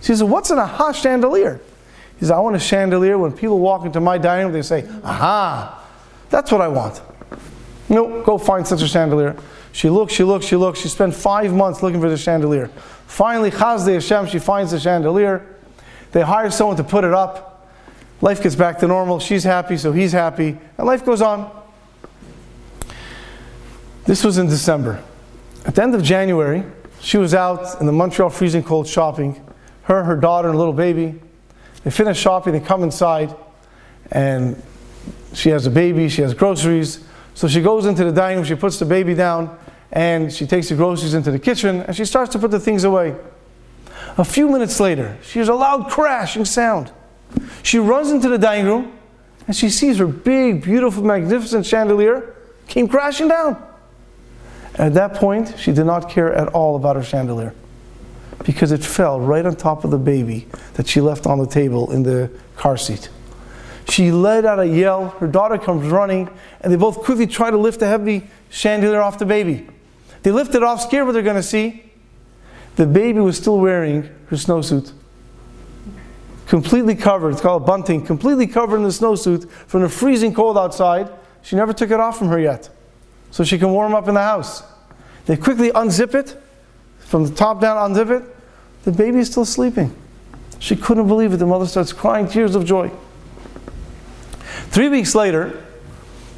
She 0.00 0.08
says, 0.08 0.24
What's 0.24 0.50
an 0.50 0.58
aha 0.58 0.90
chandelier? 0.92 1.60
He 2.14 2.20
says, 2.20 2.32
I 2.32 2.40
want 2.40 2.56
a 2.56 2.60
chandelier 2.60 3.16
when 3.16 3.32
people 3.32 3.60
walk 3.60 3.84
into 3.84 4.00
my 4.00 4.18
dining 4.18 4.46
room, 4.46 4.52
they 4.52 4.62
say, 4.62 4.88
Aha, 5.04 5.84
that's 6.30 6.50
what 6.50 6.60
I 6.60 6.68
want. 6.68 7.00
No, 7.88 8.22
go 8.22 8.38
find 8.38 8.66
such 8.66 8.82
a 8.82 8.88
chandelier. 8.88 9.36
She 9.70 9.88
looks, 9.88 10.12
she 10.12 10.24
looks, 10.24 10.46
she 10.46 10.56
looks. 10.56 10.80
She 10.80 10.88
spent 10.88 11.14
five 11.14 11.52
months 11.52 11.82
looking 11.82 12.00
for 12.00 12.08
the 12.08 12.16
chandelier. 12.16 12.70
Finally, 13.06 13.50
Chasdei 13.50 13.94
Hashem, 13.94 14.26
she 14.26 14.38
finds 14.38 14.72
the 14.72 14.80
chandelier. 14.80 15.46
They 16.12 16.22
hire 16.22 16.50
someone 16.50 16.76
to 16.76 16.84
put 16.84 17.04
it 17.04 17.12
up. 17.12 17.68
Life 18.20 18.42
gets 18.42 18.54
back 18.54 18.78
to 18.78 18.86
normal. 18.86 19.20
She's 19.20 19.44
happy, 19.44 19.76
so 19.76 19.92
he's 19.92 20.12
happy. 20.12 20.56
And 20.78 20.86
life 20.86 21.04
goes 21.04 21.20
on. 21.20 21.50
This 24.06 24.22
was 24.24 24.38
in 24.38 24.48
December. 24.48 25.02
At 25.66 25.74
the 25.74 25.82
end 25.82 25.94
of 25.94 26.02
January, 26.02 26.64
she 27.00 27.16
was 27.16 27.34
out 27.34 27.80
in 27.80 27.86
the 27.86 27.92
Montreal 27.92 28.30
freezing 28.30 28.62
cold 28.62 28.86
shopping. 28.86 29.40
Her, 29.82 30.04
her 30.04 30.16
daughter, 30.16 30.48
and 30.48 30.58
little 30.58 30.72
baby. 30.72 31.20
They 31.84 31.90
finish 31.90 32.18
shopping, 32.18 32.54
they 32.54 32.60
come 32.60 32.82
inside, 32.82 33.34
and 34.10 34.60
she 35.34 35.50
has 35.50 35.66
a 35.66 35.70
baby, 35.70 36.08
she 36.08 36.22
has 36.22 36.32
groceries. 36.32 37.04
So 37.34 37.46
she 37.46 37.60
goes 37.60 37.84
into 37.84 38.04
the 38.04 38.12
dining 38.12 38.38
room, 38.38 38.46
she 38.46 38.54
puts 38.54 38.78
the 38.78 38.86
baby 38.86 39.14
down, 39.14 39.58
and 39.92 40.32
she 40.32 40.46
takes 40.46 40.68
the 40.68 40.74
groceries 40.74 41.14
into 41.14 41.30
the 41.30 41.38
kitchen, 41.38 41.82
and 41.82 41.96
she 41.96 42.04
starts 42.04 42.32
to 42.32 42.38
put 42.38 42.50
the 42.50 42.60
things 42.60 42.84
away. 42.84 43.14
A 44.16 44.24
few 44.24 44.48
minutes 44.48 44.78
later, 44.80 45.18
she 45.22 45.34
hears 45.34 45.48
a 45.48 45.54
loud 45.54 45.90
crashing 45.90 46.44
sound. 46.44 46.92
She 47.62 47.78
runs 47.78 48.10
into 48.10 48.28
the 48.28 48.38
dining 48.38 48.66
room, 48.66 48.92
and 49.46 49.56
she 49.56 49.70
sees 49.70 49.98
her 49.98 50.06
big, 50.06 50.62
beautiful, 50.62 51.02
magnificent 51.02 51.66
chandelier 51.66 52.34
came 52.66 52.88
crashing 52.88 53.28
down. 53.28 53.62
At 54.76 54.94
that 54.94 55.14
point, 55.14 55.54
she 55.58 55.72
did 55.72 55.84
not 55.84 56.10
care 56.10 56.32
at 56.32 56.48
all 56.48 56.76
about 56.76 56.96
her 56.96 57.02
chandelier 57.02 57.54
because 58.44 58.72
it 58.72 58.82
fell 58.82 59.20
right 59.20 59.46
on 59.46 59.54
top 59.54 59.84
of 59.84 59.90
the 59.90 59.98
baby 59.98 60.48
that 60.74 60.88
she 60.88 61.00
left 61.00 61.26
on 61.26 61.38
the 61.38 61.46
table 61.46 61.92
in 61.92 62.02
the 62.02 62.30
car 62.56 62.76
seat. 62.76 63.08
She 63.88 64.10
let 64.10 64.44
out 64.44 64.58
a 64.58 64.66
yell. 64.66 65.10
Her 65.10 65.26
daughter 65.26 65.58
comes 65.58 65.86
running, 65.86 66.28
and 66.60 66.72
they 66.72 66.76
both 66.76 66.98
quickly 66.98 67.26
try 67.26 67.50
to 67.50 67.56
lift 67.56 67.80
the 67.80 67.86
heavy 67.86 68.28
chandelier 68.50 69.00
off 69.00 69.18
the 69.18 69.26
baby. 69.26 69.68
They 70.24 70.32
lift 70.32 70.54
it 70.54 70.62
off, 70.62 70.80
scared 70.80 71.04
what 71.06 71.12
they're 71.12 71.22
going 71.22 71.36
to 71.36 71.42
see. 71.42 71.84
The 72.76 72.86
baby 72.86 73.20
was 73.20 73.36
still 73.36 73.58
wearing 73.58 74.04
her 74.28 74.36
snowsuit. 74.36 74.90
Completely 76.46 76.94
covered, 76.94 77.32
it's 77.32 77.42
called 77.42 77.66
bunting, 77.66 78.04
completely 78.04 78.46
covered 78.46 78.78
in 78.78 78.84
the 78.84 78.88
snowsuit 78.88 79.48
from 79.50 79.82
the 79.82 79.88
freezing 79.88 80.32
cold 80.34 80.56
outside. 80.56 81.10
She 81.42 81.56
never 81.56 81.74
took 81.74 81.90
it 81.90 82.00
off 82.00 82.18
from 82.18 82.28
her 82.28 82.40
yet. 82.40 82.70
So 83.30 83.44
she 83.44 83.58
can 83.58 83.70
warm 83.70 83.94
up 83.94 84.08
in 84.08 84.14
the 84.14 84.22
house. 84.22 84.62
They 85.26 85.36
quickly 85.36 85.70
unzip 85.70 86.14
it, 86.14 86.40
from 87.00 87.26
the 87.26 87.34
top 87.34 87.60
down, 87.60 87.92
unzip 87.92 88.10
it. 88.10 88.36
The 88.84 88.92
baby 88.92 89.18
is 89.18 89.30
still 89.30 89.44
sleeping. 89.44 89.94
She 90.58 90.74
couldn't 90.74 91.06
believe 91.06 91.34
it. 91.34 91.36
The 91.36 91.46
mother 91.46 91.66
starts 91.66 91.92
crying 91.92 92.28
tears 92.28 92.54
of 92.54 92.64
joy. 92.64 92.90
Three 94.68 94.88
weeks 94.88 95.14
later, 95.14 95.62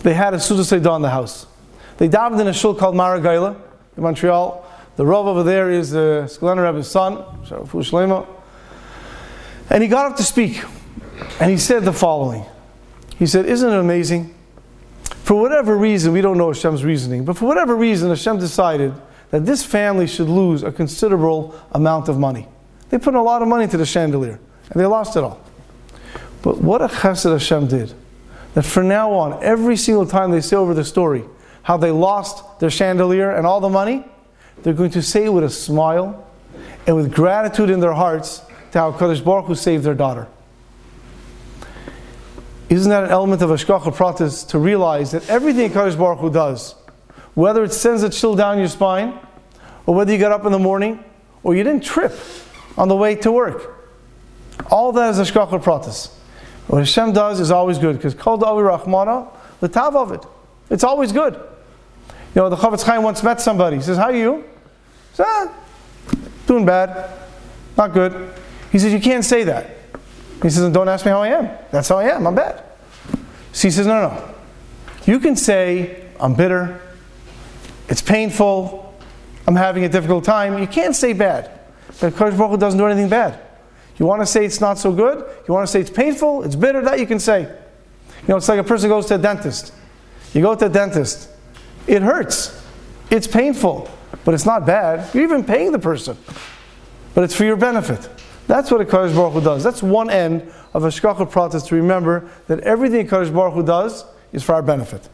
they 0.03 0.15
had 0.15 0.35
a 0.35 0.41
Suda 0.41 0.63
Seidah 0.63 0.97
in 0.97 1.03
the 1.03 1.11
house. 1.11 1.47
They 1.99 2.09
davened 2.09 2.41
in 2.41 2.49
a 2.49 2.53
shul 2.53 2.75
called 2.75 2.97
Maragaila 2.97 3.63
in 3.97 4.03
Montreal. 4.03 4.65
The 4.97 5.05
Rav 5.05 5.27
over 5.27 5.43
there 5.43 5.71
is 5.71 5.95
uh, 5.95 5.99
the 5.99 6.27
Skulener 6.27 6.65
Rebbe's 6.65 6.89
son, 6.89 7.19
Shalema. 7.45 8.27
And 9.71 9.83
he 9.83 9.89
got 9.89 10.11
up 10.11 10.17
to 10.17 10.23
speak. 10.23 10.63
And 11.41 11.51
he 11.51 11.59
said 11.59 11.85
the 11.85 11.93
following. 11.93 12.45
He 13.19 13.27
said, 13.27 13.47
Isn't 13.47 13.71
it 13.71 13.79
amazing? 13.79 14.35
For 15.03 15.41
whatever 15.41 15.77
reason, 15.77 16.13
we 16.13 16.21
don't 16.21 16.39
know 16.39 16.49
Hashem's 16.49 16.85
reasoning, 16.85 17.25
but 17.25 17.37
for 17.37 17.47
whatever 17.47 17.75
reason, 17.75 18.09
Hashem 18.11 18.39
decided 18.39 18.95
that 19.31 19.45
this 19.45 19.65
family 19.65 20.07
should 20.07 20.29
lose 20.29 20.63
a 20.63 20.71
considerable 20.71 21.55
amount 21.73 22.09
of 22.09 22.19
money. 22.19 22.49
They 22.91 22.99
put 22.99 23.15
a 23.15 23.23
lot 23.23 23.43
of 23.43 23.49
money 23.49 23.65
into 23.65 23.77
the 23.77 23.87
chandelier, 23.87 24.39
and 24.71 24.81
they 24.81 24.87
lost 24.87 25.17
it 25.17 25.25
all. 25.25 25.41
But 26.43 26.59
what 26.59 26.81
a 26.81 26.87
chesed 26.87 27.31
Hashem 27.31 27.67
did 27.67 27.93
that 28.55 28.65
from 28.65 28.89
now 28.89 29.13
on, 29.13 29.43
every 29.43 29.77
single 29.77 30.07
time 30.07 30.31
they 30.31 30.41
say 30.41 30.57
over 30.57 30.75
the 30.75 30.85
story 30.85 31.25
how 31.67 31.77
they 31.77 31.91
lost 31.91 32.61
their 32.61 32.71
chandelier 32.71 33.33
and 33.33 33.45
all 33.45 33.59
the 33.59 33.69
money, 33.69 34.05
they're 34.63 34.73
going 34.73 34.93
to 34.93 35.03
say 35.03 35.29
with 35.29 35.43
a 35.43 35.51
smile 35.51 36.25
and 36.87 36.95
with 36.95 37.13
gratitude 37.13 37.71
in 37.71 37.81
their 37.81 37.93
hearts 37.93 38.41
to 38.71 38.79
how 38.79 38.93
Kadosh 38.93 39.25
Baruch 39.25 39.47
Hu 39.47 39.57
saved 39.57 39.83
their 39.83 39.93
daughter. 39.93 40.29
Isn't 42.69 42.91
that 42.91 43.03
an 43.03 43.11
element 43.11 43.43
of 43.43 43.51
Hashgacha 43.51 43.93
Pratis 43.97 44.47
to 44.51 44.61
realize 44.61 45.11
that 45.11 45.29
everything 45.29 45.73
Kadosh 45.73 45.99
Baruch 45.99 46.21
Hu 46.21 46.31
does, 46.31 46.77
whether 47.35 47.65
it 47.65 47.73
sends 47.73 48.05
a 48.05 48.11
chill 48.11 48.37
down 48.37 48.61
your 48.61 48.69
spine, 48.69 49.19
or 49.87 49.95
whether 49.97 50.13
you 50.13 50.19
got 50.19 50.31
up 50.31 50.47
in 50.47 50.53
the 50.53 50.61
morning, 50.61 51.03
or 51.43 51.57
you 51.57 51.65
didn't 51.65 51.83
trip 51.83 52.17
on 52.79 52.87
the 52.87 52.97
way 52.97 53.17
to 53.17 53.33
work, 53.33 53.75
all 54.71 54.93
that 54.93 55.11
is 55.11 55.19
Hashgacha 55.19 55.61
Pratis. 55.61 56.13
What 56.69 56.79
Hashem 56.79 57.13
does 57.13 57.41
is 57.41 57.51
always 57.51 57.79
good 57.79 57.97
because 57.97 58.15
Kol 58.15 58.39
Davi 58.39 58.79
Rachmana, 58.79 59.29
the 59.59 59.69
tav 59.69 59.97
of 59.97 60.13
it. 60.13 60.25
It's 60.71 60.85
always 60.85 61.11
good. 61.11 61.41
You 62.37 62.43
know, 62.43 62.51
the 62.51 62.57
Chofetz 62.57 62.83
Chaim 62.83 63.03
once 63.03 63.23
met 63.23 63.41
somebody. 63.41 63.77
He 63.77 63.83
says, 63.83 63.97
How 63.97 64.05
are 64.05 64.15
you? 64.15 64.37
He 64.37 65.17
says, 65.17 65.27
ah, 65.27 65.55
doing 66.47 66.67
bad. 66.67 67.11
Not 67.79 67.95
good. 67.95 68.31
He 68.71 68.79
says, 68.79 68.93
You 68.93 69.01
can't 69.01 69.25
say 69.25 69.45
that. 69.45 69.71
He 70.43 70.51
says, 70.51 70.71
Don't 70.71 70.87
ask 70.87 71.07
me 71.07 71.13
how 71.13 71.23
I 71.23 71.29
am. 71.29 71.49
That's 71.73 71.89
how 71.89 71.97
I 71.97 72.05
am. 72.11 72.27
I'm 72.27 72.35
bad. 72.35 72.63
So 73.53 73.69
he 73.69 73.73
says, 73.73 73.87
No, 73.87 74.03
no. 74.03 74.35
You 75.07 75.19
can 75.19 75.35
say, 75.35 76.05
I'm 76.21 76.35
bitter. 76.35 76.79
It's 77.89 78.03
painful. 78.03 78.95
I'm 79.47 79.57
having 79.57 79.85
a 79.85 79.89
difficult 79.89 80.25
time. 80.25 80.59
You 80.59 80.67
can't 80.67 80.95
say 80.95 81.15
bad. 81.15 81.51
But 82.03 82.13
Kadosh 82.13 82.37
Baruch 82.37 82.51
Hu 82.51 82.57
doesn't 82.59 82.79
do 82.79 82.85
anything 82.85 83.09
bad. 83.09 83.41
You 83.97 84.05
want 84.05 84.21
to 84.21 84.27
say 84.27 84.45
it's 84.45 84.61
not 84.61 84.77
so 84.77 84.93
good? 84.93 85.25
You 85.49 85.55
want 85.55 85.67
to 85.67 85.73
say 85.73 85.81
it's 85.81 85.89
painful? 85.89 86.43
It's 86.43 86.55
bitter? 86.55 86.83
That 86.83 87.01
you 87.01 87.07
can 87.07 87.19
say. 87.19 87.45
You 87.45 88.29
know, 88.29 88.37
it's 88.37 88.49
like 88.49 88.61
a 88.61 88.65
person 88.65 88.91
goes 88.91 89.07
to 89.07 89.15
a 89.15 89.19
dentist. 89.19 89.73
You 90.35 90.43
go 90.43 90.55
to 90.55 90.67
a 90.67 90.69
dentist. 90.69 91.31
It 91.87 92.03
hurts. 92.03 92.63
It's 93.11 93.27
painful. 93.27 93.91
But 94.25 94.35
it's 94.35 94.47
not 94.47 94.67
bad. 94.67 95.15
You're 95.15 95.25
even 95.25 95.45
paying 95.45 95.73
the 95.73 95.79
person. 95.79 96.17
But 97.15 97.25
it's 97.25 97.35
for 97.35 97.45
your 97.45 97.57
benefit. 97.57 98.09
That's 98.47 98.71
what 98.71 98.81
a 98.81 98.85
Kadosh 98.85 99.15
Baruch 99.15 99.35
Hu 99.35 99.41
does. 99.41 99.63
That's 99.65 99.83
one 99.83 100.11
end 100.11 100.43
of 100.75 100.83
Hashgacha 100.83 101.31
Pratis 101.31 101.67
to 101.69 101.75
remember 101.77 102.29
that 102.49 102.61
everything 102.61 103.07
a 103.07 103.11
Kadosh 103.11 103.33
Baruch 103.33 103.55
Hu 103.55 103.63
does 103.63 104.05
is 104.33 104.43
for 104.43 104.55
our 104.55 104.63
benefit. 104.63 105.09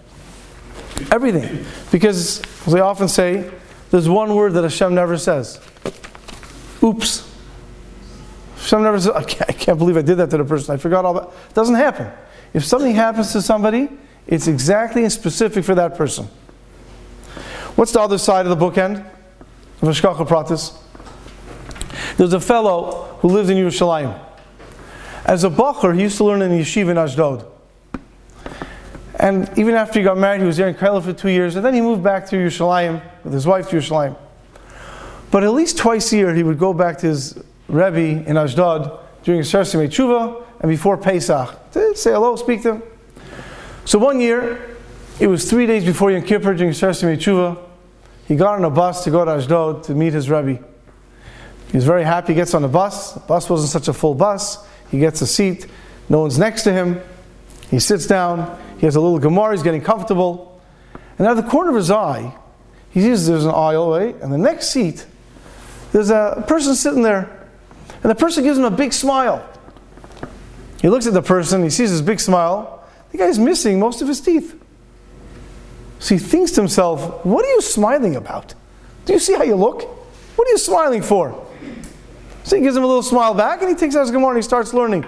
Everything. 1.11 1.65
Because, 1.91 2.43
as 2.67 2.75
I 2.75 2.81
often 2.81 3.09
say, 3.09 3.51
there's 3.91 4.09
one 4.09 4.35
word 4.35 4.55
that 4.55 4.63
Hashem 4.63 4.95
never 4.95 5.19
says. 5.19 5.61
Oops. 6.83 7.31
Hashem 8.57 8.83
never 8.83 9.01
says, 9.01 9.13
I 9.13 9.25
can't, 9.25 9.51
I 9.51 9.53
can't 9.53 9.79
believe 9.79 9.97
I 9.97 10.03
did 10.03 10.17
that 10.17 10.31
to 10.31 10.39
the 10.39 10.45
person. 10.45 10.75
I 10.75 10.79
forgot 10.79 11.05
all 11.05 11.15
that. 11.15 11.29
It 11.51 11.55
doesn't 11.55 11.75
happen. 11.75 12.11
If 12.55 12.65
something 12.65 12.95
happens 12.95 13.33
to 13.33 13.43
somebody, 13.43 13.89
it's 14.27 14.47
exactly 14.47 15.03
and 15.03 15.13
specific 15.13 15.65
for 15.65 15.75
that 15.75 15.97
person. 15.97 16.29
What's 17.77 17.93
the 17.93 18.01
other 18.01 18.19
side 18.19 18.47
of 18.47 18.59
the 18.59 18.65
bookend 18.65 18.99
of 18.99 19.89
Hashgacha 19.89 20.27
Pratis? 20.27 20.77
There's 22.17 22.33
a 22.33 22.41
fellow 22.41 23.17
who 23.21 23.29
lives 23.29 23.49
in 23.49 23.57
Yerushalayim. 23.57 24.19
As 25.25 25.45
a 25.45 25.51
bachur, 25.51 25.95
he 25.95 26.03
used 26.03 26.17
to 26.19 26.25
learn 26.25 26.43
in 26.43 26.51
yeshiva 26.51 26.91
in 26.91 26.97
Ashdod. 26.99 27.47
And 29.19 29.51
even 29.57 29.75
after 29.75 30.01
he 30.01 30.05
got 30.05 30.19
married, 30.19 30.41
he 30.41 30.47
was 30.47 30.57
there 30.57 30.69
in 30.69 30.75
Kaila 30.75 31.03
for 31.03 31.13
two 31.13 31.31
years, 31.31 31.57
and 31.57 31.65
then 31.65 31.75
he 31.75 31.81
moved 31.81 32.03
back 32.03 32.27
to 32.29 32.37
Yerushalayim 32.37 33.01
with 33.25 33.33
his 33.33 33.47
wife 33.47 33.71
to 33.71 33.77
Yerushalayim. 33.77 34.17
But 35.31 35.45
at 35.45 35.53
least 35.53 35.79
twice 35.79 36.13
a 36.13 36.17
year, 36.17 36.35
he 36.35 36.43
would 36.43 36.59
go 36.59 36.75
back 36.75 36.99
to 36.99 37.07
his 37.07 37.43
Rebbe 37.69 38.29
in 38.29 38.37
Ashdod 38.37 38.99
during 39.23 39.41
a 39.41 39.45
Sarsi 39.45 39.89
Tshuva 39.89 40.45
and 40.61 40.69
before 40.69 40.97
Pesach 40.99 41.73
to 41.73 41.97
say 41.97 42.13
hello, 42.13 42.37
speak 42.37 42.63
to 42.63 42.75
him. 42.75 42.83
So 43.85 43.99
one 43.99 44.21
year, 44.21 44.72
it 45.23 45.29
was 45.29 45.49
three 45.49 45.67
days 45.67 45.85
before 45.85 46.11
Yom 46.11 46.23
Kippur 46.23 46.53
during 46.53 46.73
Sarsi 46.73 47.17
Tshuva. 47.17 47.57
He 48.27 48.35
got 48.35 48.55
on 48.55 48.65
a 48.65 48.71
bus 48.71 49.05
to 49.05 49.11
go 49.13 49.25
to 49.25 49.31
Ashdod 49.31 49.85
to 49.85 49.95
meet 49.95 50.13
his 50.13 50.29
Rebbe. 50.29 50.61
He 51.69 51.77
was 51.77 51.85
very 51.85 52.03
happy, 52.03 52.33
he 52.33 52.35
gets 52.35 52.55
on 52.55 52.63
the 52.63 52.69
bus. 52.69 53.13
The 53.13 53.21
bus 53.21 53.49
wasn't 53.49 53.71
such 53.71 53.87
a 53.87 53.93
full 53.93 54.17
bus. 54.17 54.67
He 54.91 54.99
gets 54.99 55.23
a 55.23 55.27
seat, 55.29 55.69
no 56.09 56.23
one's 56.23 56.41
next 56.41 56.65
to 56.65 56.73
him. 56.73 57.01
He 57.71 57.79
sits 57.79 58.09
down, 58.09 58.61
he 58.79 58.87
has 58.87 58.97
a 58.97 59.01
little 59.01 59.21
Gemara, 59.21 59.53
he's 59.53 59.63
getting 59.63 59.81
comfortable. 59.81 60.61
And 61.19 61.29
out 61.29 61.39
of 61.39 61.45
the 61.45 61.49
corner 61.49 61.71
of 61.71 61.77
his 61.77 61.93
eye, 61.93 62.37
he 62.91 63.01
sees 63.01 63.29
there's 63.29 63.45
an 63.45 63.55
aisle 63.55 63.93
way, 63.93 64.17
and 64.23 64.33
the 64.33 64.39
next 64.39 64.71
seat, 64.71 65.07
there's 65.93 66.11
a 66.11 66.45
person 66.49 66.75
sitting 66.75 67.03
there. 67.03 67.49
And 68.03 68.11
the 68.11 68.17
person 68.17 68.43
gives 68.43 68.59
him 68.59 68.65
a 68.65 68.73
big 68.73 68.93
smile. 68.93 69.49
He 70.81 70.89
looks 70.89 71.07
at 71.07 71.15
the 71.15 71.23
person, 71.23 71.63
he 71.63 71.71
sees 71.71 71.91
his 71.91 72.03
big 72.03 72.19
smile. 72.19 72.85
The 73.13 73.19
guy's 73.19 73.39
missing 73.39 73.79
most 73.79 74.03
of 74.03 74.09
his 74.09 74.21
teeth. 74.21 74.59
So 76.03 76.17
he 76.17 76.19
thinks 76.19 76.51
to 76.53 76.61
himself, 76.61 77.25
What 77.25 77.45
are 77.45 77.49
you 77.49 77.61
smiling 77.61 78.17
about? 78.17 78.57
Do 79.05 79.13
you 79.13 79.21
see 79.21 79.35
how 79.35 79.45
you 79.45 79.55
look? 79.55 79.85
What 80.35 80.49
are 80.49 80.51
you 80.51 80.59
smiling 80.59 81.01
for? 81.01 81.47
So 82.43 82.57
he 82.57 82.63
gives 82.63 82.77
him 82.77 82.83
a 82.83 82.87
little 82.89 83.05
smile 83.05 83.35
back 83.35 83.63
and 83.63 83.71
he 83.71 83.77
takes 83.77 83.95
out 83.95 84.01
his 84.01 84.11
Gemara 84.11 84.31
and 84.31 84.39
he 84.39 84.43
starts 84.43 84.75
learning. 84.75 85.05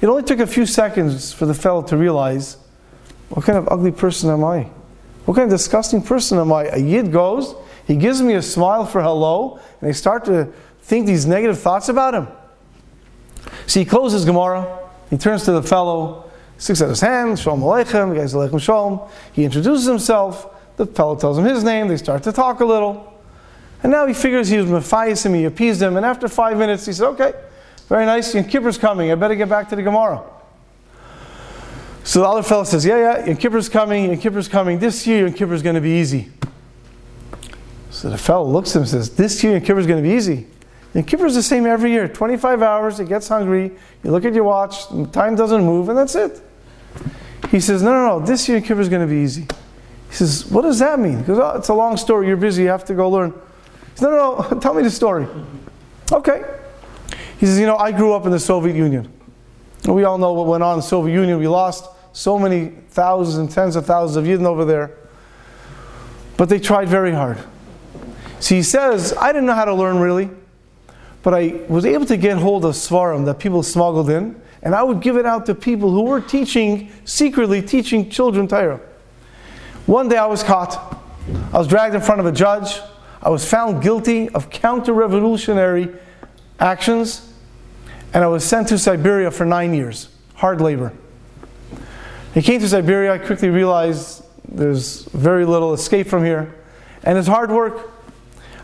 It 0.00 0.08
only 0.08 0.24
took 0.24 0.40
a 0.40 0.48
few 0.48 0.66
seconds 0.66 1.32
for 1.32 1.46
the 1.46 1.54
fellow 1.54 1.80
to 1.82 1.96
realize 1.96 2.56
what 3.28 3.44
kind 3.44 3.56
of 3.56 3.68
ugly 3.70 3.92
person 3.92 4.30
am 4.30 4.42
I? 4.42 4.62
What 5.26 5.36
kind 5.36 5.44
of 5.44 5.50
disgusting 5.56 6.02
person 6.02 6.38
am 6.38 6.52
I? 6.52 6.64
A 6.64 6.78
yid 6.78 7.12
goes, 7.12 7.54
he 7.86 7.94
gives 7.94 8.20
me 8.20 8.34
a 8.34 8.42
smile 8.42 8.84
for 8.86 9.00
hello, 9.00 9.60
and 9.80 9.88
I 9.88 9.92
start 9.92 10.24
to 10.24 10.52
think 10.82 11.06
these 11.06 11.24
negative 11.24 11.60
thoughts 11.60 11.88
about 11.88 12.14
him. 12.14 12.26
So 13.68 13.78
he 13.78 13.86
closes 13.86 14.24
Gemara, 14.24 14.76
he 15.08 15.18
turns 15.18 15.44
to 15.44 15.52
the 15.52 15.62
fellow, 15.62 16.23
sticks 16.58 16.80
out 16.82 16.88
his 16.88 17.00
hand, 17.00 17.38
Shalom 17.38 17.60
Aleichem, 17.60 18.10
the 18.10 18.16
guy's 18.16 18.34
Aleichem 18.34 18.60
Shalom. 18.60 19.00
He 19.32 19.44
introduces 19.44 19.86
himself, 19.86 20.50
the 20.76 20.86
fellow 20.86 21.16
tells 21.16 21.38
him 21.38 21.44
his 21.44 21.64
name, 21.64 21.88
they 21.88 21.96
start 21.96 22.22
to 22.24 22.32
talk 22.32 22.60
a 22.60 22.64
little. 22.64 23.12
And 23.82 23.92
now 23.92 24.06
he 24.06 24.14
figures 24.14 24.48
he 24.48 24.58
was 24.58 25.22
him, 25.22 25.34
he 25.34 25.44
appeased 25.44 25.82
him, 25.82 25.96
and 25.96 26.06
after 26.06 26.28
five 26.28 26.56
minutes 26.56 26.86
he 26.86 26.92
says, 26.92 27.02
Okay, 27.02 27.32
very 27.88 28.06
nice, 28.06 28.34
Yom 28.34 28.44
Kippur's 28.44 28.78
coming, 28.78 29.12
I 29.12 29.14
better 29.14 29.34
get 29.34 29.48
back 29.48 29.68
to 29.70 29.76
the 29.76 29.82
Gemara. 29.82 30.22
So 32.02 32.20
the 32.20 32.26
other 32.26 32.42
fellow 32.42 32.64
says, 32.64 32.84
Yeah, 32.84 32.98
yeah, 32.98 33.26
Yom 33.26 33.36
Kippur's 33.36 33.68
coming, 33.68 34.06
Yom 34.06 34.18
Kippur's 34.18 34.48
coming. 34.48 34.78
This 34.78 35.06
year 35.06 35.26
Yom 35.26 35.34
Kippur's 35.34 35.62
going 35.62 35.74
to 35.74 35.80
be 35.80 35.98
easy. 36.00 36.30
So 37.90 38.10
the 38.10 38.18
fellow 38.18 38.46
looks 38.46 38.70
at 38.70 38.76
him 38.76 38.82
and 38.82 38.90
says, 38.90 39.10
This 39.10 39.42
year 39.42 39.54
Yom 39.54 39.62
Kippur's 39.62 39.86
going 39.86 40.02
to 40.02 40.08
be 40.08 40.14
easy. 40.14 40.46
Yom 40.94 41.04
Kippur's 41.04 41.34
the 41.34 41.42
same 41.42 41.66
every 41.66 41.90
year 41.90 42.08
25 42.08 42.62
hours, 42.62 43.00
it 43.00 43.08
gets 43.08 43.28
hungry, 43.28 43.72
you 44.02 44.10
look 44.10 44.24
at 44.24 44.32
your 44.32 44.44
watch, 44.44 44.88
time 45.12 45.34
doesn't 45.34 45.64
move, 45.64 45.88
and 45.88 45.98
that's 45.98 46.14
it. 46.14 46.40
He 47.50 47.60
says, 47.60 47.82
No, 47.82 47.92
no, 47.92 48.18
no, 48.18 48.26
this 48.26 48.48
year 48.48 48.58
Yom 48.58 48.66
Kippur's 48.66 48.88
going 48.88 49.06
to 49.06 49.12
be 49.12 49.20
easy. 49.20 49.42
He 50.08 50.14
says, 50.14 50.46
What 50.46 50.62
does 50.62 50.78
that 50.78 50.98
mean? 50.98 51.18
He 51.18 51.24
goes, 51.24 51.38
Oh, 51.38 51.58
it's 51.58 51.68
a 51.68 51.74
long 51.74 51.96
story, 51.96 52.28
you're 52.28 52.36
busy, 52.36 52.62
you 52.62 52.68
have 52.68 52.84
to 52.86 52.94
go 52.94 53.10
learn. 53.10 53.32
He 53.32 53.98
says, 53.98 54.02
No, 54.02 54.10
no, 54.10 54.48
no, 54.48 54.60
tell 54.60 54.74
me 54.74 54.82
the 54.82 54.90
story. 54.90 55.26
Okay. 56.12 56.44
He 57.38 57.46
says, 57.46 57.58
You 57.58 57.66
know, 57.66 57.76
I 57.76 57.90
grew 57.90 58.14
up 58.14 58.24
in 58.24 58.30
the 58.30 58.40
Soviet 58.40 58.76
Union. 58.76 59.12
We 59.86 60.04
all 60.04 60.16
know 60.16 60.32
what 60.32 60.46
went 60.46 60.62
on 60.62 60.74
in 60.74 60.78
the 60.78 60.86
Soviet 60.86 61.14
Union. 61.14 61.38
We 61.38 61.48
lost 61.48 61.90
so 62.12 62.38
many 62.38 62.68
thousands 62.90 63.36
and 63.36 63.50
tens 63.50 63.76
of 63.76 63.84
thousands 63.84 64.16
of 64.16 64.24
Yidden 64.24 64.46
over 64.46 64.64
there. 64.64 64.96
But 66.36 66.48
they 66.48 66.58
tried 66.58 66.88
very 66.88 67.12
hard. 67.12 67.38
So 68.40 68.54
he 68.54 68.62
says, 68.62 69.14
I 69.20 69.32
didn't 69.32 69.46
know 69.46 69.54
how 69.54 69.64
to 69.64 69.74
learn 69.74 69.98
really, 69.98 70.30
but 71.24 71.32
I 71.32 71.62
was 71.68 71.86
able 71.86 72.04
to 72.06 72.18
get 72.18 72.36
hold 72.36 72.66
of 72.66 72.74
seforim 72.74 73.24
that 73.24 73.38
people 73.38 73.62
smuggled 73.62 74.10
in, 74.10 74.38
and 74.62 74.74
I 74.74 74.82
would 74.82 75.00
give 75.00 75.16
it 75.16 75.24
out 75.24 75.46
to 75.46 75.54
people 75.54 75.90
who 75.90 76.02
were 76.02 76.20
teaching, 76.20 76.92
secretly 77.06 77.62
teaching 77.62 78.10
children 78.10 78.46
Torah. 78.46 78.78
One 79.86 80.10
day 80.10 80.18
I 80.18 80.26
was 80.26 80.42
caught. 80.42 81.00
I 81.50 81.58
was 81.58 81.66
dragged 81.66 81.94
in 81.94 82.02
front 82.02 82.20
of 82.20 82.26
a 82.26 82.32
judge. 82.32 82.78
I 83.22 83.30
was 83.30 83.48
found 83.48 83.82
guilty 83.82 84.28
of 84.28 84.50
counter 84.50 84.92
revolutionary 84.92 85.88
actions, 86.60 87.32
and 88.12 88.22
I 88.22 88.26
was 88.26 88.44
sent 88.44 88.68
to 88.68 88.78
Siberia 88.78 89.30
for 89.30 89.46
nine 89.46 89.72
years, 89.72 90.10
hard 90.34 90.60
labor. 90.60 90.92
I 92.36 92.42
came 92.42 92.60
to 92.60 92.68
Siberia, 92.68 93.14
I 93.14 93.18
quickly 93.18 93.48
realized 93.48 94.26
there's 94.46 95.04
very 95.04 95.46
little 95.46 95.72
escape 95.72 96.06
from 96.06 96.22
here, 96.22 96.54
and 97.02 97.16
it's 97.16 97.28
hard 97.28 97.50
work. 97.50 97.92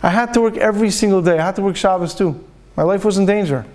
I 0.02 0.11
had 0.11 0.34
to 0.34 0.42
work 0.42 0.58
every 0.58 0.90
single 0.90 1.22
day. 1.22 1.38
I 1.38 1.46
had 1.46 1.56
to 1.56 1.62
work 1.62 1.76
Shabbos 1.76 2.14
too. 2.14 2.44
My 2.76 2.82
life 2.82 3.04
was 3.04 3.18
in 3.18 3.26
danger. 3.26 3.66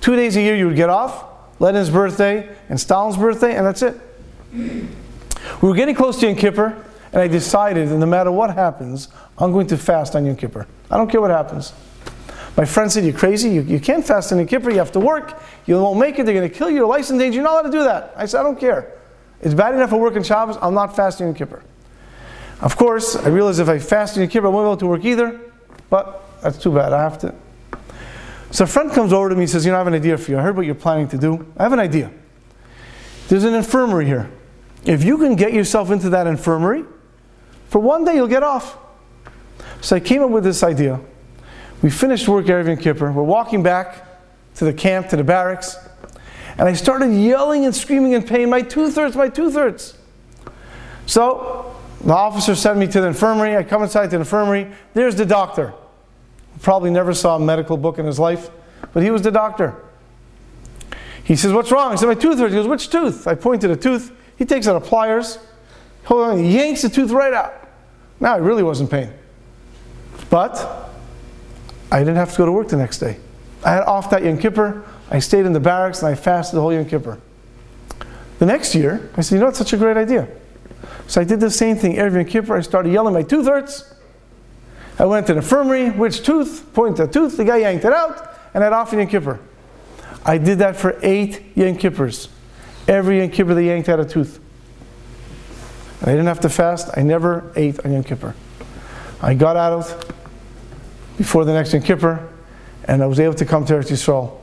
Two 0.00 0.16
days 0.16 0.36
a 0.36 0.40
year 0.40 0.56
you 0.56 0.66
would 0.66 0.76
get 0.76 0.90
off, 0.90 1.24
Lenin's 1.60 1.90
birthday 1.90 2.48
and 2.68 2.78
Stalin's 2.78 3.16
birthday, 3.16 3.56
and 3.56 3.66
that's 3.66 3.82
it. 3.82 3.98
We 4.52 5.68
were 5.68 5.74
getting 5.74 5.94
close 5.94 6.18
to 6.20 6.26
Yom 6.26 6.36
Kippur, 6.36 6.84
and 7.12 7.22
I 7.22 7.28
decided 7.28 7.88
that 7.88 7.96
no 7.98 8.06
matter 8.06 8.32
what 8.32 8.54
happens, 8.54 9.08
I'm 9.38 9.52
going 9.52 9.66
to 9.68 9.76
fast 9.76 10.16
on 10.16 10.26
Yom 10.26 10.36
Kippur. 10.36 10.66
I 10.90 10.96
don't 10.96 11.10
care 11.10 11.20
what 11.20 11.30
happens. 11.30 11.72
My 12.56 12.64
friend 12.64 12.90
said, 12.92 13.04
You're 13.04 13.16
crazy. 13.16 13.50
You, 13.50 13.62
you 13.62 13.80
can't 13.80 14.04
fast 14.04 14.32
on 14.32 14.38
Yom 14.38 14.46
Kippur. 14.48 14.70
You 14.70 14.78
have 14.78 14.92
to 14.92 15.00
work. 15.00 15.40
You 15.66 15.80
won't 15.80 15.98
make 15.98 16.18
it. 16.18 16.26
They're 16.26 16.34
going 16.34 16.48
to 16.48 16.54
kill 16.54 16.68
you. 16.68 16.76
Your 16.76 16.86
life's 16.86 17.10
in 17.10 17.18
danger. 17.18 17.36
You're 17.36 17.44
not 17.44 17.52
allowed 17.52 17.70
to 17.70 17.78
do 17.78 17.84
that. 17.84 18.12
I 18.16 18.26
said, 18.26 18.40
I 18.40 18.42
don't 18.42 18.58
care. 18.58 18.92
It's 19.40 19.54
bad 19.54 19.74
enough 19.74 19.90
for 19.90 19.98
working 19.98 20.18
in 20.18 20.24
Shabbos. 20.24 20.56
I'm 20.60 20.74
not 20.74 20.94
fasting 20.94 21.28
in 21.28 21.34
Kippur. 21.34 21.62
Of 22.60 22.76
course, 22.76 23.16
I 23.16 23.28
realized 23.28 23.58
if 23.58 23.68
I 23.68 23.78
fast 23.78 24.16
in 24.16 24.28
Kippur, 24.28 24.46
I 24.46 24.50
won't 24.50 24.64
be 24.64 24.68
able 24.68 24.76
to 24.78 24.86
work 24.86 25.04
either. 25.04 25.40
But 25.90 26.22
that's 26.42 26.58
too 26.58 26.72
bad. 26.72 26.92
I 26.92 27.02
have 27.02 27.18
to. 27.18 27.34
So 28.52 28.64
a 28.64 28.66
friend 28.66 28.92
comes 28.92 29.14
over 29.14 29.30
to 29.30 29.34
me 29.34 29.42
and 29.42 29.50
says, 29.50 29.64
You 29.64 29.72
know, 29.72 29.76
I 29.76 29.80
have 29.80 29.86
an 29.86 29.94
idea 29.94 30.16
for 30.18 30.30
you. 30.30 30.38
I 30.38 30.42
heard 30.42 30.56
what 30.56 30.66
you're 30.66 30.74
planning 30.74 31.08
to 31.08 31.18
do. 31.18 31.50
I 31.56 31.62
have 31.62 31.72
an 31.72 31.78
idea. 31.78 32.12
There's 33.28 33.44
an 33.44 33.54
infirmary 33.54 34.04
here. 34.04 34.30
If 34.84 35.02
you 35.04 35.16
can 35.16 35.36
get 35.36 35.54
yourself 35.54 35.90
into 35.90 36.10
that 36.10 36.26
infirmary, 36.26 36.84
for 37.70 37.78
one 37.78 38.04
day 38.04 38.14
you'll 38.14 38.28
get 38.28 38.42
off. 38.42 38.76
So 39.80 39.96
I 39.96 40.00
came 40.00 40.22
up 40.22 40.30
with 40.30 40.44
this 40.44 40.62
idea. 40.62 41.00
We 41.80 41.88
finished 41.88 42.28
work 42.28 42.44
Erev 42.44 42.66
Yom 42.66 42.76
Kippur. 42.76 43.10
We're 43.10 43.22
walking 43.22 43.62
back 43.62 44.06
to 44.56 44.66
the 44.66 44.72
camp, 44.72 45.08
to 45.08 45.16
the 45.16 45.24
barracks. 45.24 45.76
And 46.58 46.68
I 46.68 46.74
started 46.74 47.10
yelling 47.14 47.64
and 47.64 47.74
screaming 47.74 48.12
in 48.12 48.22
pain, 48.22 48.50
my 48.50 48.60
tooth 48.60 48.96
hurts, 48.96 49.16
my 49.16 49.30
tooth 49.30 49.54
hurts. 49.54 49.96
So 51.06 51.74
the 52.04 52.12
officer 52.12 52.54
sent 52.54 52.78
me 52.78 52.86
to 52.88 53.00
the 53.00 53.06
infirmary. 53.06 53.56
I 53.56 53.62
come 53.62 53.82
inside 53.82 54.08
the 54.08 54.18
infirmary. 54.18 54.70
There's 54.92 55.16
the 55.16 55.24
doctor. 55.24 55.72
Probably 56.62 56.90
never 56.90 57.12
saw 57.12 57.36
a 57.36 57.40
medical 57.40 57.76
book 57.76 57.98
in 57.98 58.06
his 58.06 58.18
life, 58.18 58.48
but 58.92 59.02
he 59.02 59.10
was 59.10 59.22
the 59.22 59.32
doctor. 59.32 59.74
He 61.24 61.36
says, 61.36 61.52
What's 61.52 61.70
wrong? 61.70 61.92
I 61.92 61.96
said, 61.96 62.06
My 62.06 62.14
tooth 62.14 62.38
hurts. 62.38 62.52
He 62.52 62.58
goes, 62.58 62.68
Which 62.68 62.88
tooth? 62.88 63.26
I 63.26 63.34
pointed 63.34 63.70
a 63.70 63.76
tooth. 63.76 64.12
He 64.36 64.44
takes 64.44 64.66
out 64.66 64.76
a 64.76 64.80
pliers. 64.80 65.38
Hold 66.04 66.22
on, 66.22 66.38
he 66.38 66.56
yanks 66.56 66.82
the 66.82 66.88
tooth 66.88 67.10
right 67.10 67.32
out. 67.32 67.68
Now 68.20 68.34
I 68.34 68.38
really 68.38 68.62
was 68.62 68.80
in 68.80 68.88
pain. 68.88 69.12
But 70.30 70.90
I 71.90 71.98
didn't 71.98 72.16
have 72.16 72.30
to 72.32 72.38
go 72.38 72.46
to 72.46 72.52
work 72.52 72.68
the 72.68 72.76
next 72.76 72.98
day. 72.98 73.18
I 73.64 73.72
had 73.72 73.82
off 73.82 74.10
that 74.10 74.24
Yom 74.24 74.38
Kippur. 74.38 74.84
I 75.10 75.18
stayed 75.18 75.46
in 75.46 75.52
the 75.52 75.60
barracks 75.60 76.02
and 76.02 76.08
I 76.08 76.14
fasted 76.14 76.56
the 76.56 76.60
whole 76.60 76.72
Yom 76.72 76.86
Kippur. 76.86 77.20
The 78.38 78.46
next 78.46 78.74
year, 78.74 79.10
I 79.16 79.20
said, 79.20 79.36
you 79.36 79.40
know, 79.40 79.48
it's 79.48 79.58
such 79.58 79.72
a 79.72 79.76
great 79.76 79.96
idea. 79.96 80.28
So 81.06 81.20
I 81.20 81.24
did 81.24 81.38
the 81.38 81.50
same 81.50 81.76
thing 81.76 81.98
every 81.98 82.22
Yom 82.22 82.30
Kippur. 82.30 82.56
I 82.56 82.60
started 82.60 82.92
yelling, 82.92 83.14
my 83.14 83.22
tooth 83.22 83.46
hurts. 83.46 83.94
I 84.98 85.04
went 85.04 85.26
to 85.28 85.34
the 85.34 85.40
infirmary, 85.40 85.90
which 85.90 86.22
tooth? 86.22 86.72
Point 86.74 86.96
the 86.96 87.06
tooth. 87.06 87.36
The 87.36 87.44
guy 87.44 87.58
yanked 87.58 87.84
it 87.84 87.92
out, 87.92 88.38
and 88.54 88.62
I 88.62 88.66
had 88.66 88.72
off 88.72 88.92
Yom 88.92 89.06
Kippur. 89.06 89.40
I 90.24 90.38
did 90.38 90.58
that 90.58 90.76
for 90.76 90.98
eight 91.02 91.42
Yom 91.56 91.76
Kippurs. 91.76 92.28
Every 92.86 93.20
Yom 93.20 93.30
Kippur 93.30 93.54
they 93.54 93.66
yanked 93.66 93.88
out 93.88 94.00
a 94.00 94.04
tooth. 94.04 94.38
I 96.02 96.06
didn't 96.06 96.26
have 96.26 96.40
to 96.40 96.48
fast. 96.48 96.90
I 96.96 97.02
never 97.02 97.52
ate 97.56 97.84
on 97.84 97.92
Yom 97.92 98.04
Kippur. 98.04 98.34
I 99.20 99.34
got 99.34 99.56
out 99.56 100.12
before 101.16 101.44
the 101.44 101.52
next 101.52 101.72
Yom 101.72 101.82
Kippur, 101.82 102.28
and 102.84 103.02
I 103.02 103.06
was 103.06 103.18
able 103.18 103.34
to 103.34 103.44
come 103.44 103.64
to 103.66 103.74
Eretz 103.74 103.90
Yisrael. 103.90 104.38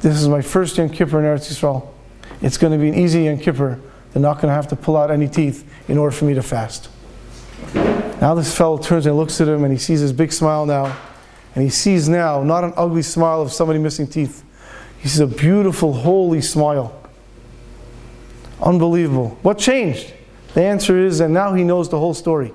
This 0.00 0.20
is 0.20 0.28
my 0.28 0.40
first 0.40 0.78
Yom 0.78 0.88
Kippur 0.88 1.18
in 1.18 1.24
Eretz 1.24 1.52
Yisrael. 1.52 1.88
It's 2.40 2.56
going 2.56 2.72
to 2.72 2.78
be 2.78 2.88
an 2.88 2.94
easy 2.94 3.24
Yom 3.24 3.38
Kippur. 3.38 3.80
They're 4.12 4.22
not 4.22 4.34
going 4.34 4.48
to 4.48 4.54
have 4.54 4.68
to 4.68 4.76
pull 4.76 4.96
out 4.96 5.10
any 5.10 5.28
teeth 5.28 5.68
in 5.88 5.98
order 5.98 6.14
for 6.14 6.24
me 6.24 6.34
to 6.34 6.42
fast. 6.42 6.88
Now 8.20 8.34
this 8.34 8.56
fellow 8.56 8.78
turns 8.78 9.06
and 9.06 9.16
looks 9.16 9.40
at 9.40 9.48
him 9.48 9.64
and 9.64 9.72
he 9.72 9.78
sees 9.78 10.00
his 10.00 10.12
big 10.12 10.32
smile 10.32 10.66
now. 10.66 10.96
And 11.54 11.64
he 11.64 11.70
sees 11.70 12.08
now 12.08 12.42
not 12.42 12.64
an 12.64 12.72
ugly 12.76 13.02
smile 13.02 13.40
of 13.42 13.52
somebody 13.52 13.78
missing 13.78 14.06
teeth. 14.06 14.44
He 14.98 15.08
sees 15.08 15.20
a 15.20 15.26
beautiful, 15.26 15.92
holy 15.92 16.40
smile. 16.40 16.94
Unbelievable. 18.60 19.38
What 19.42 19.58
changed? 19.58 20.12
The 20.54 20.62
answer 20.62 20.98
is 20.98 21.20
and 21.20 21.32
now 21.32 21.54
he 21.54 21.64
knows 21.64 21.88
the 21.88 21.98
whole 21.98 22.14
story. 22.14 22.52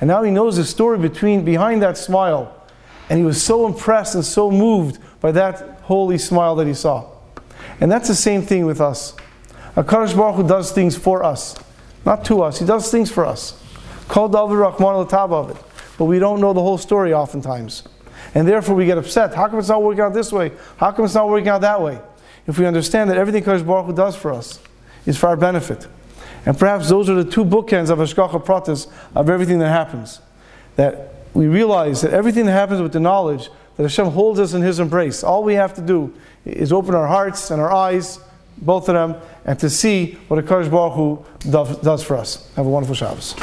And 0.00 0.08
now 0.08 0.22
he 0.22 0.30
knows 0.30 0.56
the 0.56 0.64
story 0.64 0.98
between 0.98 1.44
behind 1.44 1.82
that 1.82 1.96
smile. 1.96 2.54
And 3.10 3.18
he 3.18 3.24
was 3.24 3.42
so 3.42 3.66
impressed 3.66 4.14
and 4.14 4.24
so 4.24 4.50
moved 4.50 5.00
by 5.20 5.32
that 5.32 5.80
holy 5.82 6.18
smile 6.18 6.54
that 6.56 6.66
he 6.66 6.74
saw. 6.74 7.10
And 7.80 7.90
that's 7.90 8.08
the 8.08 8.14
same 8.14 8.42
thing 8.42 8.66
with 8.66 8.80
us. 8.80 9.14
HaKadosh 9.76 10.16
Baruch 10.16 10.36
Hu 10.36 10.48
does 10.48 10.72
things 10.72 10.96
for 10.96 11.22
us, 11.22 11.56
not 12.04 12.24
to 12.26 12.42
us. 12.42 12.58
He 12.58 12.66
does 12.66 12.90
things 12.90 13.10
for 13.10 13.24
us. 13.24 13.62
Called 14.08 14.32
David 14.32 14.56
Rahman 14.56 15.06
top 15.06 15.30
of 15.30 15.50
it. 15.50 15.56
But 15.98 16.06
we 16.06 16.18
don't 16.18 16.40
know 16.40 16.52
the 16.52 16.62
whole 16.62 16.78
story 16.78 17.12
oftentimes. 17.12 17.84
And 18.34 18.46
therefore 18.46 18.74
we 18.74 18.86
get 18.86 18.98
upset. 18.98 19.34
How 19.34 19.48
come 19.48 19.58
it's 19.58 19.68
not 19.68 19.82
working 19.82 20.02
out 20.02 20.14
this 20.14 20.32
way? 20.32 20.52
How 20.76 20.92
come 20.92 21.04
it's 21.04 21.14
not 21.14 21.28
working 21.28 21.48
out 21.48 21.60
that 21.62 21.80
way? 21.80 22.00
If 22.46 22.58
we 22.58 22.66
understand 22.66 23.10
that 23.10 23.16
everything 23.18 23.42
Kadosh 23.42 23.66
Baruch 23.66 23.86
Hu 23.86 23.92
does 23.92 24.16
for 24.16 24.32
us 24.32 24.60
is 25.06 25.18
for 25.18 25.28
our 25.28 25.36
benefit. 25.36 25.86
And 26.46 26.58
perhaps 26.58 26.88
those 26.88 27.10
are 27.10 27.22
the 27.22 27.30
two 27.30 27.44
bookends 27.44 27.90
of 27.90 27.98
Hashgacha 27.98 28.44
Pratis 28.44 28.90
of 29.14 29.28
everything 29.28 29.58
that 29.58 29.68
happens. 29.68 30.20
That 30.76 31.14
we 31.34 31.46
realize 31.46 32.00
that 32.02 32.12
everything 32.12 32.46
that 32.46 32.52
happens 32.52 32.80
with 32.80 32.92
the 32.92 33.00
knowledge 33.00 33.50
that 33.76 33.82
Hashem 33.82 34.06
holds 34.06 34.40
us 34.40 34.54
in 34.54 34.62
His 34.62 34.80
embrace. 34.80 35.22
All 35.22 35.44
we 35.44 35.54
have 35.54 35.74
to 35.74 35.82
do 35.82 36.14
is 36.44 36.72
open 36.72 36.94
our 36.94 37.06
hearts 37.06 37.50
and 37.50 37.60
our 37.60 37.72
eyes, 37.72 38.18
both 38.56 38.88
of 38.88 38.94
them, 38.94 39.20
and 39.44 39.58
to 39.60 39.68
see 39.68 40.12
what 40.28 40.38
a 40.38 40.42
Baruch 40.42 40.94
Hu 40.94 41.24
does 41.50 42.02
for 42.02 42.16
us. 42.16 42.50
Have 42.56 42.66
a 42.66 42.70
wonderful 42.70 42.94
Shabbos. 42.94 43.34